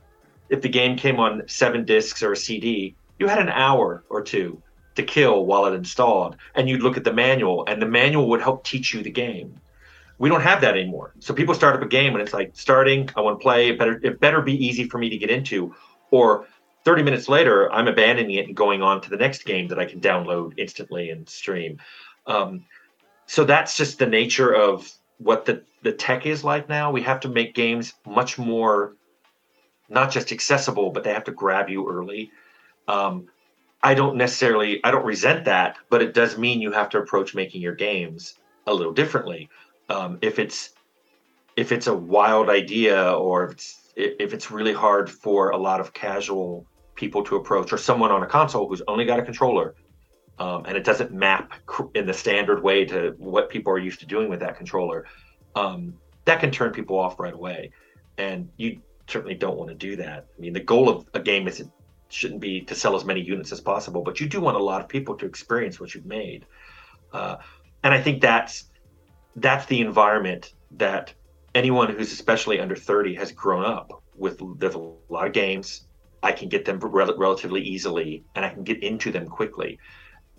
if 0.49 0.61
the 0.61 0.69
game 0.69 0.97
came 0.97 1.21
on 1.21 1.43
seven 1.47 1.85
discs 1.85 2.23
or 2.23 2.33
a 2.33 2.37
CD, 2.37 2.97
you 3.19 3.29
had 3.29 3.39
an 3.39 3.49
hour 3.49 4.05
or 4.11 4.23
two 4.23 4.61
to 4.97 5.03
kill 5.03 5.47
while 5.47 5.67
it 5.67 5.75
installed 5.75 6.37
and 6.55 6.69
you'd 6.69 6.83
look 6.83 6.97
at 6.97 7.05
the 7.05 7.13
manual 7.13 7.65
and 7.67 7.81
the 7.81 7.87
manual 7.87 8.29
would 8.29 8.41
help 8.41 8.65
teach 8.65 8.95
you 8.95 9.03
the 9.03 9.11
game 9.11 9.61
we 10.19 10.29
don't 10.29 10.43
have 10.43 10.61
that 10.61 10.77
anymore 10.77 11.13
so 11.19 11.35
people 11.35 11.55
start 11.55 11.75
up 11.75 11.83
a 11.83 11.87
game 11.89 12.15
and 12.15 12.23
it's 12.23 12.33
like 12.33 12.51
starting 12.55 13.09
i 13.17 13.21
want 13.21 13.39
to 13.39 13.43
play 13.43 13.71
it 13.71 13.79
better 13.79 14.01
it 14.03 14.21
better 14.21 14.41
be 14.41 14.55
easy 14.65 14.89
for 14.89 14.99
me 14.99 15.09
to 15.09 15.17
get 15.17 15.31
into 15.31 15.75
or 16.11 16.47
30 16.85 17.03
minutes 17.03 17.29
later 17.29 17.73
i'm 17.73 17.89
abandoning 17.89 18.37
it 18.37 18.47
and 18.47 18.57
going 18.57 18.83
on 18.83 19.01
to 19.01 19.11
the 19.11 19.17
next 19.17 19.45
game 19.45 19.69
that 19.69 19.79
i 19.79 19.85
can 19.85 20.01
download 20.01 20.53
instantly 20.59 21.11
and 21.11 21.29
stream. 21.29 21.79
Um, 22.27 22.65
so 23.27 23.45
that's 23.45 23.77
just 23.77 23.99
the 23.99 24.07
nature 24.07 24.53
of 24.53 24.91
what 25.19 25.45
the, 25.45 25.63
the 25.83 25.93
tech 25.93 26.27
is 26.27 26.45
like 26.45 26.69
now. 26.69 26.91
We 26.91 27.03
have 27.03 27.21
to 27.21 27.29
make 27.29 27.55
games 27.55 27.95
much 28.07 28.39
more 28.39 28.95
not 29.89 30.11
just 30.11 30.33
accessible 30.33 30.91
but 30.91 31.05
they 31.05 31.13
have 31.13 31.25
to 31.25 31.33
grab 31.33 31.69
you 31.69 31.89
early. 31.89 32.31
Um, 32.89 33.29
I 33.83 33.95
don't 33.95 34.17
necessarily, 34.17 34.83
I 34.83 34.91
don't 34.91 35.05
resent 35.05 35.45
that, 35.45 35.77
but 35.91 36.01
it 36.01 36.15
does 36.15 36.39
mean 36.39 36.63
you 36.63 36.73
have 36.73 36.89
to 36.91 36.99
approach 36.99 37.35
making 37.35 37.61
your 37.61 37.75
games 37.75 38.35
a 38.67 38.73
little 38.73 38.95
differently. 38.95 39.51
Um, 39.91 40.19
if 40.23 40.39
it's 40.39 40.71
if 41.57 41.71
it's 41.71 41.87
a 41.87 41.95
wild 41.95 42.49
idea 42.49 43.13
or 43.13 43.45
if 43.45 43.53
it's 43.53 43.93
if 43.97 44.33
it's 44.33 44.51
really 44.51 44.73
hard 44.73 45.11
for 45.11 45.51
a 45.51 45.57
lot 45.59 45.81
of 45.81 45.93
casual 45.93 46.67
people 46.95 47.25
to 47.25 47.37
approach 47.37 47.73
or 47.73 47.79
someone 47.79 48.11
on 48.11 48.23
a 48.23 48.27
console 48.27 48.69
who's 48.69 48.83
only 48.89 49.05
got 49.05 49.19
a 49.19 49.23
controller 49.23 49.75
um, 50.39 50.65
and 50.67 50.77
it 50.77 50.85
doesn't 50.85 51.13
map 51.13 51.53
in 51.95 52.07
the 52.07 52.13
standard 52.13 52.63
way 52.63 52.85
to 52.85 53.15
what 53.19 53.49
people 53.49 53.73
are 53.73 53.79
used 53.79 54.01
to 54.01 54.07
doing 54.07 54.29
with 54.29 54.41
that 54.41 54.57
controller 54.57 55.07
um, 55.55 55.95
that 56.25 56.41
can 56.41 56.51
turn 56.51 56.73
people 56.73 56.99
off 56.99 57.21
right 57.21 57.35
away. 57.35 57.71
And 58.19 58.49
you 58.57 58.81
certainly 59.09 59.35
don't 59.35 59.57
want 59.57 59.71
to 59.71 59.77
do 59.77 59.97
that. 59.97 60.27
I 60.37 60.41
mean 60.41 60.53
the 60.53 60.61
goal 60.61 60.89
of 60.89 61.07
a 61.15 61.21
game 61.21 61.47
is 61.47 61.61
it 61.61 61.69
shouldn't 62.09 62.41
be 62.41 62.63
to 62.63 62.75
sell 62.75 62.97
as 62.97 63.05
many 63.05 63.21
units 63.21 63.51
as 63.51 63.61
possible 63.61 64.03
but 64.03 64.21
you 64.21 64.29
do 64.29 64.41
want 64.41 64.57
a 64.57 64.63
lot 64.63 64.81
of 64.81 64.89
people 64.89 65.17
to 65.17 65.27
experience 65.27 65.79
what 65.79 65.95
you've 65.95 66.07
made. 66.07 66.47
Uh, 67.13 67.37
and 67.85 67.95
i 67.95 68.01
think 68.01 68.21
that's 68.21 68.65
that's 69.37 69.67
the 69.67 69.81
environment 69.81 70.53
that 70.73 71.13
anyone 71.55 71.95
who's 71.95 72.13
especially 72.13 72.61
under 72.61 72.75
30 72.75 73.15
has 73.15 73.33
grown 73.33 73.65
up 73.65 74.03
with. 74.17 74.41
There's 74.59 74.75
a 74.75 74.91
lot 75.09 75.27
of 75.27 75.33
games 75.33 75.87
i 76.25 76.33
can 76.33 76.49
get 76.49 76.65
them 76.65 76.79
rel- 76.81 77.17
relatively 77.17 77.63
easily 77.63 78.25
and 78.35 78.45
i 78.45 78.49
can 78.49 78.65
get 78.65 78.83
into 78.83 79.13
them 79.13 79.27
quickly. 79.27 79.79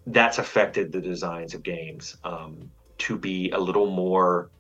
That's 0.08 0.38
affected 0.38 0.92
the 0.92 1.02
designs 1.02 1.54
of 1.56 1.64
games 1.64 2.18
um, 2.24 2.70
to 3.00 3.18
be 3.18 3.50
a 3.52 3.60
little 3.60 3.90
more 3.90 4.52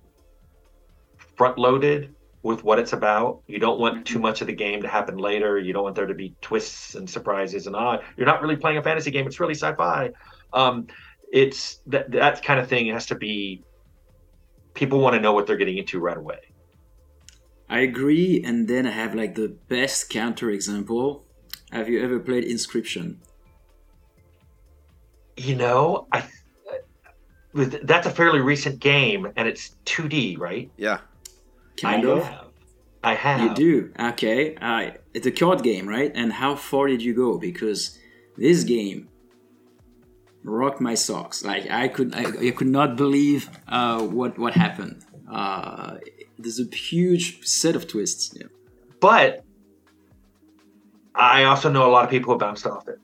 front 1.38 1.57
loaded 1.57 2.15
with 2.41 2.63
what 2.63 2.80
it's 2.80 2.93
about. 2.93 3.41
You 3.47 3.59
don't 3.59 3.80
want 3.80 4.05
too 4.05 4.19
much 4.19 4.41
of 4.41 4.47
the 4.47 4.53
game 4.53 4.82
to 4.82 4.88
happen 4.88 5.17
later. 5.17 5.59
You 5.59 5.73
don't 5.73 5.84
want 5.84 5.95
there 5.95 6.05
to 6.05 6.13
be 6.13 6.36
twists 6.41 6.95
and 6.95 7.09
surprises 7.09 7.67
and 7.67 7.76
ah 7.76 7.99
you're 8.17 8.28
not 8.28 8.41
really 8.41 8.55
playing 8.55 8.78
a 8.78 8.84
fantasy 8.84 9.11
game. 9.11 9.26
It's 9.28 9.39
really 9.39 9.55
sci-fi. 9.55 10.11
Um, 10.53 10.88
it's 11.32 11.80
that 11.88 12.11
that 12.11 12.43
kind 12.43 12.59
of 12.59 12.67
thing 12.67 12.88
has 12.88 13.07
to 13.07 13.15
be 13.15 13.63
people 14.73 14.99
want 14.99 15.15
to 15.15 15.21
know 15.21 15.34
what 15.34 15.47
they're 15.47 15.57
getting 15.57 15.78
into 15.78 15.99
right 15.99 16.17
away. 16.17 16.39
I 17.70 17.80
agree, 17.80 18.43
and 18.43 18.68
then 18.68 18.86
I 18.86 18.91
have 18.91 19.16
like 19.16 19.36
the 19.36 19.55
best 19.68 20.09
counter 20.09 20.49
example. 20.49 21.24
Have 21.72 21.89
you 21.89 22.03
ever 22.03 22.20
played 22.20 22.43
Inscription? 22.43 23.20
You 25.38 25.55
know, 25.55 26.07
I 26.11 26.24
that's 27.53 28.05
a 28.05 28.11
fairly 28.11 28.41
recent 28.41 28.80
game, 28.80 29.32
and 29.36 29.47
it's 29.47 29.76
2D, 29.86 30.38
right? 30.38 30.70
Yeah, 30.78 30.99
kind 31.78 32.07
I 32.07 32.11
of. 32.11 32.24
Have. 32.24 32.45
I 33.03 33.13
have. 33.13 33.41
You 33.41 33.53
do, 33.53 33.93
okay. 33.99 34.55
Uh, 34.55 34.91
it's 35.13 35.28
a 35.28 35.32
card 35.32 35.61
game, 35.61 35.88
right? 35.88 36.11
And 36.16 36.34
how 36.34 36.55
far 36.55 36.88
did 36.88 37.03
you 37.03 37.13
go? 37.13 37.38
Because 37.38 37.99
this 38.36 38.63
game 38.63 39.09
rocked 40.43 40.82
my 40.82 40.95
socks. 40.95 41.43
Like 41.43 41.70
I 41.70 41.88
could, 41.88 42.16
I, 42.16 42.47
I 42.47 42.51
could 42.51 42.68
not 42.68 42.95
believe 42.95 43.49
uh, 43.68 44.01
what 44.01 44.39
what 44.39 44.53
happened. 44.53 45.03
Uh, 45.32 45.97
there's 46.38 46.59
a 46.59 46.75
huge 46.75 47.45
set 47.45 47.75
of 47.75 47.88
twists. 47.88 48.33
Yeah. 48.36 48.47
But 48.99 49.43
I 51.13 51.43
also 51.43 51.71
know 51.71 51.88
a 51.88 51.91
lot 51.91 52.03
of 52.03 52.09
people 52.09 52.33
who 52.33 52.39
bounced 52.39 52.65
off 52.65 52.88
it. 52.88 52.99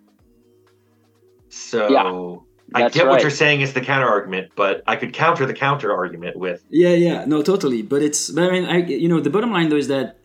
So 1.49 1.89
yeah, 1.89 2.85
I 2.85 2.89
get 2.89 3.05
right. 3.05 3.11
what 3.11 3.21
you're 3.21 3.29
saying 3.29 3.61
is 3.61 3.73
the 3.73 3.81
counter 3.81 4.07
argument, 4.07 4.51
but 4.55 4.83
I 4.87 4.95
could 4.95 5.13
counter 5.13 5.45
the 5.45 5.53
counter 5.53 5.93
argument 5.93 6.37
with 6.37 6.63
yeah, 6.69 6.93
yeah, 6.93 7.25
no, 7.25 7.41
totally. 7.41 7.81
But 7.81 8.01
it's, 8.01 8.29
but 8.29 8.43
I 8.45 8.51
mean, 8.51 8.65
I, 8.65 8.77
you 8.77 9.09
know, 9.09 9.19
the 9.19 9.29
bottom 9.29 9.51
line 9.51 9.69
though 9.69 9.75
is 9.75 9.89
that 9.89 10.17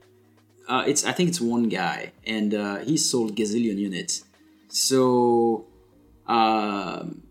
uh, 0.68 0.84
it's, 0.86 1.04
I 1.04 1.12
think 1.12 1.28
it's 1.28 1.40
one 1.40 1.68
guy, 1.68 2.12
and 2.26 2.54
uh, 2.54 2.76
he 2.78 2.96
sold 2.96 3.36
gazillion 3.36 3.78
units. 3.78 4.24
So 4.68 5.66
um, 6.26 7.22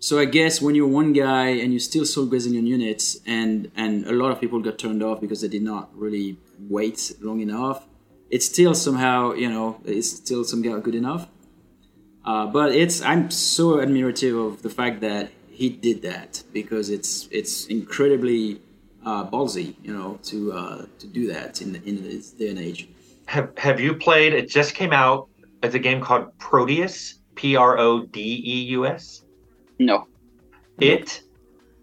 so 0.00 0.18
I 0.18 0.24
guess 0.24 0.60
when 0.60 0.74
you're 0.74 0.88
one 0.88 1.12
guy 1.12 1.48
and 1.48 1.72
you 1.72 1.78
still 1.78 2.04
sold 2.04 2.30
gazillion 2.30 2.66
units, 2.66 3.18
and 3.26 3.70
and 3.76 4.06
a 4.06 4.12
lot 4.12 4.30
of 4.30 4.40
people 4.40 4.60
got 4.60 4.78
turned 4.78 5.02
off 5.02 5.20
because 5.20 5.40
they 5.40 5.48
did 5.48 5.62
not 5.62 5.90
really 5.96 6.38
wait 6.58 7.12
long 7.20 7.40
enough, 7.40 7.86
it's 8.30 8.46
still 8.46 8.74
somehow 8.74 9.32
you 9.32 9.48
know 9.48 9.80
it's 9.84 10.10
still 10.10 10.44
somehow 10.44 10.78
good 10.78 10.94
enough. 10.94 11.28
Uh, 12.24 12.46
but 12.46 12.74
it's 12.74 13.00
I'm 13.02 13.30
so 13.30 13.76
admirative 13.76 14.36
of 14.46 14.62
the 14.62 14.70
fact 14.70 15.00
that 15.00 15.30
he 15.50 15.68
did 15.68 16.02
that 16.02 16.42
because 16.52 16.90
it's 16.90 17.28
it's 17.30 17.66
incredibly 17.66 18.60
uh, 19.04 19.24
ballsy, 19.24 19.74
you 19.82 19.92
know, 19.92 20.18
to 20.24 20.52
uh, 20.52 20.86
to 20.98 21.06
do 21.06 21.26
that 21.32 21.60
in 21.62 21.76
in 21.84 22.02
this 22.02 22.30
day 22.32 22.50
and 22.50 22.58
age. 22.58 22.88
Have 23.26 23.56
Have 23.58 23.80
you 23.80 23.94
played? 23.94 24.32
It 24.32 24.48
just 24.48 24.74
came 24.74 24.92
out. 24.92 25.28
It's 25.62 25.74
a 25.74 25.78
game 25.78 26.00
called 26.00 26.38
Prodeus. 26.38 27.18
P 27.38 27.54
R 27.54 27.78
O 27.78 28.02
D 28.02 28.20
E 28.44 28.64
U 28.72 28.84
S? 28.84 29.22
No. 29.78 30.06
It, 30.80 31.22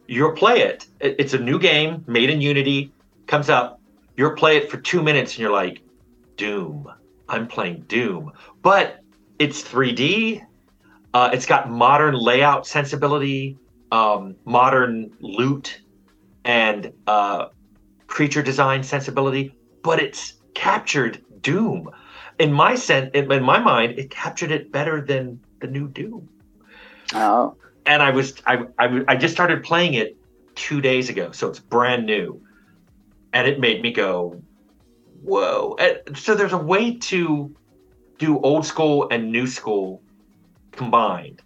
you'll 0.07 0.33
play 0.33 0.61
it. 0.61 0.87
it. 0.99 1.15
It's 1.19 1.33
a 1.33 1.39
new 1.39 1.59
game 1.59 2.03
made 2.07 2.29
in 2.29 2.41
Unity, 2.41 2.91
comes 3.27 3.49
out. 3.49 3.79
You'll 4.15 4.35
play 4.35 4.57
it 4.57 4.69
for 4.71 4.77
two 4.77 5.03
minutes 5.03 5.33
and 5.33 5.39
you're 5.39 5.51
like, 5.51 5.81
Doom. 6.37 6.87
I'm 7.27 7.47
playing 7.47 7.85
Doom. 7.87 8.31
But 8.61 8.99
it's 9.39 9.63
3D. 9.63 10.45
Uh, 11.13 11.29
it's 11.33 11.45
got 11.45 11.69
modern 11.69 12.13
layout 12.13 12.67
sensibility, 12.67 13.57
um, 13.91 14.35
modern 14.45 15.11
loot, 15.19 15.81
and 16.43 16.91
uh, 17.07 17.47
creature 18.07 18.43
design 18.43 18.83
sensibility. 18.83 19.55
But 19.81 19.99
it's 19.99 20.33
captured 20.53 21.23
Doom. 21.41 21.89
In 22.37 22.51
my 22.51 22.75
sense, 22.75 23.11
in 23.13 23.27
my 23.27 23.59
mind, 23.59 23.97
it 23.97 24.09
captured 24.09 24.51
it 24.51 24.71
better 24.71 25.01
than 25.01 25.39
the 25.61 25.67
new 25.67 25.87
Doom. 25.87 26.29
Oh. 27.13 27.55
And 27.85 28.01
I 28.01 28.11
was 28.11 28.41
I, 28.45 28.65
I 28.79 29.03
I 29.07 29.15
just 29.15 29.33
started 29.33 29.63
playing 29.63 29.93
it 29.93 30.17
two 30.55 30.81
days 30.81 31.09
ago, 31.09 31.31
so 31.31 31.49
it's 31.49 31.59
brand 31.59 32.05
new, 32.05 32.41
and 33.33 33.47
it 33.47 33.59
made 33.59 33.81
me 33.81 33.91
go, 33.91 34.41
whoa! 35.21 35.75
And 35.79 36.17
so 36.17 36.35
there's 36.35 36.53
a 36.53 36.57
way 36.57 36.95
to 36.95 37.55
do 38.17 38.39
old 38.39 38.65
school 38.65 39.07
and 39.11 39.31
new 39.31 39.47
school 39.47 40.01
combined. 40.71 41.41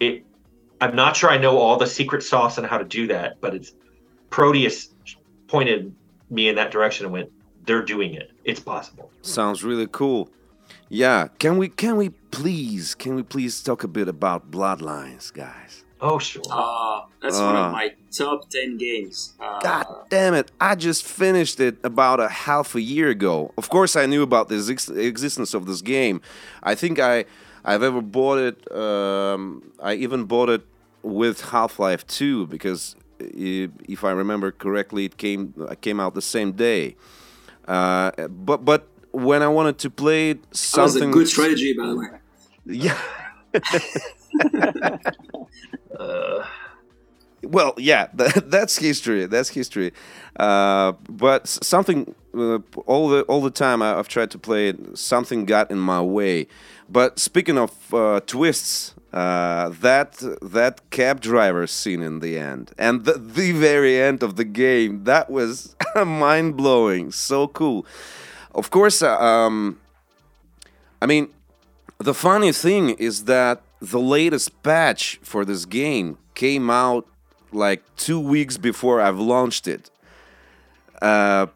It 0.00 0.24
I'm 0.80 0.96
not 0.96 1.16
sure 1.16 1.30
I 1.30 1.38
know 1.38 1.58
all 1.58 1.76
the 1.76 1.86
secret 1.86 2.22
sauce 2.22 2.58
and 2.58 2.66
how 2.66 2.78
to 2.78 2.84
do 2.84 3.06
that, 3.08 3.40
but 3.40 3.54
it's 3.54 3.72
Prodeus 4.30 4.88
pointed 5.46 5.94
me 6.30 6.48
in 6.48 6.56
that 6.56 6.70
direction 6.70 7.06
and 7.06 7.12
went, 7.12 7.30
they're 7.64 7.84
doing 7.84 8.14
it. 8.14 8.32
It's 8.44 8.58
possible. 8.58 9.10
Sounds 9.22 9.62
really 9.62 9.86
cool. 9.92 10.30
Yeah, 10.88 11.28
can 11.38 11.56
we 11.56 11.68
can 11.68 11.96
we 11.96 12.10
please 12.30 12.94
can 12.94 13.14
we 13.14 13.22
please 13.22 13.62
talk 13.62 13.82
a 13.84 13.88
bit 13.88 14.08
about 14.08 14.50
Bloodlines, 14.50 15.32
guys? 15.32 15.84
Oh 16.00 16.18
sure. 16.18 16.42
Uh, 16.50 17.02
that's 17.22 17.38
one 17.38 17.56
of 17.56 17.72
my 17.72 17.94
top 18.10 18.50
ten 18.50 18.76
games. 18.76 19.34
Uh, 19.40 19.60
God 19.60 19.86
damn 20.10 20.34
it! 20.34 20.50
I 20.60 20.74
just 20.74 21.04
finished 21.04 21.60
it 21.60 21.76
about 21.84 22.18
a 22.20 22.28
half 22.28 22.74
a 22.74 22.80
year 22.80 23.08
ago. 23.08 23.52
Of 23.56 23.70
course, 23.70 23.94
I 23.94 24.06
knew 24.06 24.22
about 24.22 24.48
the 24.48 24.56
ex- 24.70 24.88
existence 24.88 25.54
of 25.54 25.66
this 25.66 25.80
game. 25.80 26.20
I 26.62 26.74
think 26.74 26.98
I 26.98 27.24
I've 27.64 27.82
ever 27.82 28.02
bought 28.02 28.38
it. 28.38 28.72
Um, 28.72 29.72
I 29.80 29.94
even 29.94 30.24
bought 30.24 30.48
it 30.48 30.62
with 31.02 31.40
Half 31.50 31.78
Life 31.78 32.06
Two 32.06 32.46
because 32.48 32.96
if 33.20 34.04
I 34.04 34.10
remember 34.10 34.50
correctly, 34.50 35.04
it 35.04 35.16
came 35.16 35.54
came 35.80 36.00
out 36.00 36.14
the 36.14 36.22
same 36.22 36.52
day. 36.52 36.96
Uh, 37.66 38.10
but 38.28 38.64
but 38.64 38.88
when 39.12 39.42
I 39.42 39.48
wanted 39.48 39.78
to 39.78 39.90
play 39.90 40.38
something, 40.52 41.00
that 41.00 41.06
was 41.06 41.14
a 41.14 41.18
good 41.18 41.28
strategy, 41.28 41.74
by 41.74 41.86
the 41.86 41.96
way. 41.96 42.08
Yeah. 42.66 42.98
uh, 45.98 46.44
well, 47.44 47.74
yeah, 47.76 48.08
that, 48.14 48.50
that's 48.50 48.78
history. 48.78 49.26
That's 49.26 49.48
history. 49.48 49.92
Uh, 50.36 50.92
but 51.08 51.48
something 51.48 52.14
uh, 52.34 52.58
all 52.86 53.08
the 53.08 53.22
all 53.22 53.42
the 53.42 53.50
time 53.50 53.82
I, 53.82 53.90
have 53.90 54.08
tried 54.08 54.30
to 54.32 54.38
play 54.38 54.68
it. 54.68 54.98
Something 54.98 55.44
got 55.44 55.70
in 55.70 55.78
my 55.78 56.00
way. 56.00 56.46
But 56.88 57.18
speaking 57.18 57.58
of 57.58 57.94
uh, 57.94 58.20
twists, 58.26 58.94
uh, 59.12 59.70
that 59.80 60.22
that 60.40 60.90
cab 60.90 61.20
driver 61.20 61.66
scene 61.66 62.02
in 62.02 62.20
the 62.20 62.38
end 62.38 62.72
and 62.78 63.04
the, 63.04 63.14
the 63.14 63.52
very 63.52 64.00
end 64.00 64.22
of 64.22 64.36
the 64.36 64.44
game 64.44 65.04
that 65.04 65.30
was 65.30 65.76
mind 66.06 66.56
blowing. 66.56 67.12
So 67.12 67.48
cool. 67.48 67.86
Of 68.54 68.70
course, 68.70 69.02
uh, 69.02 69.18
um, 69.18 69.80
I 71.00 71.06
mean, 71.06 71.28
the 71.98 72.14
funny 72.14 72.52
thing 72.52 72.90
is 72.90 73.24
that 73.24 73.62
the 73.80 74.00
latest 74.00 74.62
patch 74.62 75.18
for 75.22 75.44
this 75.44 75.64
game 75.64 76.18
came 76.34 76.70
out 76.70 77.06
like 77.52 77.82
two 77.96 78.20
weeks 78.20 78.56
before 78.56 79.00
I've 79.00 79.18
launched 79.18 79.66
it. 79.66 79.90
Uh, 81.00 81.46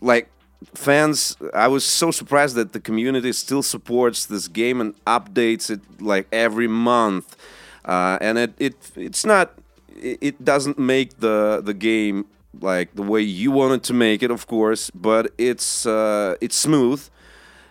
like 0.00 0.28
fans, 0.74 1.36
I 1.54 1.68
was 1.68 1.84
so 1.84 2.10
surprised 2.10 2.56
that 2.56 2.72
the 2.72 2.80
community 2.80 3.32
still 3.32 3.62
supports 3.62 4.26
this 4.26 4.48
game 4.48 4.80
and 4.80 4.94
updates 5.04 5.70
it 5.70 5.80
like 6.00 6.26
every 6.32 6.68
month. 6.68 7.36
Uh, 7.84 8.18
and 8.20 8.38
it, 8.38 8.52
it 8.58 8.74
it's 8.96 9.24
not 9.24 9.54
it 9.96 10.44
doesn't 10.44 10.78
make 10.78 11.20
the 11.20 11.60
the 11.64 11.74
game 11.74 12.26
like 12.58 12.94
the 12.94 13.02
way 13.02 13.20
you 13.22 13.50
wanted 13.50 13.82
to 13.84 13.92
make 13.94 14.22
it, 14.22 14.30
of 14.30 14.46
course, 14.46 14.90
but 14.90 15.32
it's 15.38 15.86
uh, 15.86 16.36
it's 16.40 16.56
smooth. 16.56 17.02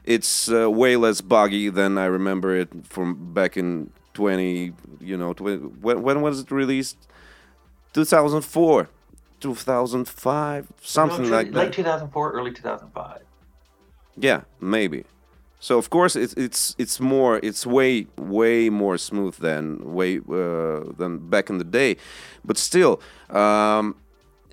it's 0.03 0.49
uh, 0.51 0.69
way 0.71 0.95
less 0.95 1.21
buggy 1.21 1.69
than 1.69 1.97
I 1.97 2.05
remember 2.05 2.55
it 2.55 2.69
from 2.85 3.33
back 3.33 3.57
in 3.57 3.91
20. 4.13 4.73
You 5.01 5.17
know, 5.17 5.33
20, 5.33 5.57
when 5.81 6.01
when 6.03 6.21
was 6.21 6.39
it 6.41 6.51
released? 6.51 6.97
2004, 7.93 8.89
2005, 9.39 10.67
something 10.81 11.23
No, 11.23 11.29
like 11.29 11.53
late 11.53 11.67
that. 11.67 11.73
2004, 11.73 12.31
early 12.33 12.51
2005. 12.51 13.21
Yeah, 14.17 14.41
maybe. 14.59 15.05
So 15.59 15.77
of 15.77 15.89
course 15.89 16.15
it's 16.15 16.33
it's 16.35 16.75
it's 16.77 16.99
more 16.99 17.39
it's 17.43 17.65
way 17.65 18.07
way 18.17 18.69
more 18.69 18.97
smooth 18.97 19.35
than 19.37 19.93
way 19.93 20.17
uh, 20.19 20.83
than 20.97 21.29
back 21.29 21.49
in 21.49 21.57
the 21.57 21.63
day, 21.65 21.97
but 22.45 22.57
still. 22.57 23.01
Um, 23.29 23.95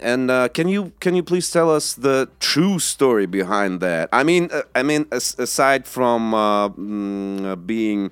and 0.01 0.31
uh, 0.31 0.49
can 0.49 0.69
you 0.69 0.93
can 1.01 1.15
you 1.15 1.23
please 1.23 1.51
tell 1.51 1.71
us 1.71 1.95
the 1.95 2.29
true 2.41 2.79
story 2.79 3.27
behind 3.27 3.81
that? 3.81 4.09
I 4.13 4.25
mean, 4.25 4.49
uh, 4.53 4.63
I 4.75 4.83
mean, 4.83 5.07
as, 5.11 5.35
aside 5.39 5.87
from 5.87 6.35
uh, 6.35 6.69
mm, 6.71 7.45
uh, 7.45 7.57
being 7.57 8.11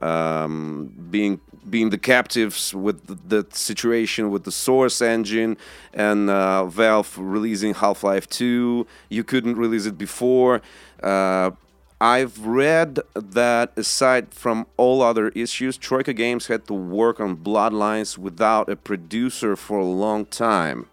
um, 0.00 0.92
being 1.10 1.40
being 1.68 1.90
the 1.90 1.98
captives 1.98 2.74
with 2.74 3.06
the, 3.06 3.42
the 3.42 3.56
situation 3.56 4.30
with 4.30 4.44
the 4.44 4.52
Source 4.52 5.00
engine 5.00 5.56
and 5.94 6.28
uh, 6.28 6.66
Valve 6.66 7.16
releasing 7.18 7.74
Half 7.74 8.04
Life 8.04 8.28
Two, 8.28 8.86
you 9.08 9.24
couldn't 9.24 9.56
release 9.56 9.86
it 9.86 9.96
before. 9.96 10.60
Uh, 11.02 11.52
I've 12.00 12.44
read 12.44 12.98
that 13.14 13.72
aside 13.76 14.34
from 14.34 14.66
all 14.76 15.02
other 15.02 15.28
issues, 15.28 15.76
Troika 15.76 16.12
Games 16.12 16.48
had 16.48 16.66
to 16.66 16.74
work 16.74 17.20
on 17.20 17.36
Bloodlines 17.36 18.18
without 18.18 18.68
a 18.68 18.74
producer 18.74 19.54
for 19.54 19.78
a 19.78 19.84
long 19.84 20.26
time. 20.26 20.88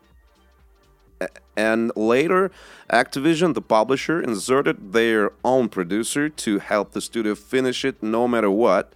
And 1.57 1.91
later, 1.95 2.51
Activision, 2.89 3.53
the 3.53 3.61
publisher, 3.61 4.21
inserted 4.21 4.93
their 4.93 5.31
own 5.43 5.69
producer 5.69 6.29
to 6.29 6.59
help 6.59 6.91
the 6.91 7.01
studio 7.01 7.35
finish 7.35 7.83
it 7.83 8.01
no 8.01 8.27
matter 8.27 8.49
what. 8.49 8.93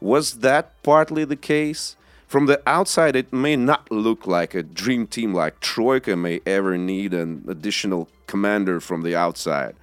Was 0.00 0.40
that 0.40 0.82
partly 0.82 1.24
the 1.24 1.36
case? 1.36 1.96
From 2.26 2.46
the 2.46 2.60
outside, 2.66 3.16
it 3.16 3.32
may 3.32 3.56
not 3.56 3.90
look 3.90 4.26
like 4.26 4.54
a 4.54 4.62
dream 4.62 5.06
team 5.06 5.32
like 5.32 5.60
Troika 5.60 6.16
may 6.16 6.40
ever 6.44 6.76
need 6.76 7.14
an 7.14 7.44
additional 7.48 8.08
commander 8.26 8.80
from 8.80 9.02
the 9.02 9.14
outside. 9.14 9.74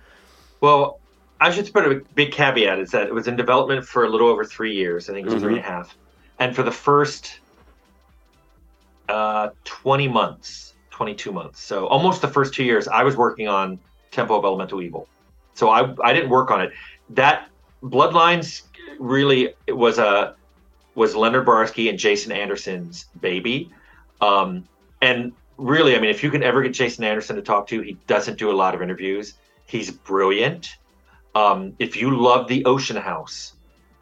Well, 0.60 1.00
I 1.40 1.50
should 1.50 1.72
put 1.74 1.86
a 1.86 2.02
big 2.14 2.32
caveat 2.32 2.78
is 2.78 2.92
that 2.92 3.08
it 3.08 3.14
was 3.14 3.28
in 3.28 3.36
development 3.36 3.86
for 3.88 4.06
a 4.06 4.10
little 4.10 4.28
over 4.28 4.46
three 4.46 4.76
years. 4.76 5.10
I 5.10 5.14
think 5.14 5.28
it 5.28 5.34
was 5.34 5.42
three 5.42 5.56
and 5.56 5.66
a 5.66 5.68
half. 5.68 5.98
And 6.38 6.56
for 6.56 6.62
the 6.62 6.72
first 6.72 7.40
uh, 9.10 9.50
20 9.64 10.08
months, 10.08 10.71
22 11.02 11.32
months, 11.32 11.60
so 11.60 11.88
almost 11.88 12.22
the 12.22 12.28
first 12.28 12.54
two 12.54 12.64
years, 12.64 12.88
I 12.88 13.02
was 13.02 13.18
working 13.18 13.48
on 13.48 13.80
Temple 14.12 14.38
of 14.38 14.46
Elemental 14.46 14.84
Evil. 14.84 15.08
So 15.56 15.68
I, 15.70 15.96
I 16.04 16.14
didn't 16.14 16.30
work 16.30 16.52
on 16.52 16.62
it. 16.62 16.72
That 17.10 17.50
Bloodlines 17.82 18.62
really 19.00 19.56
was 19.68 19.98
a 19.98 20.36
was 20.94 21.16
Leonard 21.16 21.48
Boyarsky 21.48 21.90
and 21.90 21.98
Jason 21.98 22.32
Anderson's 22.32 23.06
baby. 23.20 23.72
Um, 24.22 24.68
and 25.02 25.32
really, 25.58 25.96
I 25.96 26.00
mean, 26.00 26.12
if 26.12 26.22
you 26.22 26.30
can 26.30 26.44
ever 26.44 26.62
get 26.62 26.74
Jason 26.74 27.04
Anderson 27.04 27.36
to 27.36 27.42
talk 27.42 27.66
to, 27.70 27.82
he 27.82 27.98
doesn't 28.06 28.38
do 28.38 28.52
a 28.52 28.54
lot 28.54 28.76
of 28.76 28.84
interviews. 28.84 29.34
He's 29.66 29.90
brilliant. 29.90 30.76
Um, 31.34 31.74
if 31.80 31.96
you 31.96 32.16
love 32.16 32.48
the 32.48 32.64
Ocean 32.66 32.98
House, 32.98 33.54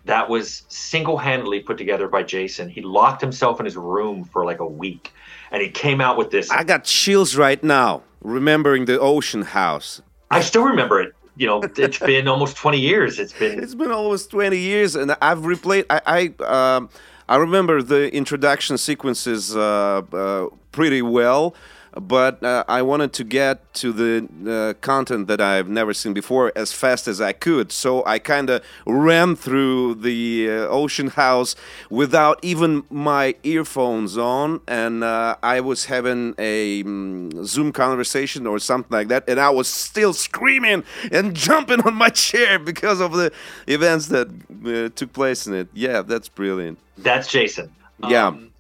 that 0.10 0.28
was 0.28 0.64
single-handedly 0.70 1.60
put 1.60 1.78
together 1.78 2.08
by 2.08 2.24
Jason. 2.24 2.68
He 2.68 2.82
locked 2.82 3.22
himself 3.22 3.60
in 3.60 3.66
his 3.66 3.78
room 3.78 4.24
for 4.24 4.44
like 4.44 4.60
a 4.60 4.66
week, 4.66 5.14
and 5.52 5.62
he 5.62 5.70
came 5.70 6.02
out 6.02 6.18
with 6.18 6.32
this. 6.32 6.50
I 6.50 6.64
got 6.64 6.84
chills 6.84 7.36
right 7.36 7.64
now, 7.64 8.02
remembering 8.22 8.86
the 8.86 9.00
Ocean 9.00 9.44
House. 9.44 10.02
I 10.32 10.42
still 10.42 10.64
remember 10.64 11.00
it. 11.00 11.14
You 11.38 11.46
know, 11.46 11.62
it's 11.64 12.00
been 12.00 12.28
almost 12.28 12.58
20 12.58 12.80
years. 12.80 13.20
It's 13.20 13.34
been 13.34 13.62
It's 13.64 13.76
been 13.76 13.92
almost 13.92 14.32
20 14.32 14.58
years, 14.58 14.96
and 14.96 15.16
I've 15.22 15.40
replayed. 15.40 15.86
I 15.90 16.34
I, 16.42 16.44
um, 16.44 16.90
I 17.30 17.36
remember 17.36 17.84
the 17.84 18.12
introduction 18.14 18.80
sequences 18.80 19.56
uh, 19.56 20.02
uh, 20.12 20.48
pretty 20.72 21.04
well, 21.04 21.54
but 22.00 22.44
uh, 22.44 22.64
I 22.68 22.82
wanted 22.82 23.14
to 23.14 23.24
get 23.24 23.74
to 23.76 23.92
the 23.92 24.28
uh, 24.50 24.74
content 24.82 25.28
that 25.28 25.42
I've 25.42 25.68
never 25.68 25.94
seen 25.94 26.14
before 26.14 26.52
as 26.56 26.72
fast 26.74 27.08
as 27.08 27.22
I 27.22 27.34
could. 27.34 27.72
So 27.72 28.04
I 28.06 28.20
kind 28.20 28.50
of 28.50 28.64
ran 28.86 29.36
through 29.36 29.96
the 29.96 30.50
uh, 30.50 30.68
Ocean 30.68 31.08
House 31.08 31.56
without 31.90 32.40
even 32.44 32.84
my 32.90 33.36
earphones 33.44 34.18
on, 34.18 34.62
and 34.68 35.04
uh, 35.04 35.36
I 35.44 35.60
was 35.62 35.86
having 35.86 36.36
a 36.38 36.84
mm, 36.84 37.46
Zoom 37.46 37.72
conversation 37.72 38.48
or 38.48 38.60
something 38.60 38.92
like 38.92 39.08
that, 39.10 39.24
and 39.28 39.40
I 39.40 39.50
was 39.50 39.68
still 39.68 40.14
screaming 40.14 40.84
and 41.12 41.36
jumping 41.48 41.82
on 41.82 41.96
my 41.96 42.10
chair 42.10 42.60
because 42.60 43.00
of 43.00 43.14
the 43.14 43.32
events 43.68 44.08
that 44.08 44.28
uh, 44.28 44.90
took 44.96 45.14
place 45.14 45.48
in 45.48 45.54
it. 45.54 45.68
Yeah, 45.74 46.02
that's 46.02 46.30
brilliant. 46.30 46.80
that's 46.98 47.28
Jason. 47.28 47.72
Yeah. 48.08 48.28
Um, 48.28 48.52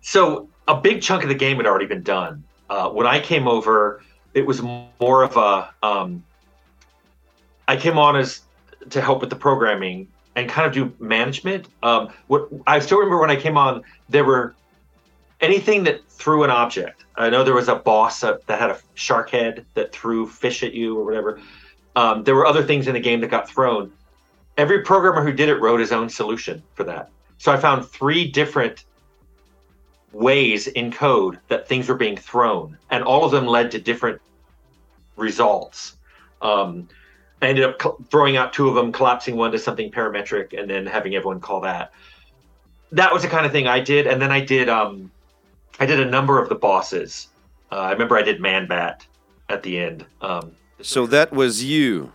so 0.00 0.48
a 0.66 0.80
big 0.80 1.02
chunk 1.02 1.22
of 1.22 1.28
the 1.28 1.34
game 1.34 1.56
had 1.56 1.66
already 1.66 1.86
been 1.86 2.02
done. 2.02 2.44
Uh, 2.68 2.90
when 2.90 3.06
I 3.06 3.20
came 3.20 3.48
over, 3.48 4.02
it 4.34 4.46
was 4.46 4.62
more 4.62 5.22
of 5.22 5.36
a. 5.36 5.70
Um, 5.82 6.24
I 7.66 7.76
came 7.76 7.98
on 7.98 8.16
as 8.16 8.40
to 8.90 9.00
help 9.00 9.20
with 9.20 9.30
the 9.30 9.36
programming 9.36 10.08
and 10.36 10.48
kind 10.48 10.66
of 10.66 10.72
do 10.72 10.92
management. 11.04 11.68
Um, 11.82 12.10
what 12.28 12.48
I 12.66 12.78
still 12.78 12.98
remember 12.98 13.20
when 13.20 13.30
I 13.30 13.36
came 13.36 13.56
on, 13.56 13.82
there 14.08 14.24
were 14.24 14.54
anything 15.40 15.84
that 15.84 16.08
threw 16.08 16.44
an 16.44 16.50
object. 16.50 17.04
I 17.16 17.30
know 17.30 17.44
there 17.44 17.54
was 17.54 17.68
a 17.68 17.74
boss 17.74 18.20
that 18.20 18.42
had 18.48 18.70
a 18.70 18.78
shark 18.94 19.30
head 19.30 19.66
that 19.74 19.92
threw 19.92 20.26
fish 20.26 20.62
at 20.62 20.74
you 20.74 20.98
or 20.98 21.04
whatever. 21.04 21.40
Um, 21.96 22.22
there 22.24 22.34
were 22.34 22.46
other 22.46 22.62
things 22.62 22.86
in 22.86 22.94
the 22.94 23.00
game 23.00 23.20
that 23.20 23.28
got 23.28 23.48
thrown. 23.48 23.92
Every 24.56 24.82
programmer 24.82 25.22
who 25.22 25.32
did 25.32 25.48
it 25.48 25.60
wrote 25.60 25.80
his 25.80 25.92
own 25.92 26.08
solution 26.08 26.62
for 26.74 26.84
that. 26.84 27.10
So 27.38 27.52
I 27.52 27.56
found 27.56 27.86
three 27.86 28.28
different 28.28 28.84
ways 30.12 30.66
in 30.66 30.92
code 30.92 31.38
that 31.48 31.68
things 31.68 31.88
were 31.88 31.94
being 31.94 32.16
thrown, 32.16 32.78
and 32.90 33.04
all 33.04 33.24
of 33.24 33.30
them 33.30 33.46
led 33.46 33.70
to 33.72 33.78
different 33.78 34.20
results. 35.16 35.96
Um, 36.40 36.88
I 37.42 37.48
ended 37.48 37.64
up 37.64 37.80
cl- 37.80 37.98
throwing 38.10 38.36
out 38.36 38.52
two 38.52 38.68
of 38.68 38.74
them, 38.74 38.92
collapsing 38.92 39.36
one 39.36 39.52
to 39.52 39.58
something 39.58 39.90
parametric, 39.90 40.58
and 40.58 40.68
then 40.68 40.86
having 40.86 41.14
everyone 41.14 41.40
call 41.40 41.60
that. 41.60 41.92
That 42.92 43.12
was 43.12 43.22
the 43.22 43.28
kind 43.28 43.44
of 43.44 43.52
thing 43.52 43.66
I 43.66 43.80
did, 43.80 44.06
and 44.06 44.20
then 44.20 44.32
I 44.32 44.40
did 44.40 44.68
um, 44.68 45.10
I 45.78 45.86
did 45.86 46.00
a 46.00 46.06
number 46.06 46.42
of 46.42 46.48
the 46.48 46.54
bosses. 46.54 47.28
Uh, 47.70 47.76
I 47.76 47.92
remember 47.92 48.16
I 48.16 48.22
did 48.22 48.40
Man 48.40 48.66
Bat 48.66 49.06
at 49.48 49.62
the 49.62 49.78
end. 49.78 50.06
Um, 50.20 50.52
So 50.80 51.06
that 51.06 51.32
was 51.32 51.62
you. 51.62 52.12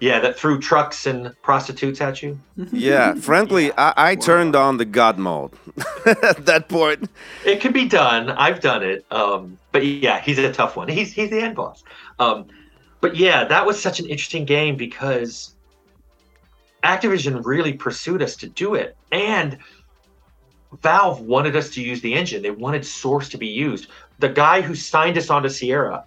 Yeah, 0.00 0.20
that 0.20 0.38
threw 0.38 0.58
trucks 0.58 1.06
and 1.06 1.34
prostitutes 1.42 2.00
at 2.00 2.22
you. 2.22 2.38
Yeah, 2.72 3.14
frankly, 3.14 3.72
I, 3.72 3.94
I 3.96 4.14
turned 4.14 4.54
on 4.54 4.76
the 4.76 4.84
God 4.84 5.18
mode 5.18 5.52
at 6.06 6.44
that 6.46 6.68
point. 6.68 7.08
It 7.44 7.60
can 7.60 7.72
be 7.72 7.86
done. 7.86 8.30
I've 8.30 8.60
done 8.60 8.82
it. 8.82 9.04
Um, 9.10 9.58
but 9.72 9.84
yeah, 9.84 10.20
he's 10.20 10.38
a 10.38 10.52
tough 10.52 10.76
one. 10.76 10.88
He's 10.88 11.12
he's 11.12 11.30
the 11.30 11.40
end 11.40 11.56
boss. 11.56 11.84
Um, 12.18 12.46
but 13.00 13.16
yeah, 13.16 13.44
that 13.44 13.66
was 13.66 13.80
such 13.80 14.00
an 14.00 14.06
interesting 14.06 14.44
game 14.44 14.76
because 14.76 15.54
Activision 16.82 17.44
really 17.44 17.72
pursued 17.72 18.22
us 18.22 18.36
to 18.36 18.48
do 18.48 18.74
it, 18.74 18.96
and 19.12 19.58
Valve 20.82 21.20
wanted 21.20 21.56
us 21.56 21.70
to 21.70 21.82
use 21.82 22.00
the 22.00 22.14
engine. 22.14 22.42
They 22.42 22.50
wanted 22.50 22.84
Source 22.84 23.28
to 23.30 23.38
be 23.38 23.46
used. 23.46 23.88
The 24.18 24.28
guy 24.28 24.60
who 24.60 24.74
signed 24.74 25.16
us 25.18 25.30
onto 25.30 25.48
Sierra 25.48 26.04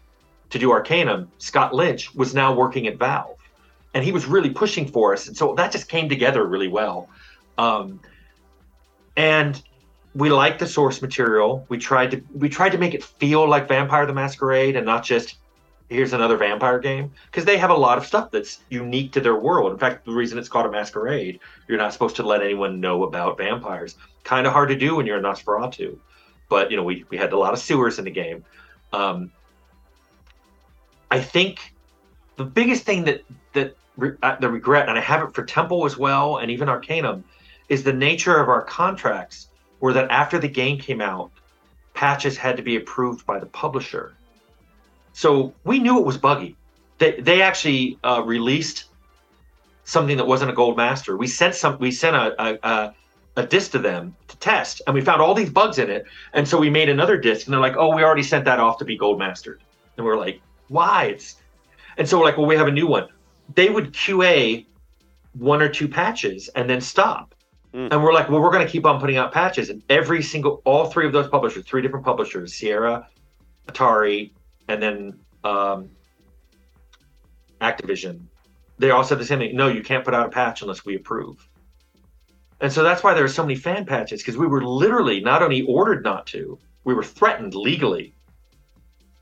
to 0.50 0.60
do 0.60 0.72
Arcanum, 0.72 1.32
Scott 1.38 1.74
Lynch, 1.74 2.14
was 2.16 2.34
now 2.34 2.54
working 2.54 2.88
at 2.88 2.98
Valve, 2.98 3.39
and 3.94 4.04
he 4.04 4.12
was 4.12 4.26
really 4.26 4.50
pushing 4.50 4.88
for 4.88 5.14
us. 5.14 5.28
And 5.28 5.36
so 5.36 5.56
that 5.56 5.72
just 5.72 5.90
came 5.90 6.10
together 6.10 6.46
really 6.46 6.68
well. 6.68 7.10
Um, 7.58 8.00
and 9.18 9.62
we 10.16 10.30
liked 10.30 10.60
the 10.60 10.68
source 10.68 11.02
material. 11.02 11.66
We 11.70 11.78
tried 11.78 12.12
to 12.12 12.24
we 12.34 12.50
tried 12.50 12.72
to 12.72 12.78
make 12.78 12.94
it 12.94 13.04
feel 13.04 13.48
like 13.48 13.68
Vampire 13.68 14.06
the 14.06 14.14
Masquerade 14.14 14.76
and 14.76 14.86
not 14.86 15.04
just 15.04 15.38
here's 15.90 16.14
another 16.14 16.38
vampire 16.38 16.80
game 16.80 17.12
because 17.26 17.46
they 17.46 17.58
have 17.58 17.72
a 17.72 17.76
lot 17.76 17.98
of 17.98 18.06
stuff 18.06 18.30
that's 18.32 18.60
unique 18.70 19.12
to 19.12 19.20
their 19.20 19.36
world. 19.36 19.72
In 19.72 19.78
fact, 19.78 20.06
the 20.06 20.12
reason 20.12 20.38
it's 20.38 20.48
called 20.48 20.68
a 20.68 20.72
masquerade, 20.72 21.40
you're 21.68 21.80
not 21.80 21.94
supposed 21.94 22.16
to 22.18 22.24
let 22.24 22.42
anyone 22.42 22.80
know 22.80 23.04
about 23.04 23.38
vampires. 23.38 23.96
Kind 24.24 24.46
of 24.46 24.54
hard 24.54 24.70
to 24.70 24.76
do 24.76 24.96
when 24.96 25.08
you're 25.08 25.18
a 25.18 25.22
Nosferatu, 25.22 25.98
but 26.48 26.70
you 26.70 26.78
know 26.78 26.84
we 26.84 27.06
we 27.10 27.18
had 27.18 27.34
a 27.34 27.38
lot 27.38 27.54
of 27.54 27.60
sewers 27.60 28.00
in 28.00 28.06
the 28.06 28.12
game. 28.12 28.46
Um, 28.94 29.32
I 31.12 31.20
think 31.20 31.74
the 32.36 32.46
biggest 32.46 32.84
thing 32.84 33.06
that 33.06 33.24
that 33.60 33.78
re- 33.98 34.18
uh, 34.24 34.36
the 34.40 34.50
regret, 34.50 34.90
and 34.90 34.98
I 34.98 35.02
have 35.02 35.22
it 35.24 35.34
for 35.34 35.44
Temple 35.44 35.86
as 35.86 35.98
well, 35.98 36.38
and 36.38 36.50
even 36.52 36.70
Arcanum, 36.70 37.24
is 37.68 37.84
the 37.84 37.94
nature 37.94 38.40
of 38.40 38.50
our 38.50 38.64
contracts 38.64 39.48
were 39.80 39.94
that 39.94 40.10
after 40.10 40.40
the 40.40 40.48
game 40.48 40.78
came 40.78 41.02
out, 41.02 41.32
patches 41.94 42.38
had 42.38 42.58
to 42.58 42.64
be 42.64 42.76
approved 42.76 43.26
by 43.26 43.40
the 43.40 43.46
publisher. 43.46 44.14
So 45.14 45.54
we 45.64 45.80
knew 45.80 46.00
it 46.00 46.06
was 46.06 46.18
buggy. 46.18 46.56
They 46.98 47.20
they 47.20 47.42
actually 47.42 47.98
uh, 48.04 48.22
released 48.26 48.86
something 49.84 50.18
that 50.18 50.28
wasn't 50.28 50.52
a 50.52 50.54
gold 50.54 50.78
master. 50.78 51.18
We 51.18 51.28
sent 51.28 51.56
some. 51.56 51.78
We 51.80 51.92
sent 51.92 52.16
a, 52.16 52.42
a, 52.42 52.60
a 52.64 52.94
a 53.38 53.46
disc 53.46 53.72
to 53.72 53.80
them 53.80 54.16
to 54.28 54.38
test, 54.38 54.82
and 54.86 54.94
we 54.94 55.02
found 55.02 55.22
all 55.22 55.34
these 55.34 55.50
bugs 55.50 55.80
in 55.80 55.90
it. 55.90 56.06
And 56.34 56.48
so 56.48 56.58
we 56.58 56.70
made 56.70 56.90
another 56.90 57.18
disc, 57.18 57.48
and 57.48 57.54
they're 57.54 57.62
like, 57.62 57.78
"Oh, 57.78 57.96
we 57.96 58.04
already 58.04 58.24
sent 58.24 58.46
that 58.46 58.60
off 58.60 58.78
to 58.80 58.86
be 58.86 58.98
gold 58.98 59.20
mastered." 59.20 59.62
And 59.98 60.06
we're 60.06 60.18
like, 60.18 60.42
"Why?" 60.68 61.06
It's 61.06 61.38
and 61.98 62.08
so 62.08 62.20
we're 62.20 62.26
like, 62.26 62.38
"Well, 62.38 62.48
we 62.48 62.56
have 62.56 62.68
a 62.68 62.72
new 62.72 62.88
one." 62.88 63.08
They 63.56 63.70
would 63.70 63.94
QA 63.94 64.66
one 65.34 65.62
or 65.62 65.70
two 65.70 65.88
patches 65.88 66.50
and 66.50 66.70
then 66.70 66.82
stop. 66.82 67.36
Mm. 67.74 67.90
And 67.92 68.04
we're 68.04 68.14
like, 68.14 68.30
well, 68.30 68.42
we're 68.42 68.52
going 68.52 68.66
to 68.66 68.72
keep 68.72 68.86
on 68.86 69.00
putting 69.00 69.18
out 69.18 69.32
patches. 69.32 69.70
And 69.70 69.84
every 69.90 70.24
single, 70.24 70.62
all 70.66 70.86
three 70.86 71.06
of 71.06 71.14
those 71.14 71.28
publishers, 71.28 71.66
three 71.66 71.82
different 71.82 72.06
publishers, 72.06 72.54
Sierra, 72.54 73.08
Atari, 73.68 74.32
and 74.68 74.82
then 74.82 75.20
um, 75.44 75.90
Activision, 77.62 78.22
they 78.78 78.92
all 78.92 79.04
said 79.04 79.20
the 79.20 79.26
same 79.26 79.40
thing. 79.40 79.56
No, 79.56 79.68
you 79.68 79.84
can't 79.84 80.04
put 80.04 80.14
out 80.14 80.26
a 80.26 80.30
patch 80.30 80.62
unless 80.62 80.86
we 80.86 80.96
approve. 80.96 81.48
And 82.62 82.72
so 82.72 82.84
that's 82.84 83.04
why 83.04 83.14
there 83.14 83.24
are 83.24 83.30
so 83.30 83.44
many 83.44 83.56
fan 83.56 83.86
patches 83.86 84.22
because 84.22 84.38
we 84.38 84.48
were 84.48 84.64
literally 84.64 85.22
not 85.22 85.42
only 85.42 85.62
ordered 85.64 86.04
not 86.04 86.28
to, 86.28 86.58
we 86.84 86.94
were 86.94 87.04
threatened 87.04 87.56
legally. 87.56 88.14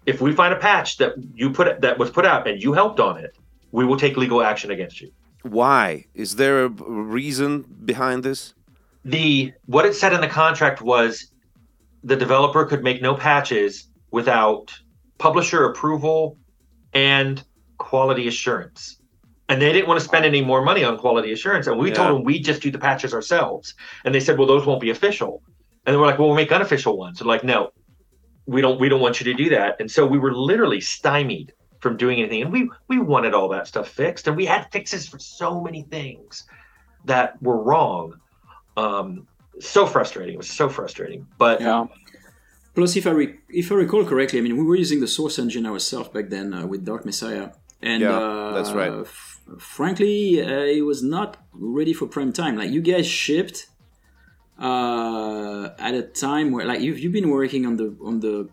If 0.05 0.21
we 0.21 0.31
find 0.31 0.53
a 0.53 0.57
patch 0.57 0.97
that 0.97 1.13
you 1.33 1.51
put 1.51 1.81
that 1.81 1.97
was 1.97 2.09
put 2.09 2.25
out 2.25 2.47
and 2.47 2.63
you 2.63 2.73
helped 2.73 2.99
on 2.99 3.17
it, 3.17 3.37
we 3.71 3.85
will 3.85 3.97
take 3.97 4.17
legal 4.17 4.41
action 4.41 4.71
against 4.71 5.01
you. 5.01 5.11
Why? 5.43 6.05
Is 6.13 6.35
there 6.35 6.65
a 6.65 6.69
reason 6.69 7.65
behind 7.85 8.23
this? 8.23 8.53
The 9.05 9.53
what 9.65 9.85
it 9.85 9.95
said 9.95 10.13
in 10.13 10.21
the 10.21 10.27
contract 10.27 10.81
was 10.81 11.31
the 12.03 12.15
developer 12.15 12.65
could 12.65 12.83
make 12.83 13.01
no 13.01 13.15
patches 13.15 13.87
without 14.11 14.73
publisher 15.17 15.65
approval 15.65 16.37
and 16.93 17.43
quality 17.77 18.27
assurance. 18.27 18.99
And 19.49 19.61
they 19.61 19.71
didn't 19.71 19.87
want 19.87 19.99
to 19.99 20.05
spend 20.05 20.25
any 20.25 20.41
more 20.41 20.61
money 20.61 20.83
on 20.83 20.97
quality 20.97 21.31
assurance. 21.31 21.67
And 21.67 21.79
we 21.79 21.89
Yeah. 21.89 21.95
told 21.95 22.15
them 22.15 22.23
we 22.23 22.39
just 22.39 22.61
do 22.61 22.69
the 22.69 22.79
patches 22.79 23.13
ourselves. 23.13 23.73
And 24.03 24.13
they 24.13 24.19
said, 24.19 24.37
well, 24.37 24.47
those 24.47 24.65
won't 24.65 24.81
be 24.81 24.89
official. 24.89 25.41
And 25.85 25.93
then 25.93 26.01
we're 26.01 26.07
like, 26.07 26.19
well, 26.19 26.27
we'll 26.27 26.35
make 26.35 26.51
unofficial 26.51 26.97
ones. 26.97 27.19
They're 27.19 27.27
like, 27.27 27.45
no, 27.45 27.69
we 28.45 28.61
don't 28.61 28.79
we 28.79 28.89
don't 28.89 28.99
want 29.01 29.21
you 29.21 29.25
to 29.31 29.33
do 29.33 29.49
that. 29.49 29.77
And 29.79 29.89
so 29.89 30.05
we 30.05 30.17
were 30.17 30.33
literally 30.33 30.81
stymied 30.81 31.53
from 31.79 31.97
doing 31.97 32.19
anything. 32.19 32.41
And 32.43 32.51
we 32.51 32.69
we 32.87 32.99
wanted 32.99 33.33
all 33.33 33.49
that 33.49 33.67
stuff 33.67 33.87
fixed. 33.89 34.27
And 34.27 34.35
we 34.37 34.45
had 34.45 34.71
fixes 34.71 35.07
for 35.07 35.19
so 35.19 35.61
many 35.61 35.83
things 35.83 36.43
that 37.05 37.41
were 37.41 37.61
wrong. 37.61 38.19
Um, 38.75 39.27
so 39.59 39.85
frustrating. 39.85 40.35
It 40.35 40.37
was 40.37 40.49
so 40.49 40.69
frustrating. 40.69 41.27
But 41.37 41.61
Yeah. 41.61 41.85
Plus, 42.75 42.95
if 42.95 43.07
I 43.07 43.11
re- 43.11 43.39
if 43.49 43.71
I 43.71 43.75
recall 43.75 44.05
correctly, 44.05 44.37
I 44.37 44.43
mean, 44.43 44.55
we 44.55 44.63
were 44.63 44.75
using 44.75 44.99
the 44.99 45.07
Source 45.07 45.39
engine 45.39 45.65
ourselves 45.65 46.09
back 46.09 46.29
then 46.29 46.53
uh, 46.53 46.67
with 46.67 46.85
Dark 46.85 47.05
Messiah, 47.05 47.49
and 47.81 48.01
Yeah, 48.03 48.15
uh, 48.15 48.53
that's 48.53 48.71
right. 48.71 48.91
f- 49.01 49.39
frankly, 49.57 50.39
uh, 50.43 50.77
it 50.79 50.85
was 50.85 51.01
not 51.01 51.37
ready 51.53 51.91
for 51.91 52.05
prime 52.05 52.31
time. 52.31 52.55
Like 52.55 52.69
you 52.69 52.81
guys 52.81 53.07
shipped 53.07 53.65
uh, 54.59 55.69
at 55.79 55.93
a 55.95 56.03
time 56.03 56.51
where, 56.51 56.65
like, 56.65 56.81
you've 56.81 56.99
you've 56.99 57.13
been 57.13 57.29
working 57.29 57.65
on 57.65 57.77
the 57.77 57.95
on 58.03 58.19
the 58.19 58.47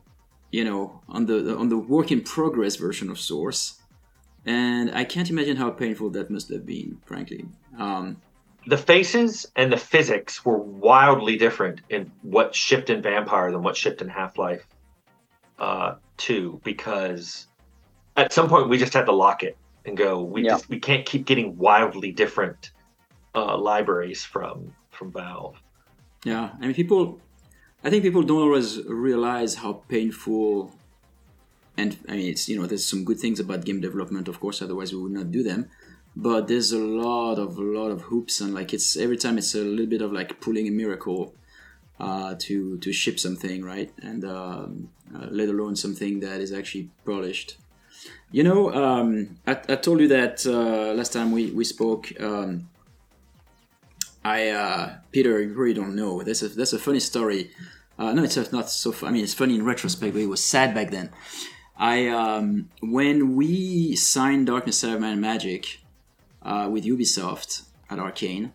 you 0.55 0.65
know 0.69 1.01
on 1.09 1.27
the 1.27 1.57
on 1.57 1.69
the 1.69 1.77
work 1.95 2.13
in 2.13 2.21
progress 2.21 2.77
version 2.77 3.11
of 3.11 3.19
Source, 3.19 3.63
and 4.47 4.87
I 4.95 5.05
can't 5.05 5.29
imagine 5.29 5.57
how 5.57 5.71
painful 5.71 6.11
that 6.11 6.31
must 6.31 6.49
have 6.51 6.65
been. 6.65 6.99
Frankly, 7.05 7.45
um, 7.77 8.05
the 8.67 8.79
faces 8.79 9.47
and 9.57 9.73
the 9.73 9.77
physics 9.77 10.45
were 10.45 10.59
wildly 10.59 11.37
different 11.37 11.81
in 11.91 12.11
what 12.23 12.55
shipped 12.55 12.89
in 12.89 13.03
Vampire 13.03 13.51
than 13.51 13.63
what 13.65 13.77
shipped 13.77 14.01
in 14.01 14.09
Half 14.09 14.39
Life 14.39 14.65
uh, 15.59 15.97
2 16.19 16.61
because 16.63 17.49
at 18.17 18.33
some 18.33 18.49
point 18.49 18.69
we 18.69 18.79
just 18.79 18.95
had 18.95 19.07
to 19.07 19.13
lock 19.13 19.43
it 19.43 19.57
and 19.87 19.97
go. 19.97 20.23
We 20.23 20.45
Yeah. 20.45 20.53
just 20.53 20.69
we 20.69 20.79
can't 20.79 21.05
keep 21.05 21.27
getting 21.27 21.57
wildly 21.59 22.13
different 22.13 22.71
uh, 23.35 23.57
libraries 23.59 24.23
from 24.25 24.73
from 24.91 25.11
Valve. 25.11 25.57
Yeah, 26.25 26.51
I 26.61 26.67
mean, 26.67 26.75
people. 26.75 27.21
I 27.85 27.91
think 27.91 28.03
people 28.03 28.23
don't 28.23 28.41
always 28.41 28.83
realize 28.85 29.57
how 29.57 29.85
painful. 29.89 30.75
And 31.77 31.99
I 32.09 32.13
mean, 32.13 32.31
it's 32.31 32.49
you 32.49 32.59
know, 32.59 32.67
there's 32.67 32.87
some 32.87 33.05
good 33.05 33.21
things 33.21 33.39
about 33.39 33.65
game 33.65 33.81
development, 33.81 34.27
of 34.27 34.41
course. 34.41 34.63
Otherwise, 34.63 34.93
we 34.93 35.03
would 35.03 35.13
not 35.13 35.31
do 35.31 35.43
them. 35.43 35.69
But 36.17 36.49
there's 36.49 36.73
a 36.73 36.79
lot 36.79 37.39
of 37.39 37.59
a 37.59 37.63
lot 37.63 37.91
of 37.91 38.03
hoops, 38.03 38.41
and 38.41 38.55
like 38.55 38.73
it's 38.73 38.97
every 38.97 39.17
time 39.19 39.37
it's 39.37 39.55
a 39.55 39.59
little 39.59 39.87
bit 39.87 40.01
of 40.01 40.13
like 40.13 40.41
pulling 40.41 40.67
a 40.67 40.71
miracle 40.71 41.35
uh, 42.01 42.37
to 42.39 42.79
to 42.79 42.93
ship 42.93 43.19
something, 43.19 43.65
right? 43.65 43.93
And 44.03 44.25
um, 44.25 44.91
uh, 45.15 45.27
let 45.31 45.49
alone 45.49 45.77
something 45.77 46.21
that 46.21 46.41
is 46.41 46.53
actually 46.53 46.91
polished. 47.05 47.57
You 48.31 48.45
know, 48.45 48.73
um, 48.73 49.39
I, 49.47 49.53
I 49.69 49.77
told 49.77 50.01
you 50.01 50.09
that 50.09 50.47
uh, 50.47 50.95
last 50.95 51.13
time 51.13 51.33
we 51.33 51.51
we 51.51 51.65
spoke. 51.65 52.13
Um, 52.21 52.69
I 54.25 54.49
uh, 54.49 54.95
Peter, 55.13 55.43
you 55.43 55.53
really 55.53 55.75
don't 55.75 55.95
know. 55.95 56.23
That's 56.23 56.43
a 56.43 56.49
that's 56.49 56.73
a 56.73 56.79
funny 56.79 57.01
story. 57.01 57.51
Uh, 57.99 58.13
no, 58.13 58.25
it's 58.25 58.53
not 58.53 58.71
so. 58.71 58.95
I 59.07 59.11
mean, 59.11 59.23
it's 59.23 59.35
funny 59.35 59.55
in 59.55 59.65
retrospect, 59.65 60.15
but 60.15 60.23
it 60.23 60.29
was 60.29 60.43
sad 60.43 60.75
back 60.75 60.91
then. 60.91 61.11
I 61.77 62.09
um, 62.09 62.71
when 62.81 63.37
we 63.37 63.97
signed 63.97 64.47
Dark 64.47 64.67
Messiah 64.67 64.95
of 64.95 65.01
Might 65.01 65.13
and 65.13 65.21
Magic 65.21 65.81
uh, 66.43 66.69
with 66.71 66.85
Ubisoft 66.85 67.63
at 67.91 67.99
Arcane. 67.99 68.53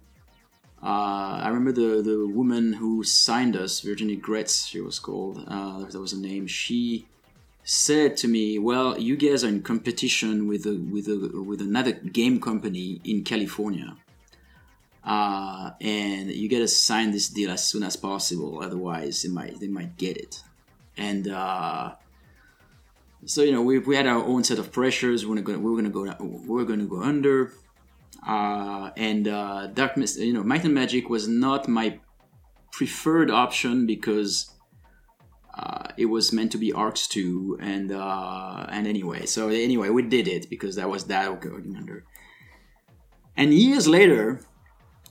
Uh, 0.82 1.42
I 1.44 1.48
remember 1.50 1.74
the 1.74 2.02
the 2.02 2.26
woman 2.28 2.74
who 2.74 3.04
signed 3.04 3.56
us, 3.56 3.82
Virginie 3.82 4.16
Gretz, 4.16 4.66
she 4.66 4.80
was 4.80 5.00
called. 5.00 5.44
Uh, 5.48 5.80
that 5.80 6.00
was 6.00 6.14
a 6.14 6.20
name. 6.20 6.48
She 6.48 7.08
said 7.64 8.16
to 8.18 8.28
me, 8.30 8.60
"Well, 8.60 8.98
you 8.98 9.18
guys 9.18 9.44
are 9.44 9.50
in 9.50 9.62
competition 9.62 10.48
with 10.48 10.66
a 10.66 10.76
with 10.76 11.08
a 11.08 11.44
with 11.44 11.62
another 11.62 11.92
game 11.92 12.40
company 12.40 13.02
in 13.04 13.24
California." 13.26 13.98
Uh, 15.04 15.72
and 15.80 16.30
you 16.30 16.50
gotta 16.50 16.68
sign 16.68 17.12
this 17.12 17.30
deal 17.30 17.50
as 17.50 17.66
soon 17.66 17.84
as 17.84 17.96
possible 17.96 18.62
otherwise 18.62 19.24
they 19.24 19.30
might 19.30 19.60
they 19.60 19.68
might 19.68 19.98
get 19.98 20.18
it. 20.18 20.44
And 20.98 21.28
uh, 21.30 21.96
so 23.26 23.42
you 23.44 23.52
know 23.52 23.62
we, 23.62 23.80
we 23.80 23.96
had 23.96 24.08
our 24.08 24.24
own 24.24 24.44
set 24.44 24.60
of 24.60 24.72
pressures 24.72 25.26
we 25.26 25.36
we're 25.36 25.42
gonna 25.42 25.60
we 25.60 25.70
were 25.70 25.76
gonna 25.76 25.90
go 25.90 26.16
we 26.20 26.56
were 26.56 26.66
gonna 26.66 26.86
go 26.86 27.02
under 27.02 27.54
uh, 28.28 28.92
and 28.98 29.28
uh, 29.28 29.68
dark 29.68 29.98
Mist- 29.98 30.20
you 30.20 30.34
know 30.34 30.44
might 30.44 30.64
and 30.64 30.74
magic 30.74 31.10
was 31.10 31.28
not 31.28 31.68
my 31.68 32.00
preferred 32.72 33.30
option 33.30 33.86
because 33.86 34.52
uh, 35.58 35.88
it 35.98 36.06
was 36.06 36.32
meant 36.32 36.52
to 36.52 36.58
be 36.58 36.72
Arx 36.72 37.08
2 37.08 37.60
and 37.62 37.92
uh, 37.92 38.66
and 38.70 38.88
anyway 38.88 39.26
so 39.26 39.50
anyway 39.50 39.90
we 39.90 40.02
did 40.04 40.28
it 40.28 40.50
because 40.50 40.76
that 40.76 40.90
was 40.90 41.06
that 41.06 41.42
going 41.42 41.76
under. 41.78 42.06
And 43.36 43.54
years 43.54 43.88
later 43.88 44.42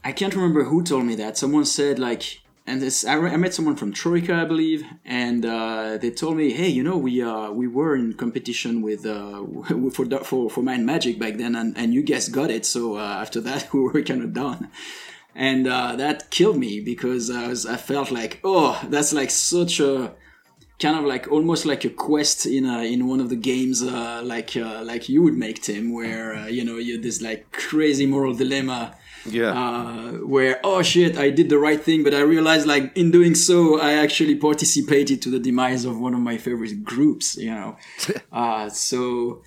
I 0.08 0.12
can't 0.12 0.34
remember 0.34 0.64
who 0.64 0.82
told 0.82 1.04
me 1.04 1.16
that. 1.16 1.36
Someone 1.36 1.66
said 1.66 1.98
like, 1.98 2.40
and 2.66 2.80
this 2.80 3.04
I, 3.04 3.12
re- 3.12 3.30
I 3.30 3.36
met 3.36 3.52
someone 3.52 3.76
from 3.76 3.92
Troika, 3.92 4.36
I 4.36 4.46
believe, 4.46 4.82
and 5.04 5.44
uh, 5.44 5.98
they 5.98 6.10
told 6.10 6.38
me, 6.38 6.50
hey, 6.50 6.68
you 6.68 6.82
know, 6.82 6.96
we 6.96 7.20
uh, 7.22 7.50
we 7.50 7.66
were 7.68 7.94
in 7.94 8.14
competition 8.14 8.80
with 8.80 9.04
uh, 9.04 9.44
for 9.92 10.06
for 10.24 10.48
for 10.48 10.62
Might 10.62 10.80
Magic 10.80 11.18
back 11.18 11.36
then, 11.36 11.54
and, 11.54 11.76
and 11.76 11.92
you 11.92 12.02
guys 12.02 12.30
got 12.30 12.50
it. 12.50 12.64
So 12.64 12.96
uh, 12.96 13.18
after 13.20 13.38
that, 13.42 13.70
we 13.74 13.80
were 13.80 14.00
kind 14.00 14.22
of 14.22 14.32
done, 14.32 14.70
and 15.34 15.68
uh, 15.68 15.94
that 15.96 16.30
killed 16.30 16.56
me 16.56 16.80
because 16.80 17.28
I 17.28 17.48
was 17.48 17.66
I 17.66 17.76
felt 17.76 18.10
like, 18.10 18.40
oh, 18.42 18.80
that's 18.88 19.12
like 19.12 19.28
such 19.30 19.78
a 19.78 20.14
kind 20.78 20.98
of 20.98 21.04
like 21.04 21.30
almost 21.30 21.66
like 21.66 21.84
a 21.84 21.90
quest 21.90 22.46
in 22.46 22.64
a, 22.64 22.82
in 22.82 23.08
one 23.08 23.20
of 23.20 23.28
the 23.28 23.36
games 23.52 23.82
uh, 23.82 24.22
like 24.24 24.56
uh, 24.56 24.80
like 24.84 25.10
you 25.10 25.20
would 25.22 25.36
make 25.36 25.60
Tim, 25.60 25.92
where 25.92 26.34
uh, 26.34 26.46
you 26.46 26.64
know 26.64 26.78
you 26.78 26.98
this 26.98 27.20
like 27.20 27.52
crazy 27.52 28.06
moral 28.06 28.32
dilemma 28.32 28.96
Yeah. 29.30 29.52
uh, 29.52 30.12
where 30.34 30.60
oh 30.64 30.82
shit 30.82 31.16
I 31.18 31.30
did 31.30 31.48
the 31.48 31.58
right 31.58 31.80
thing 31.80 32.02
but 32.04 32.14
I 32.14 32.20
realized 32.20 32.66
like 32.66 32.96
in 32.96 33.10
doing 33.10 33.34
so 33.34 33.80
I 33.80 33.92
actually 34.04 34.36
participated 34.36 35.20
to 35.22 35.30
the 35.30 35.38
demise 35.38 35.84
of 35.84 35.98
one 35.98 36.14
of 36.14 36.20
my 36.20 36.36
favorite 36.38 36.82
groups 36.84 37.36
you 37.36 37.50
know 37.54 37.76
uh, 38.32 38.68
so 38.68 39.42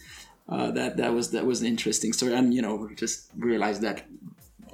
uh, 0.49 0.71
that 0.71 0.97
that 0.97 1.13
was 1.13 1.31
that 1.31 1.45
was 1.45 1.61
an 1.61 1.67
interesting 1.67 2.13
story 2.13 2.33
and 2.33 2.53
you 2.53 2.61
know 2.61 2.89
just 2.95 3.31
realized 3.37 3.81
that 3.81 4.05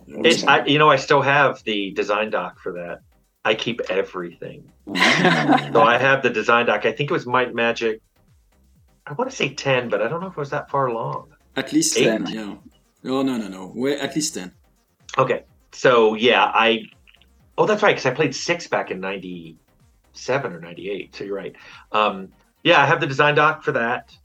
It, 0.07 0.47
I, 0.47 0.65
you 0.65 0.79
know, 0.79 0.89
I 0.89 0.95
still 0.95 1.21
have 1.21 1.61
the 1.65 1.91
design 1.91 2.29
doc 2.31 2.59
for 2.63 2.71
that. 2.79 3.01
I 3.43 3.55
keep 3.55 3.81
everything. 3.89 4.71
so 4.87 5.81
I 5.93 5.97
have 6.07 6.23
the 6.23 6.29
design 6.29 6.65
doc. 6.67 6.85
I 6.85 6.93
think 6.95 7.11
it 7.11 7.13
was 7.19 7.25
Might 7.27 7.53
Magic. 7.53 7.99
I 9.05 9.11
want 9.17 9.29
to 9.29 9.35
say 9.35 9.49
ten, 9.53 9.89
but 9.89 10.01
I 10.01 10.07
don't 10.07 10.21
know 10.21 10.27
if 10.31 10.37
it 10.39 10.39
was 10.39 10.51
that 10.51 10.69
far 10.71 10.87
along. 10.87 11.33
at 11.57 11.73
least 11.73 11.97
Eight? 11.97 12.05
10 12.05 12.27
yeah 12.27 12.55
oh 13.13 13.21
no 13.23 13.33
no 13.41 13.47
no 13.57 13.63
We're 13.75 13.99
at 13.99 14.15
least 14.15 14.35
10 14.35 14.51
Okay, 15.17 15.43
so 15.71 16.15
yeah, 16.15 16.43
I. 16.43 16.83
Oh, 17.57 17.65
that's 17.65 17.81
right, 17.81 17.95
because 17.95 18.05
I 18.05 18.13
played 18.13 18.35
six 18.35 18.67
back 18.67 18.91
in 18.91 18.99
'97 18.99 20.53
or 20.53 20.59
'98. 20.59 21.15
So 21.15 21.23
you're 21.23 21.35
right. 21.35 21.55
Um, 21.91 22.29
yeah, 22.63 22.81
I 22.81 22.85
have 22.85 22.99
the 22.99 23.07
design 23.07 23.35
doc 23.35 23.63
for 23.63 23.71
that. 23.73 24.15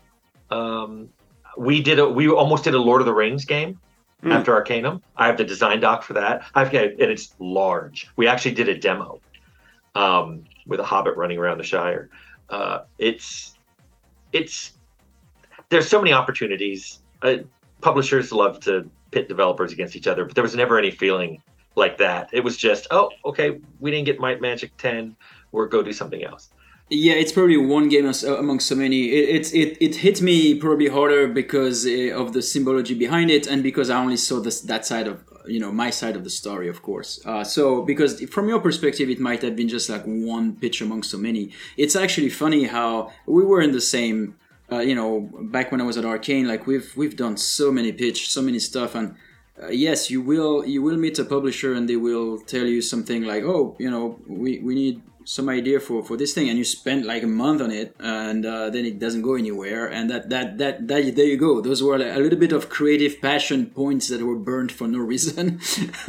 Um, 0.50 1.08
we 1.56 1.82
did 1.82 1.98
a 1.98 2.08
we 2.08 2.28
almost 2.28 2.64
did 2.64 2.74
a 2.74 2.78
Lord 2.78 3.00
of 3.00 3.06
the 3.06 3.14
Rings 3.14 3.44
game 3.44 3.78
Hmm. 4.22 4.30
after 4.32 4.54
Arcanum. 4.54 5.02
I 5.16 5.26
have 5.26 5.36
the 5.36 5.44
design 5.44 5.80
doc 5.80 6.04
for 6.04 6.12
that. 6.12 6.44
I've 6.54 6.70
got 6.70 6.84
and 6.84 7.00
it's 7.00 7.34
large. 7.40 8.08
We 8.16 8.28
actually 8.28 8.54
did 8.54 8.68
a 8.68 8.78
demo 8.78 9.20
um, 9.96 10.44
with 10.66 10.78
a 10.78 10.84
Hobbit 10.84 11.16
running 11.16 11.38
around 11.38 11.58
the 11.58 11.64
Shire. 11.64 12.08
Uh, 12.48 12.80
it's 12.98 13.54
it's 14.32 14.72
there's 15.70 15.88
so 15.88 16.00
many 16.00 16.12
opportunities. 16.12 17.00
Uh, 17.20 17.38
publishers 17.80 18.30
love 18.30 18.60
to 18.60 18.88
pit 19.12 19.28
developers 19.28 19.72
against 19.72 19.94
each 19.94 20.06
other, 20.06 20.24
but 20.24 20.34
there 20.34 20.42
was 20.42 20.56
never 20.56 20.78
any 20.78 20.90
feeling 20.90 21.42
like 21.76 21.98
that. 21.98 22.28
It 22.32 22.42
was 22.42 22.56
just, 22.56 22.86
oh, 22.90 23.10
okay, 23.24 23.60
we 23.80 23.90
didn't 23.90 24.06
get 24.06 24.18
Might 24.18 24.40
Magic 24.40 24.76
10, 24.78 25.16
we'll 25.52 25.66
go 25.66 25.82
do 25.82 25.92
something 25.92 26.24
else. 26.24 26.50
Yeah, 26.94 27.14
it's 27.14 27.32
probably 27.32 27.56
one 27.56 27.88
game 27.88 28.06
uh, 28.06 28.36
among 28.36 28.60
so 28.60 28.74
many. 28.74 29.08
It, 29.08 29.54
it, 29.54 29.78
it 29.80 29.94
hit 29.96 30.20
me 30.20 30.54
probably 30.56 30.88
harder 30.88 31.26
because 31.26 31.86
uh, 31.86 32.14
of 32.14 32.34
the 32.34 32.42
symbology 32.42 32.94
behind 32.94 33.30
it, 33.30 33.46
and 33.46 33.62
because 33.62 33.88
I 33.88 33.98
only 33.98 34.18
saw 34.18 34.40
this 34.40 34.60
that 34.62 34.84
side 34.84 35.06
of 35.06 35.24
you 35.46 35.58
know 35.58 35.72
my 35.72 35.88
side 35.88 36.16
of 36.16 36.24
the 36.24 36.28
story, 36.28 36.68
of 36.68 36.82
course. 36.82 37.18
Uh, 37.24 37.44
so 37.44 37.82
because 37.82 38.20
from 38.24 38.46
your 38.48 38.60
perspective, 38.60 39.08
it 39.08 39.20
might 39.20 39.40
have 39.40 39.56
been 39.56 39.68
just 39.68 39.88
like 39.88 40.04
one 40.04 40.54
pitch 40.56 40.82
among 40.82 41.02
so 41.02 41.16
many. 41.16 41.52
It's 41.78 41.96
actually 41.96 42.28
funny 42.28 42.64
how 42.64 43.10
we 43.26 43.42
were 43.42 43.62
in 43.62 43.72
the 43.72 43.80
same. 43.80 44.36
Uh, 44.72 44.78
you 44.78 44.94
know, 44.94 45.28
back 45.56 45.70
when 45.70 45.80
I 45.80 45.84
was 45.84 45.98
at 45.98 46.04
Arcane, 46.04 46.48
like 46.48 46.66
we've 46.66 46.90
we've 46.96 47.16
done 47.16 47.36
so 47.36 47.70
many 47.70 47.92
pitch, 47.92 48.30
so 48.30 48.40
many 48.40 48.58
stuff, 48.58 48.94
and 48.94 49.16
uh, 49.62 49.68
yes, 49.68 50.10
you 50.10 50.22
will 50.22 50.64
you 50.64 50.80
will 50.80 50.96
meet 50.96 51.18
a 51.18 51.24
publisher 51.24 51.74
and 51.74 51.88
they 51.88 51.96
will 51.96 52.38
tell 52.38 52.66
you 52.66 52.80
something 52.80 53.22
like, 53.24 53.44
oh, 53.44 53.76
you 53.78 53.90
know, 53.90 54.18
we, 54.26 54.60
we 54.60 54.74
need 54.74 55.02
some 55.24 55.48
idea 55.48 55.78
for, 55.78 56.02
for 56.02 56.16
this 56.16 56.32
thing, 56.32 56.48
and 56.48 56.56
you 56.58 56.64
spend 56.64 57.04
like 57.04 57.22
a 57.22 57.26
month 57.26 57.60
on 57.60 57.70
it, 57.70 57.94
and 58.00 58.46
uh, 58.46 58.70
then 58.70 58.84
it 58.86 58.98
doesn't 58.98 59.22
go 59.22 59.34
anywhere, 59.34 59.86
and 59.86 60.10
that, 60.10 60.30
that 60.30 60.56
that 60.58 60.88
that 60.88 61.16
there 61.16 61.26
you 61.26 61.36
go. 61.36 61.60
Those 61.60 61.82
were 61.82 61.96
a 61.96 62.18
little 62.18 62.38
bit 62.38 62.52
of 62.52 62.70
creative 62.70 63.20
passion 63.20 63.66
points 63.66 64.08
that 64.08 64.22
were 64.22 64.38
burned 64.38 64.72
for 64.72 64.88
no 64.88 64.98
reason. 64.98 65.60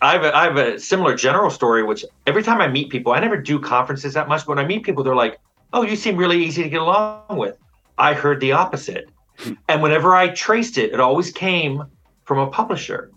I 0.00 0.12
have 0.12 0.22
a, 0.22 0.36
I 0.36 0.44
have 0.44 0.56
a 0.56 0.78
similar 0.78 1.16
general 1.16 1.50
story, 1.50 1.82
which 1.82 2.04
every 2.26 2.44
time 2.44 2.60
I 2.60 2.68
meet 2.68 2.90
people, 2.90 3.12
I 3.12 3.20
never 3.20 3.36
do 3.36 3.58
conferences 3.58 4.14
that 4.14 4.28
much. 4.28 4.46
But 4.46 4.56
when 4.56 4.64
I 4.64 4.66
meet 4.68 4.84
people, 4.84 5.02
they're 5.02 5.14
like, 5.14 5.40
"Oh, 5.72 5.82
you 5.82 5.96
seem 5.96 6.16
really 6.16 6.42
easy 6.44 6.62
to 6.62 6.68
get 6.68 6.80
along 6.80 7.24
with." 7.30 7.56
I 7.98 8.14
heard 8.14 8.40
the 8.40 8.52
opposite, 8.52 9.08
and 9.68 9.82
whenever 9.82 10.14
I 10.14 10.28
traced 10.28 10.78
it, 10.78 10.92
it 10.92 11.00
always 11.00 11.30
came 11.30 11.84
from 12.24 12.38
a 12.38 12.46
publisher. 12.48 13.10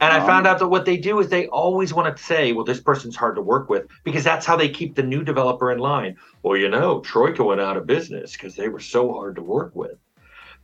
And 0.00 0.12
I 0.12 0.22
oh. 0.22 0.26
found 0.26 0.46
out 0.46 0.58
that 0.60 0.68
what 0.68 0.86
they 0.86 0.96
do 0.96 1.20
is 1.20 1.28
they 1.28 1.46
always 1.48 1.92
want 1.92 2.16
to 2.16 2.22
say, 2.22 2.52
well, 2.52 2.64
this 2.64 2.80
person's 2.80 3.16
hard 3.16 3.36
to 3.36 3.42
work 3.42 3.68
with 3.68 3.86
because 4.02 4.24
that's 4.24 4.46
how 4.46 4.56
they 4.56 4.68
keep 4.68 4.94
the 4.94 5.02
new 5.02 5.22
developer 5.22 5.70
in 5.70 5.78
line. 5.78 6.16
Well, 6.42 6.56
you 6.56 6.70
know, 6.70 7.00
Troika 7.00 7.44
went 7.44 7.60
out 7.60 7.76
of 7.76 7.86
business 7.86 8.32
because 8.32 8.56
they 8.56 8.68
were 8.68 8.80
so 8.80 9.12
hard 9.12 9.36
to 9.36 9.42
work 9.42 9.76
with. 9.76 9.98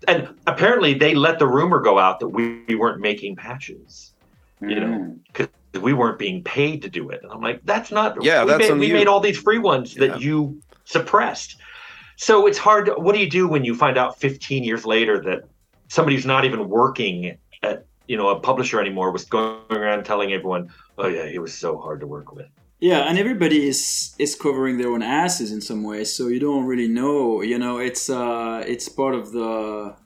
And 0.08 0.28
apparently 0.46 0.94
they 0.94 1.14
let 1.14 1.38
the 1.38 1.46
rumor 1.46 1.80
go 1.80 1.98
out 1.98 2.20
that 2.20 2.28
we, 2.28 2.62
we 2.66 2.74
weren't 2.76 3.00
making 3.00 3.36
patches, 3.36 4.14
you 4.60 4.80
know, 4.80 4.86
mm. 4.86 5.18
because 5.26 5.48
we 5.82 5.92
weren't 5.92 6.18
being 6.18 6.42
paid 6.42 6.82
to 6.82 6.88
do 6.88 7.10
it. 7.10 7.20
And 7.22 7.30
I'm 7.30 7.42
like, 7.42 7.60
that's 7.64 7.90
not, 7.90 8.22
Yeah, 8.22 8.44
we, 8.44 8.50
that's 8.50 8.70
made, 8.70 8.78
we 8.78 8.92
made 8.92 9.06
all 9.06 9.20
these 9.20 9.38
free 9.38 9.58
ones 9.58 9.94
that 9.94 10.20
you 10.20 10.60
suppressed. 10.84 11.56
So 12.16 12.46
it's 12.46 12.58
hard. 12.58 12.86
To, 12.86 12.94
what 12.94 13.14
do 13.14 13.20
you 13.20 13.30
do 13.30 13.46
when 13.46 13.64
you 13.64 13.74
find 13.74 13.96
out 13.98 14.18
15 14.18 14.64
years 14.64 14.84
later 14.84 15.20
that 15.22 15.48
somebody 15.88 16.16
who's 16.16 16.26
not 16.26 16.44
even 16.44 16.68
working 16.68 17.38
at 17.62 17.86
you 18.08 18.16
know 18.16 18.28
a 18.28 18.40
publisher 18.40 18.80
anymore 18.80 19.10
was 19.10 19.24
going 19.24 19.60
around 19.70 20.04
telling 20.04 20.32
everyone, 20.32 20.70
"Oh 20.98 21.08
yeah, 21.08 21.26
he 21.26 21.38
was 21.38 21.54
so 21.54 21.78
hard 21.78 22.00
to 22.00 22.06
work 22.06 22.32
with." 22.32 22.46
Yeah, 22.78 23.08
and 23.08 23.18
everybody 23.18 23.66
is 23.66 24.14
is 24.18 24.34
covering 24.34 24.78
their 24.78 24.90
own 24.90 25.02
asses 25.02 25.50
in 25.50 25.60
some 25.60 25.82
way, 25.82 26.04
so 26.04 26.28
you 26.28 26.40
don't 26.40 26.66
really 26.66 26.88
know. 26.88 27.42
You 27.42 27.58
know, 27.58 27.78
it's 27.78 28.10
uh, 28.10 28.64
it's 28.66 28.88
part 28.88 29.14
of 29.14 29.32
the, 29.32 29.96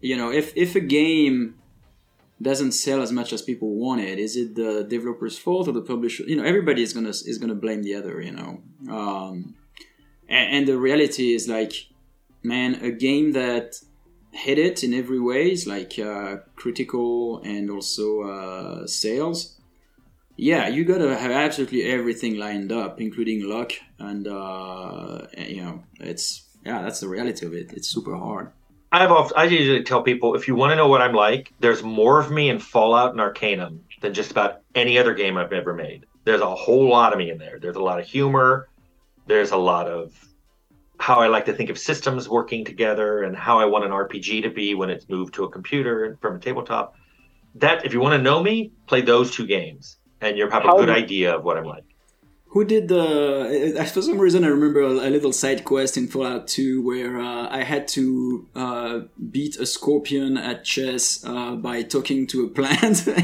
you 0.00 0.16
know, 0.16 0.30
if 0.30 0.52
if 0.56 0.74
a 0.74 0.80
game 0.80 1.54
doesn't 2.42 2.72
sell 2.72 3.00
as 3.00 3.12
much 3.12 3.32
as 3.32 3.42
people 3.42 3.74
want 3.76 4.00
it, 4.00 4.18
is 4.18 4.36
it 4.36 4.56
the 4.56 4.84
developer's 4.84 5.38
fault 5.38 5.68
or 5.68 5.72
the 5.72 5.80
publisher? 5.80 6.24
You 6.24 6.36
know, 6.36 6.44
everybody 6.44 6.82
is 6.82 6.92
gonna 6.92 7.10
is 7.10 7.38
gonna 7.38 7.54
blame 7.54 7.82
the 7.82 7.94
other. 7.94 8.20
You 8.20 8.32
know, 8.32 8.62
um, 8.90 9.54
and, 10.28 10.56
and 10.56 10.68
the 10.68 10.78
reality 10.78 11.34
is 11.34 11.48
like, 11.48 11.72
man, 12.42 12.74
a 12.76 12.90
game 12.90 13.32
that 13.32 13.76
hit 14.32 14.58
it 14.58 14.82
in 14.82 14.92
every 14.92 15.20
ways, 15.20 15.66
like 15.66 15.98
uh, 15.98 16.36
critical 16.56 17.40
and 17.42 17.70
also 17.70 18.22
uh, 18.22 18.86
sales 18.86 19.54
yeah, 20.36 20.68
you 20.68 20.84
gotta 20.84 21.16
have 21.16 21.30
absolutely 21.30 21.84
everything 21.84 22.36
lined 22.36 22.72
up, 22.72 23.00
including 23.00 23.48
luck, 23.48 23.72
and 23.98 24.26
uh, 24.26 25.26
you 25.38 25.62
know, 25.62 25.84
it's 26.00 26.44
yeah, 26.64 26.82
that's 26.82 27.00
the 27.00 27.08
reality 27.08 27.46
of 27.46 27.54
it. 27.54 27.72
It's 27.72 27.88
super 27.88 28.16
hard. 28.16 28.50
I've 28.90 29.10
oft, 29.10 29.32
I 29.36 29.44
usually 29.44 29.82
tell 29.82 30.02
people 30.02 30.34
if 30.34 30.46
you 30.46 30.54
want 30.54 30.70
to 30.70 30.76
know 30.76 30.88
what 30.88 31.02
I'm 31.02 31.14
like, 31.14 31.52
there's 31.58 31.82
more 31.82 32.20
of 32.20 32.30
me 32.30 32.48
in 32.48 32.60
Fallout 32.60 33.10
and 33.10 33.20
Arcanum 33.20 33.84
than 34.00 34.14
just 34.14 34.30
about 34.30 34.60
any 34.74 34.98
other 34.98 35.14
game 35.14 35.36
I've 35.36 35.52
ever 35.52 35.74
made. 35.74 36.06
There's 36.24 36.40
a 36.40 36.54
whole 36.54 36.88
lot 36.88 37.12
of 37.12 37.18
me 37.18 37.30
in 37.30 37.38
there. 37.38 37.58
There's 37.60 37.76
a 37.76 37.82
lot 37.82 37.98
of 37.98 38.06
humor. 38.06 38.68
There's 39.26 39.50
a 39.52 39.56
lot 39.56 39.86
of 39.88 40.12
how 40.98 41.20
I 41.20 41.28
like 41.28 41.46
to 41.46 41.52
think 41.52 41.70
of 41.70 41.78
systems 41.78 42.28
working 42.28 42.64
together 42.64 43.22
and 43.24 43.36
how 43.36 43.58
I 43.58 43.64
want 43.64 43.84
an 43.84 43.90
RPG 43.90 44.42
to 44.42 44.50
be 44.50 44.74
when 44.74 44.90
it's 44.90 45.08
moved 45.08 45.34
to 45.34 45.44
a 45.44 45.50
computer 45.50 46.16
from 46.20 46.36
a 46.36 46.38
tabletop. 46.38 46.94
That 47.56 47.84
if 47.84 47.92
you 47.92 48.00
want 48.00 48.14
to 48.14 48.22
know 48.22 48.42
me, 48.42 48.72
play 48.86 49.00
those 49.00 49.30
two 49.30 49.46
games, 49.46 49.96
and 50.20 50.36
you'll 50.36 50.50
have 50.50 50.62
How 50.64 50.76
a 50.76 50.80
good 50.80 50.86
do- 50.86 50.92
idea 50.92 51.36
of 51.36 51.44
what 51.44 51.56
I'm 51.56 51.64
like. 51.64 51.84
Who 52.48 52.64
did 52.64 52.86
the? 52.86 53.74
uh, 53.80 53.84
For 53.84 54.00
some 54.00 54.16
reason, 54.18 54.44
I 54.44 54.46
remember 54.46 54.80
a, 54.82 55.10
little 55.10 55.32
side 55.32 55.64
quest 55.64 55.96
in 55.96 56.06
Fallout 56.06 56.46
2 56.46 56.84
where 56.86 57.18
uh, 57.18 57.48
I 57.50 57.64
had 57.64 57.88
to 57.88 58.46
uh, 58.54 59.00
beat 59.32 59.56
a 59.56 59.66
scorpion 59.66 60.36
at 60.36 60.64
chess 60.64 61.24
uh, 61.24 61.56
by 61.56 61.82
talking 61.82 62.28
to 62.28 62.44
a 62.44 62.48
plant. 62.48 63.02
I 63.08 63.22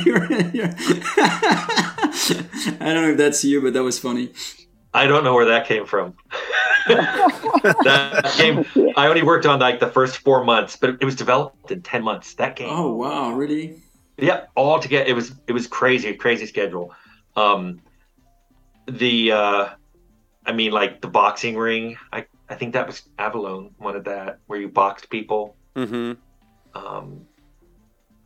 don't 2.92 3.02
know 3.02 3.10
if 3.10 3.18
that's 3.18 3.44
you, 3.44 3.62
but 3.62 3.72
that 3.74 3.84
was 3.84 4.00
funny. 4.00 4.30
I 4.92 5.06
don't 5.06 5.24
know 5.24 5.34
where 5.34 5.46
that 5.46 5.66
came 5.66 5.86
from. 5.86 6.16
that 7.84 8.34
game, 8.36 8.64
I 8.96 9.06
only 9.06 9.22
worked 9.22 9.46
on 9.46 9.60
like 9.60 9.80
the 9.80 9.88
first 9.90 10.18
four 10.18 10.44
months, 10.44 10.76
but 10.76 10.90
it 11.00 11.04
was 11.04 11.16
developed 11.16 11.70
in 11.70 11.82
ten 11.82 12.02
months. 12.02 12.34
That 12.34 12.56
game, 12.56 12.68
Oh 12.68 12.94
wow, 12.94 13.32
really? 13.32 13.82
yeah, 14.18 14.46
all 14.56 14.80
together, 14.80 15.06
it 15.08 15.14
was 15.14 15.34
it 15.46 15.52
was 15.52 15.66
crazy, 15.66 16.14
crazy 16.14 16.46
schedule. 16.46 16.94
Um, 17.36 17.82
the, 18.86 19.32
uh, 19.32 19.68
I 20.46 20.52
mean, 20.52 20.72
like 20.72 21.00
the 21.02 21.08
boxing 21.08 21.56
ring. 21.58 21.96
I 22.12 22.26
I 22.48 22.56
think 22.56 22.74
that 22.74 22.86
was 22.88 23.02
Avellone 23.18 23.72
wanted 23.78 24.06
that, 24.06 24.40
where 24.46 24.60
you 24.60 24.68
boxed 24.70 25.10
people. 25.10 25.56
hmm 25.76 26.12
Um, 26.74 27.28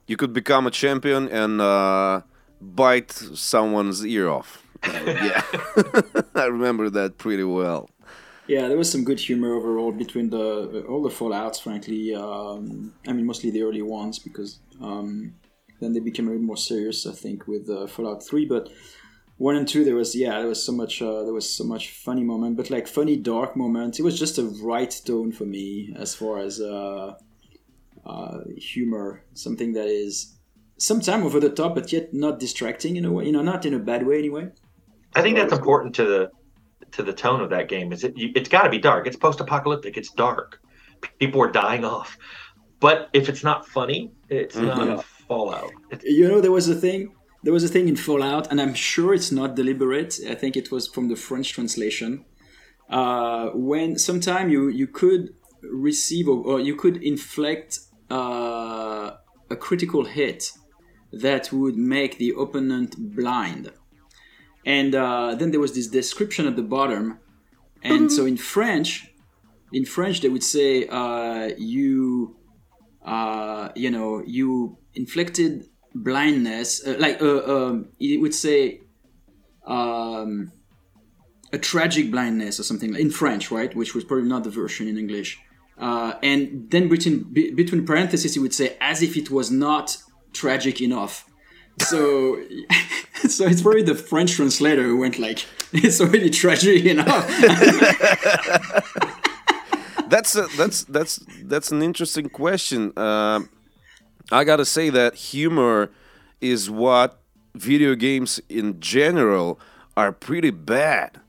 You 0.07 0.17
could 0.17 0.33
become 0.33 0.67
a 0.67 0.71
champion 0.71 1.29
and 1.29 1.61
uh, 1.61 2.23
bite 2.61 3.13
someone's 3.13 4.05
ear 4.07 4.29
off. 4.29 4.64
Yeah, 4.87 5.43
I 6.35 6.47
remember 6.47 6.91
that 6.91 7.19
pretty 7.19 7.45
well. 7.45 7.91
Yeah, 8.47 8.69
there 8.69 8.77
was 8.77 8.91
some 8.91 9.05
good 9.05 9.21
humor 9.21 9.55
overall 9.55 9.93
between 9.93 10.31
the 10.31 10.85
all 10.89 11.03
the 11.03 11.11
Fallout's. 11.11 11.61
Frankly, 11.61 12.15
um, 12.15 12.93
I 13.09 13.13
mean 13.13 13.27
mostly 13.27 13.51
the 13.51 13.63
early 13.63 13.83
ones 13.83 14.19
because 14.19 14.59
um, 14.81 15.35
then 15.81 15.93
they 15.95 16.01
became 16.01 16.27
a 16.27 16.31
little 16.31 16.45
more 16.45 16.57
serious. 16.57 17.07
I 17.07 17.13
think 17.13 17.47
with 17.47 17.71
uh, 17.71 17.87
Fallout 17.87 18.23
Three, 18.23 18.45
but 18.45 18.69
one 19.39 19.57
and 19.57 19.67
two 19.67 19.83
there 19.85 19.97
was 19.97 20.15
yeah 20.15 20.39
there 20.39 20.49
was 20.49 20.65
so 20.65 20.73
much 20.73 21.01
uh, 21.01 21.23
there 21.25 21.33
was 21.33 21.49
so 21.49 21.65
much 21.65 21.91
funny 21.91 22.23
moment, 22.23 22.57
but 22.57 22.71
like 22.71 22.87
funny 22.87 23.17
dark 23.17 23.57
moments. 23.57 23.99
It 23.99 24.03
was 24.03 24.19
just 24.19 24.39
a 24.39 24.45
right 24.45 24.95
tone 25.05 25.33
for 25.33 25.45
me 25.45 25.95
as 25.97 26.15
far 26.15 26.41
as 26.41 26.61
uh, 26.61 27.15
uh, 28.05 28.39
humor, 28.57 29.25
something 29.33 29.73
that 29.73 29.87
is 29.87 30.37
sometime 30.77 31.23
over 31.23 31.41
the 31.41 31.51
top, 31.51 31.75
but 31.75 31.93
yet 31.93 32.13
not 32.13 32.39
distracting 32.39 32.97
in 32.97 33.05
a 33.05 33.13
way. 33.13 33.25
You 33.27 33.33
know, 33.33 33.43
not 33.43 33.65
in 33.65 33.75
a 33.75 33.79
bad 33.79 34.07
way 34.07 34.19
anyway. 34.19 34.51
I 35.15 35.23
think 35.23 35.37
that's 35.37 35.53
important 35.53 35.95
to 35.97 36.05
the 36.05 36.31
to 36.93 37.03
the 37.03 37.13
tone 37.13 37.41
of 37.41 37.51
that 37.51 37.69
game. 37.69 37.93
Is 37.93 38.05
it? 38.05 38.17
You, 38.17 38.33
it's 38.35 38.49
got 38.49 38.63
to 38.63 38.71
be 38.71 38.79
dark. 38.79 39.07
It's 39.07 39.17
post-apocalyptic. 39.17 39.97
It's 39.97 40.11
dark. 40.11 40.61
People 41.19 41.43
are 41.43 41.51
dying 41.51 41.85
off. 41.85 42.17
But 42.81 43.09
if 43.13 43.29
it's 43.29 43.43
not 43.43 43.67
funny, 43.67 44.13
it's 44.29 44.57
not 44.57 45.05
Fallout. 45.29 45.73
It's, 45.91 46.05
You 46.05 46.29
know, 46.29 46.41
there 46.41 46.53
was 46.53 46.69
a 46.69 46.75
thing. 46.75 47.15
There 47.43 47.53
was 47.53 47.65
a 47.65 47.69
thing 47.69 47.89
in 47.89 47.97
Fallout, 47.97 48.51
and 48.51 48.61
I'm 48.61 48.75
sure 48.75 49.15
it's 49.15 49.33
not 49.33 49.55
deliberate. 49.55 50.19
I 50.29 50.35
think 50.35 50.57
it 50.57 50.71
was 50.71 50.89
from 50.89 51.09
the 51.09 51.17
French 51.17 51.53
translation. 51.53 52.25
Uh, 52.89 53.51
when 53.55 53.99
sometime 53.99 54.51
you 54.51 54.69
you 54.69 54.87
could 54.87 55.35
receive 55.63 56.29
or, 56.29 56.39
or 56.51 56.61
you 56.61 56.75
could 56.77 57.03
inflict 57.03 57.81
uh, 58.11 59.13
a 59.51 59.57
critical 59.57 60.05
hit 60.05 60.53
that 61.13 61.53
would 61.53 61.77
make 61.77 62.19
the 62.19 62.35
opponent 62.39 62.97
blind, 62.99 63.71
and 64.65 64.95
uh, 64.95 65.35
then 65.35 65.51
there 65.51 65.61
was 65.61 65.75
this 65.75 65.89
description 65.89 66.47
at 66.47 66.57
the 66.57 66.63
bottom, 66.63 67.19
and 67.83 68.11
so 68.11 68.25
in 68.25 68.37
French, 68.37 69.07
in 69.73 69.85
French 69.85 70.21
they 70.21 70.29
would 70.29 70.43
say 70.43 70.87
uh, 70.89 71.51
you 71.59 72.37
uh, 73.05 73.69
you 73.75 73.91
know, 73.91 74.23
you 74.27 74.79
inflicted 74.95 75.67
blindness, 75.95 76.85
uh, 76.87 76.97
like 76.99 77.21
uh, 77.21 77.43
um, 77.45 77.89
it 78.01 78.21
would 78.21 78.35
say 78.35 78.81
um, 79.67 80.51
a 81.53 81.59
tragic 81.59 82.11
blindness 82.11 82.59
or 82.59 82.63
something 82.63 82.95
in 82.97 83.11
French, 83.11 83.51
right? 83.51 83.75
Which 83.77 83.95
was 83.95 84.05
probably 84.05 84.29
not 84.29 84.45
the 84.45 84.51
version 84.51 84.89
in 84.89 84.97
English. 84.97 85.39
Uh, 85.77 86.15
and 86.23 86.71
then 86.71 86.89
between 86.89 87.25
be, 87.33 87.51
between 87.53 87.85
parentheses, 87.85 88.35
he 88.35 88.41
would 88.41 88.55
say 88.55 88.77
as 88.81 89.03
if 89.03 89.17
it 89.17 89.31
was 89.31 89.51
not 89.51 89.97
tragic 90.33 90.81
enough. 90.81 91.29
So, 91.81 92.41
so 93.29 93.47
it's 93.47 93.63
probably 93.63 93.83
the 93.83 93.95
French 93.95 94.33
translator 94.33 94.83
who 94.83 94.99
went 94.99 95.19
like, 95.19 95.45
"It's 95.73 96.01
already 96.01 96.31
tragic 96.31 96.85
enough." 96.85 97.29
That's 100.07 100.37
a, 100.37 100.47
that's 100.57 100.85
that's 100.85 101.17
that's 101.43 101.73
an 101.73 101.83
interesting 101.83 102.29
question. 102.29 102.97
Um 102.97 103.49
I 104.31 104.45
gotta 104.45 104.65
say 104.65 104.91
that 104.91 105.15
humor 105.15 105.91
is 106.41 106.71
what 106.71 107.19
video 107.55 107.95
games 107.95 108.41
in 108.49 108.81
general 108.81 109.59
are 109.97 110.13
pretty 110.13 110.51
bad. 110.51 111.21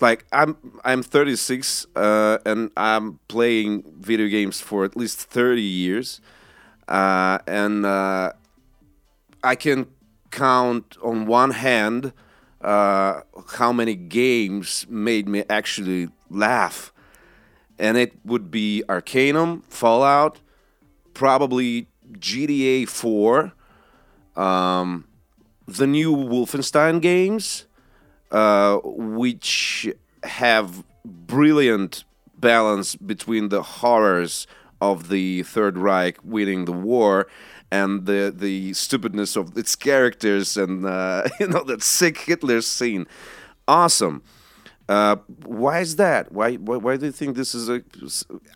Like 0.00 0.26
I'm 0.32 0.56
I'm 0.84 1.02
36 1.02 1.86
uh, 1.96 2.38
and 2.44 2.70
I'm 2.76 3.20
playing 3.28 3.84
video 3.98 4.28
games 4.28 4.60
for 4.60 4.84
at 4.84 4.96
least 4.96 5.20
30 5.20 5.62
years, 5.62 6.20
uh, 6.88 7.38
and 7.46 7.86
uh, 7.86 8.32
I 9.44 9.54
can 9.54 9.86
count 10.30 10.96
on 11.02 11.26
one 11.26 11.52
hand 11.52 12.12
uh, 12.60 13.20
how 13.52 13.72
many 13.72 13.94
games 13.94 14.86
made 14.88 15.28
me 15.28 15.44
actually 15.50 16.08
laugh, 16.30 16.92
and 17.78 17.98
it 17.98 18.14
would 18.24 18.50
be 18.50 18.82
Arcanum, 18.88 19.62
Fallout, 19.68 20.40
probably 21.12 21.88
GTA 22.12 22.88
4, 22.88 23.52
um, 24.34 25.06
the 25.68 25.86
new 25.86 26.16
Wolfenstein 26.16 27.02
games, 27.02 27.66
uh, 28.30 28.78
which 28.82 29.88
have 30.22 30.84
brilliant 31.04 32.04
balance 32.38 32.96
between 32.96 33.50
the 33.50 33.62
horrors 33.62 34.46
of 34.80 35.08
the 35.08 35.42
Third 35.42 35.78
Reich 35.78 36.18
winning 36.24 36.64
the 36.64 36.72
war 36.72 37.26
and 37.70 38.06
the 38.06 38.32
the 38.34 38.72
stupidness 38.72 39.36
of 39.36 39.56
its 39.56 39.76
characters 39.76 40.56
and 40.56 40.86
uh, 40.86 41.28
you 41.40 41.48
know 41.48 41.62
that 41.64 41.82
sick 41.82 42.18
Hitler 42.18 42.60
scene. 42.60 43.06
Awesome. 43.66 44.22
Uh, 44.88 45.16
why 45.44 45.80
is 45.80 45.96
that? 45.96 46.30
Why, 46.32 46.54
why 46.56 46.76
why 46.76 46.96
do 46.96 47.06
you 47.06 47.12
think 47.12 47.36
this 47.36 47.54
is 47.54 47.68
a? 47.68 47.82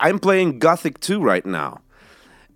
I'm 0.00 0.18
playing 0.18 0.59
Gothic 0.59 1.00
2 1.00 1.22
right 1.22 1.46
now, 1.46 1.80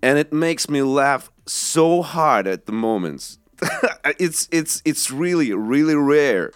and 0.03 0.19
it 0.19 0.33
makes 0.33 0.69
me 0.69 0.83
laugh 0.83 1.31
so 1.47 2.03
hard 2.03 2.47
at 2.47 2.67
the 2.67 2.73
moments. 2.73 3.39
it's 4.19 4.49
it's 4.53 4.83
it's 4.85 5.11
really 5.11 5.55
really 5.55 5.95
rare, 5.95 6.53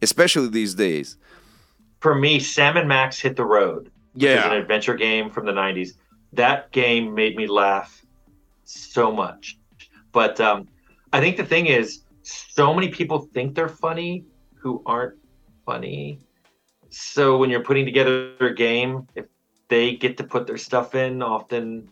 especially 0.00 0.48
these 0.48 0.74
days. 0.74 1.16
For 1.98 2.14
me, 2.14 2.38
Sam 2.38 2.76
and 2.76 2.88
Max 2.88 3.18
hit 3.18 3.36
the 3.36 3.44
road. 3.44 3.90
Yeah. 4.14 4.50
An 4.50 4.56
adventure 4.56 4.94
game 4.94 5.30
from 5.30 5.46
the 5.46 5.52
90s. 5.52 5.90
That 6.32 6.72
game 6.72 7.14
made 7.14 7.36
me 7.36 7.46
laugh 7.46 8.04
so 8.70 9.10
much. 9.12 9.58
But 10.12 10.40
um, 10.40 10.68
I 11.12 11.20
think 11.20 11.36
the 11.36 11.44
thing 11.44 11.66
is, 11.66 12.02
so 12.22 12.74
many 12.74 12.88
people 12.88 13.28
think 13.32 13.54
they're 13.54 13.68
funny 13.68 14.24
who 14.54 14.82
aren't 14.86 15.18
funny. 15.66 16.18
So 16.90 17.36
when 17.38 17.50
you're 17.50 17.64
putting 17.64 17.84
together 17.84 18.34
a 18.40 18.54
game, 18.54 19.06
if 19.14 19.26
they 19.68 19.96
get 19.96 20.16
to 20.18 20.24
put 20.24 20.46
their 20.46 20.58
stuff 20.58 20.94
in, 20.94 21.22
often 21.22 21.88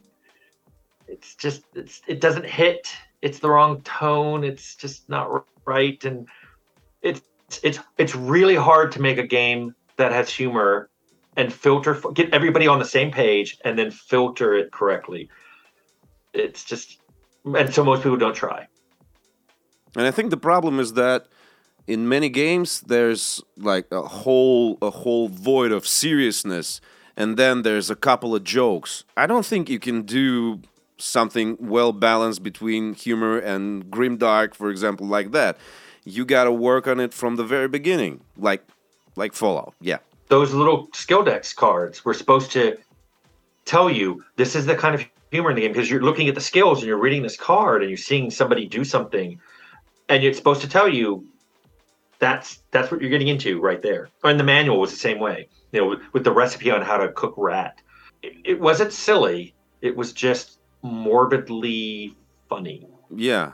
it's 1.07 1.35
just 1.35 1.63
it's 1.75 2.03
it 2.07 2.21
doesn't 2.21 2.45
hit. 2.45 2.89
It's 3.23 3.39
the 3.39 3.49
wrong 3.49 3.81
tone. 3.83 4.45
It's 4.45 4.75
just 4.77 5.09
not 5.09 5.45
right, 5.65 6.03
and 6.05 6.29
it's 7.03 7.23
it's 7.63 7.79
it's 7.97 8.15
really 8.15 8.57
hard 8.57 8.93
to 8.93 9.01
make 9.01 9.19
a 9.19 9.27
game 9.27 9.75
that 9.97 10.13
has 10.13 10.31
humor 10.31 10.91
and 11.37 11.53
filter 11.53 11.95
get 12.13 12.35
everybody 12.35 12.67
on 12.67 12.79
the 12.79 12.85
same 12.85 13.11
page 13.11 13.59
and 13.65 13.79
then 13.79 13.91
filter 13.91 14.55
it 14.55 14.73
correctly 14.73 15.31
it's 16.33 16.65
just 16.65 16.99
and 17.45 17.73
so 17.73 17.85
most 17.85 18.03
people 18.03 18.19
don't 18.19 18.35
try. 18.35 18.67
And 19.97 20.07
i 20.07 20.11
think 20.11 20.31
the 20.31 20.37
problem 20.37 20.79
is 20.81 20.93
that 20.95 21.27
in 21.89 22.09
many 22.09 22.29
games 22.29 22.83
there's 22.83 23.43
like 23.57 23.91
a 23.91 24.03
whole 24.03 24.79
a 24.83 24.91
whole 24.91 25.29
void 25.29 25.73
of 25.73 25.87
seriousness 25.87 26.81
and 27.17 27.37
then 27.37 27.63
there's 27.63 27.91
a 27.91 27.97
couple 27.97 28.37
of 28.37 28.45
jokes. 28.45 29.03
I 29.17 29.27
don't 29.27 29.45
think 29.45 29.69
you 29.69 29.81
can 29.81 30.03
do 30.03 30.61
something 30.99 31.57
well 31.59 31.93
balanced 31.93 32.45
between 32.45 32.95
humor 32.95 33.39
and 33.39 33.91
grimdark 33.91 34.55
for 34.55 34.71
example 34.71 35.07
like 35.07 35.33
that. 35.33 35.57
You 36.05 36.25
got 36.25 36.45
to 36.45 36.53
work 36.53 36.87
on 36.87 37.01
it 37.01 37.13
from 37.13 37.37
the 37.37 37.45
very 37.45 37.69
beginning 37.69 38.21
like 38.37 38.63
like 39.17 39.33
fallout 39.33 39.75
yeah. 39.81 39.99
Those 40.29 40.53
little 40.53 40.89
Skilldex 40.89 41.57
cards 41.57 42.05
were 42.05 42.13
supposed 42.13 42.53
to 42.53 42.77
tell 43.65 43.91
you 43.91 44.23
this 44.37 44.55
is 44.55 44.67
the 44.67 44.75
kind 44.75 44.95
of 44.95 45.03
humor 45.31 45.51
in 45.51 45.57
the 45.57 45.63
game 45.63 45.73
because 45.73 45.91
you're 45.91 46.03
looking 46.03 46.29
at 46.29 46.35
the 46.35 46.41
skills 46.41 46.79
and 46.79 46.89
you're 46.89 46.99
reading 46.99 47.23
this 47.23 47.37
card 47.37 47.83
and 47.83 47.91
you're 47.91 47.97
seeing 47.97 48.31
somebody 48.31 48.67
do 48.67 48.85
something 48.85 49.41
and 50.09 50.25
it's 50.25 50.39
supposed 50.39 50.61
to 50.63 50.69
tell 50.69 50.89
you 50.89 51.27
that's 52.19 52.61
that's 52.71 52.91
what 52.91 53.01
you're 53.01 53.11
getting 53.11 53.29
into 53.29 53.61
right 53.61 53.83
there. 53.83 54.09
And 54.25 54.41
the 54.41 54.45
manual 54.45 54.81
was 54.81 54.91
the 54.91 54.97
same 54.97 55.21
way 55.21 55.49
you 55.73 55.81
know 55.81 55.87
with, 55.89 56.01
with 56.13 56.25
the 56.25 56.33
recipe 56.33 56.71
on 56.71 56.83
how 56.83 56.97
to 56.97 57.13
cook 57.13 57.35
rat. 57.37 57.81
It, 58.23 58.37
it 58.45 58.61
wasn't 58.61 58.93
silly. 58.93 59.55
It 59.81 59.97
was 59.97 60.13
just 60.13 60.59
morbidly 60.83 62.17
funny. 62.49 62.87
Yeah. 63.15 63.53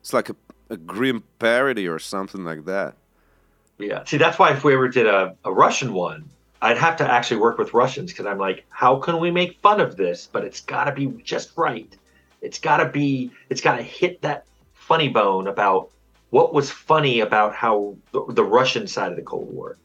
It's 0.00 0.12
like 0.12 0.30
a, 0.30 0.36
a 0.68 0.76
grim 0.76 1.24
parody 1.38 1.86
or 1.86 1.98
something 1.98 2.44
like 2.44 2.64
that. 2.66 2.96
Yeah. 3.78 4.04
See, 4.04 4.18
that's 4.18 4.38
why 4.38 4.52
if 4.52 4.64
we 4.64 4.74
ever 4.74 4.88
did 4.88 5.06
a, 5.06 5.36
a 5.44 5.52
Russian 5.52 5.94
one, 5.94 6.28
I'd 6.62 6.78
have 6.78 6.96
to 6.96 7.10
actually 7.10 7.38
work 7.38 7.58
with 7.58 7.72
Russians 7.72 8.12
because 8.12 8.26
I'm 8.26 8.38
like, 8.38 8.64
how 8.68 8.96
can 8.96 9.18
we 9.18 9.30
make 9.30 9.58
fun 9.60 9.80
of 9.80 9.96
this? 9.96 10.28
But 10.30 10.44
it's 10.44 10.60
got 10.60 10.84
to 10.84 10.92
be 10.92 11.06
just 11.22 11.56
right. 11.56 11.94
It's 12.42 12.58
got 12.58 12.78
to 12.78 12.88
be, 12.88 13.30
it's 13.48 13.60
got 13.60 13.76
to 13.76 13.82
hit 13.82 14.20
that 14.22 14.44
funny 14.74 15.08
bone 15.08 15.46
about 15.46 15.90
what 16.30 16.52
was 16.52 16.70
funny 16.70 17.20
about 17.20 17.54
how 17.54 17.96
the, 18.12 18.24
the 18.28 18.44
Russian 18.44 18.86
side 18.86 19.10
of 19.10 19.16
the 19.16 19.22
Cold 19.22 19.52
War. 19.52 19.78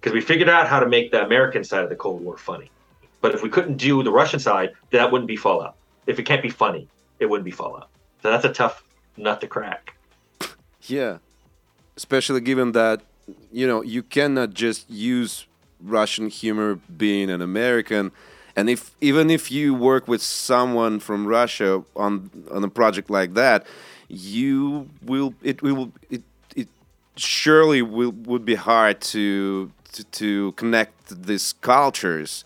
Because 0.00 0.12
we 0.12 0.20
figured 0.20 0.48
out 0.48 0.68
how 0.68 0.80
to 0.80 0.88
make 0.88 1.10
the 1.10 1.24
American 1.24 1.64
side 1.64 1.82
of 1.82 1.90
the 1.90 1.96
Cold 1.96 2.22
War 2.22 2.36
funny. 2.36 2.70
But 3.20 3.34
if 3.34 3.42
we 3.42 3.48
couldn't 3.48 3.76
do 3.76 4.02
the 4.02 4.12
Russian 4.12 4.40
side, 4.40 4.72
that 4.90 5.10
wouldn't 5.10 5.28
be 5.28 5.36
Fallout. 5.36 5.76
If 6.06 6.18
it 6.18 6.24
can't 6.24 6.42
be 6.42 6.50
funny, 6.50 6.88
it 7.18 7.26
wouldn't 7.26 7.44
be 7.44 7.50
Fallout. 7.50 7.88
So 8.22 8.30
that's 8.30 8.44
a 8.44 8.52
tough 8.52 8.84
nut 9.16 9.40
to 9.40 9.48
crack. 9.48 9.94
Yeah. 10.82 11.18
Especially 11.96 12.40
given 12.40 12.72
that 12.72 13.02
you 13.50 13.66
know 13.66 13.82
you 13.82 14.02
cannot 14.02 14.54
just 14.54 14.88
use 14.88 15.46
Russian 15.80 16.28
humor 16.28 16.76
being 16.96 17.30
an 17.30 17.42
American, 17.42 18.12
and 18.54 18.70
if 18.70 18.94
even 19.00 19.30
if 19.30 19.50
you 19.50 19.74
work 19.74 20.08
with 20.08 20.22
someone 20.22 21.00
from 21.00 21.26
Russia 21.26 21.84
on 21.94 22.30
on 22.50 22.64
a 22.64 22.68
project 22.68 23.10
like 23.10 23.34
that, 23.34 23.66
you 24.08 24.88
will 25.02 25.34
it 25.42 25.62
will 25.62 25.92
it 26.10 26.22
it 26.54 26.68
surely 27.16 27.82
will 27.82 28.12
would 28.12 28.44
be 28.44 28.54
hard 28.54 29.00
to 29.00 29.70
to, 29.92 30.04
to 30.04 30.52
connect 30.52 31.22
these 31.26 31.52
cultures. 31.54 32.44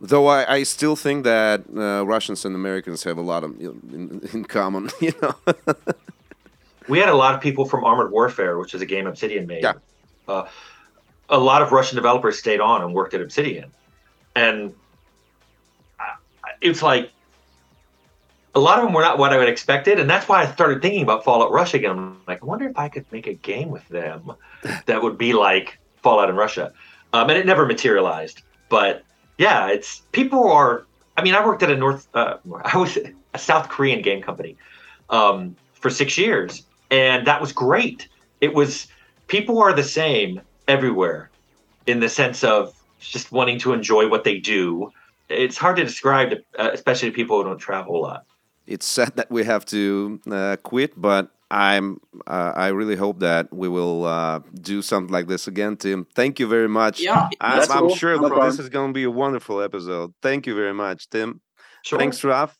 Though 0.00 0.28
I, 0.28 0.54
I 0.56 0.62
still 0.62 0.96
think 0.96 1.24
that 1.24 1.62
uh, 1.76 2.06
Russians 2.06 2.44
and 2.44 2.54
Americans 2.54 3.04
have 3.04 3.18
a 3.18 3.22
lot 3.22 3.44
of 3.44 3.60
in, 3.60 4.28
in 4.32 4.44
common, 4.44 4.90
you 5.00 5.12
know. 5.20 5.34
we 6.88 6.98
had 6.98 7.08
a 7.08 7.14
lot 7.14 7.34
of 7.34 7.40
people 7.40 7.66
from 7.66 7.84
Armored 7.84 8.10
Warfare, 8.10 8.58
which 8.58 8.74
is 8.74 8.80
a 8.80 8.86
game 8.86 9.06
Obsidian 9.06 9.46
made. 9.46 9.62
Yeah. 9.62 9.74
Uh, 10.26 10.46
a 11.30 11.38
lot 11.38 11.62
of 11.62 11.72
Russian 11.72 11.96
developers 11.96 12.38
stayed 12.38 12.60
on 12.60 12.82
and 12.82 12.92
worked 12.92 13.14
at 13.14 13.20
Obsidian, 13.20 13.70
and 14.34 14.74
it's 16.60 16.82
like 16.82 17.10
a 18.54 18.60
lot 18.60 18.78
of 18.78 18.84
them 18.84 18.92
were 18.92 19.02
not 19.02 19.18
what 19.18 19.32
I 19.32 19.38
would 19.38 19.48
expected, 19.48 20.00
and 20.00 20.10
that's 20.10 20.28
why 20.28 20.42
I 20.42 20.52
started 20.52 20.82
thinking 20.82 21.02
about 21.02 21.24
Fallout 21.24 21.52
Russia 21.52 21.76
again. 21.76 21.90
I'm 21.92 22.16
like, 22.26 22.42
I 22.42 22.46
wonder 22.46 22.68
if 22.68 22.76
I 22.76 22.88
could 22.88 23.06
make 23.12 23.26
a 23.26 23.34
game 23.34 23.70
with 23.70 23.86
them 23.88 24.32
that 24.86 25.02
would 25.02 25.16
be 25.16 25.32
like 25.32 25.78
Fallout 26.02 26.28
in 26.28 26.36
Russia, 26.36 26.72
um, 27.12 27.30
and 27.30 27.38
it 27.38 27.46
never 27.46 27.64
materialized. 27.64 28.42
But 28.68 29.04
yeah, 29.38 29.68
it's 29.68 30.02
people 30.12 30.50
are. 30.50 30.84
I 31.16 31.22
mean, 31.22 31.34
I 31.34 31.44
worked 31.44 31.62
at 31.62 31.70
a 31.70 31.76
North. 31.76 32.08
Uh, 32.14 32.38
I 32.64 32.76
was 32.76 32.98
a 33.34 33.38
South 33.38 33.68
Korean 33.68 34.02
game 34.02 34.22
company 34.22 34.56
um, 35.10 35.56
for 35.74 35.90
six 35.90 36.18
years, 36.18 36.64
and 36.90 37.26
that 37.26 37.40
was 37.40 37.52
great. 37.52 38.08
It 38.40 38.54
was 38.54 38.88
people 39.26 39.60
are 39.60 39.72
the 39.72 39.84
same 39.84 40.40
everywhere 40.68 41.30
in 41.86 42.00
the 42.00 42.08
sense 42.08 42.44
of 42.44 42.74
just 43.00 43.32
wanting 43.32 43.58
to 43.60 43.72
enjoy 43.72 44.08
what 44.08 44.24
they 44.24 44.38
do. 44.38 44.92
It's 45.28 45.56
hard 45.56 45.76
to 45.76 45.84
describe, 45.84 46.32
uh, 46.58 46.70
especially 46.72 47.10
to 47.10 47.14
people 47.14 47.38
who 47.38 47.44
don't 47.48 47.58
travel 47.58 47.96
a 47.96 48.02
lot. 48.02 48.26
It's 48.66 48.86
sad 48.86 49.16
that 49.16 49.30
we 49.30 49.44
have 49.44 49.64
to 49.66 50.20
uh, 50.30 50.56
quit, 50.62 51.00
but 51.00 51.30
I'm. 51.50 52.00
Uh, 52.26 52.52
I 52.54 52.68
really 52.68 52.94
hope 52.96 53.18
that 53.20 53.52
we 53.52 53.68
will 53.68 54.04
uh, 54.04 54.40
do 54.60 54.82
something 54.82 55.12
like 55.12 55.26
this 55.26 55.48
again, 55.48 55.76
Tim. 55.76 56.06
Thank 56.14 56.38
you 56.38 56.46
very 56.46 56.68
much. 56.68 57.00
Yeah, 57.00 57.28
I'm, 57.40 57.62
I'm 57.62 57.78
cool. 57.88 57.96
sure 57.96 58.20
No 58.20 58.44
this 58.44 58.58
is 58.60 58.68
going 58.68 58.90
to 58.90 58.94
be 58.94 59.04
a 59.04 59.10
wonderful 59.10 59.60
episode. 59.60 60.12
Thank 60.22 60.46
you 60.46 60.54
very 60.54 60.74
much, 60.74 61.08
Tim. 61.10 61.40
Sure. 61.82 61.98
Thanks, 61.98 62.22
Raf. 62.22 62.56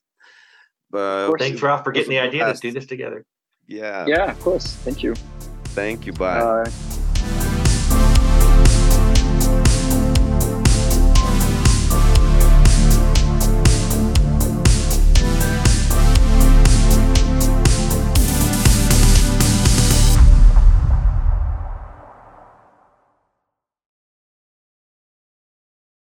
Uh. 0.93 1.31
Thanks, 1.39 1.63
Ralph, 1.63 1.85
for 1.85 1.93
getting 1.93 2.11
the 2.11 2.19
idea 2.19 2.41
to 2.41 2.47
Fantastic. 2.47 2.73
do 2.73 2.81
this 2.81 2.87
together. 2.89 3.25
yeah, 3.69 4.07
Yeah, 4.07 4.31
of 4.31 4.41
course. 4.41 4.67
Thank 4.67 5.05
you. 5.05 5.15
Thank 5.67 6.07
you. 6.07 6.13
Bye. 6.13 6.41
Uh, 6.41 6.71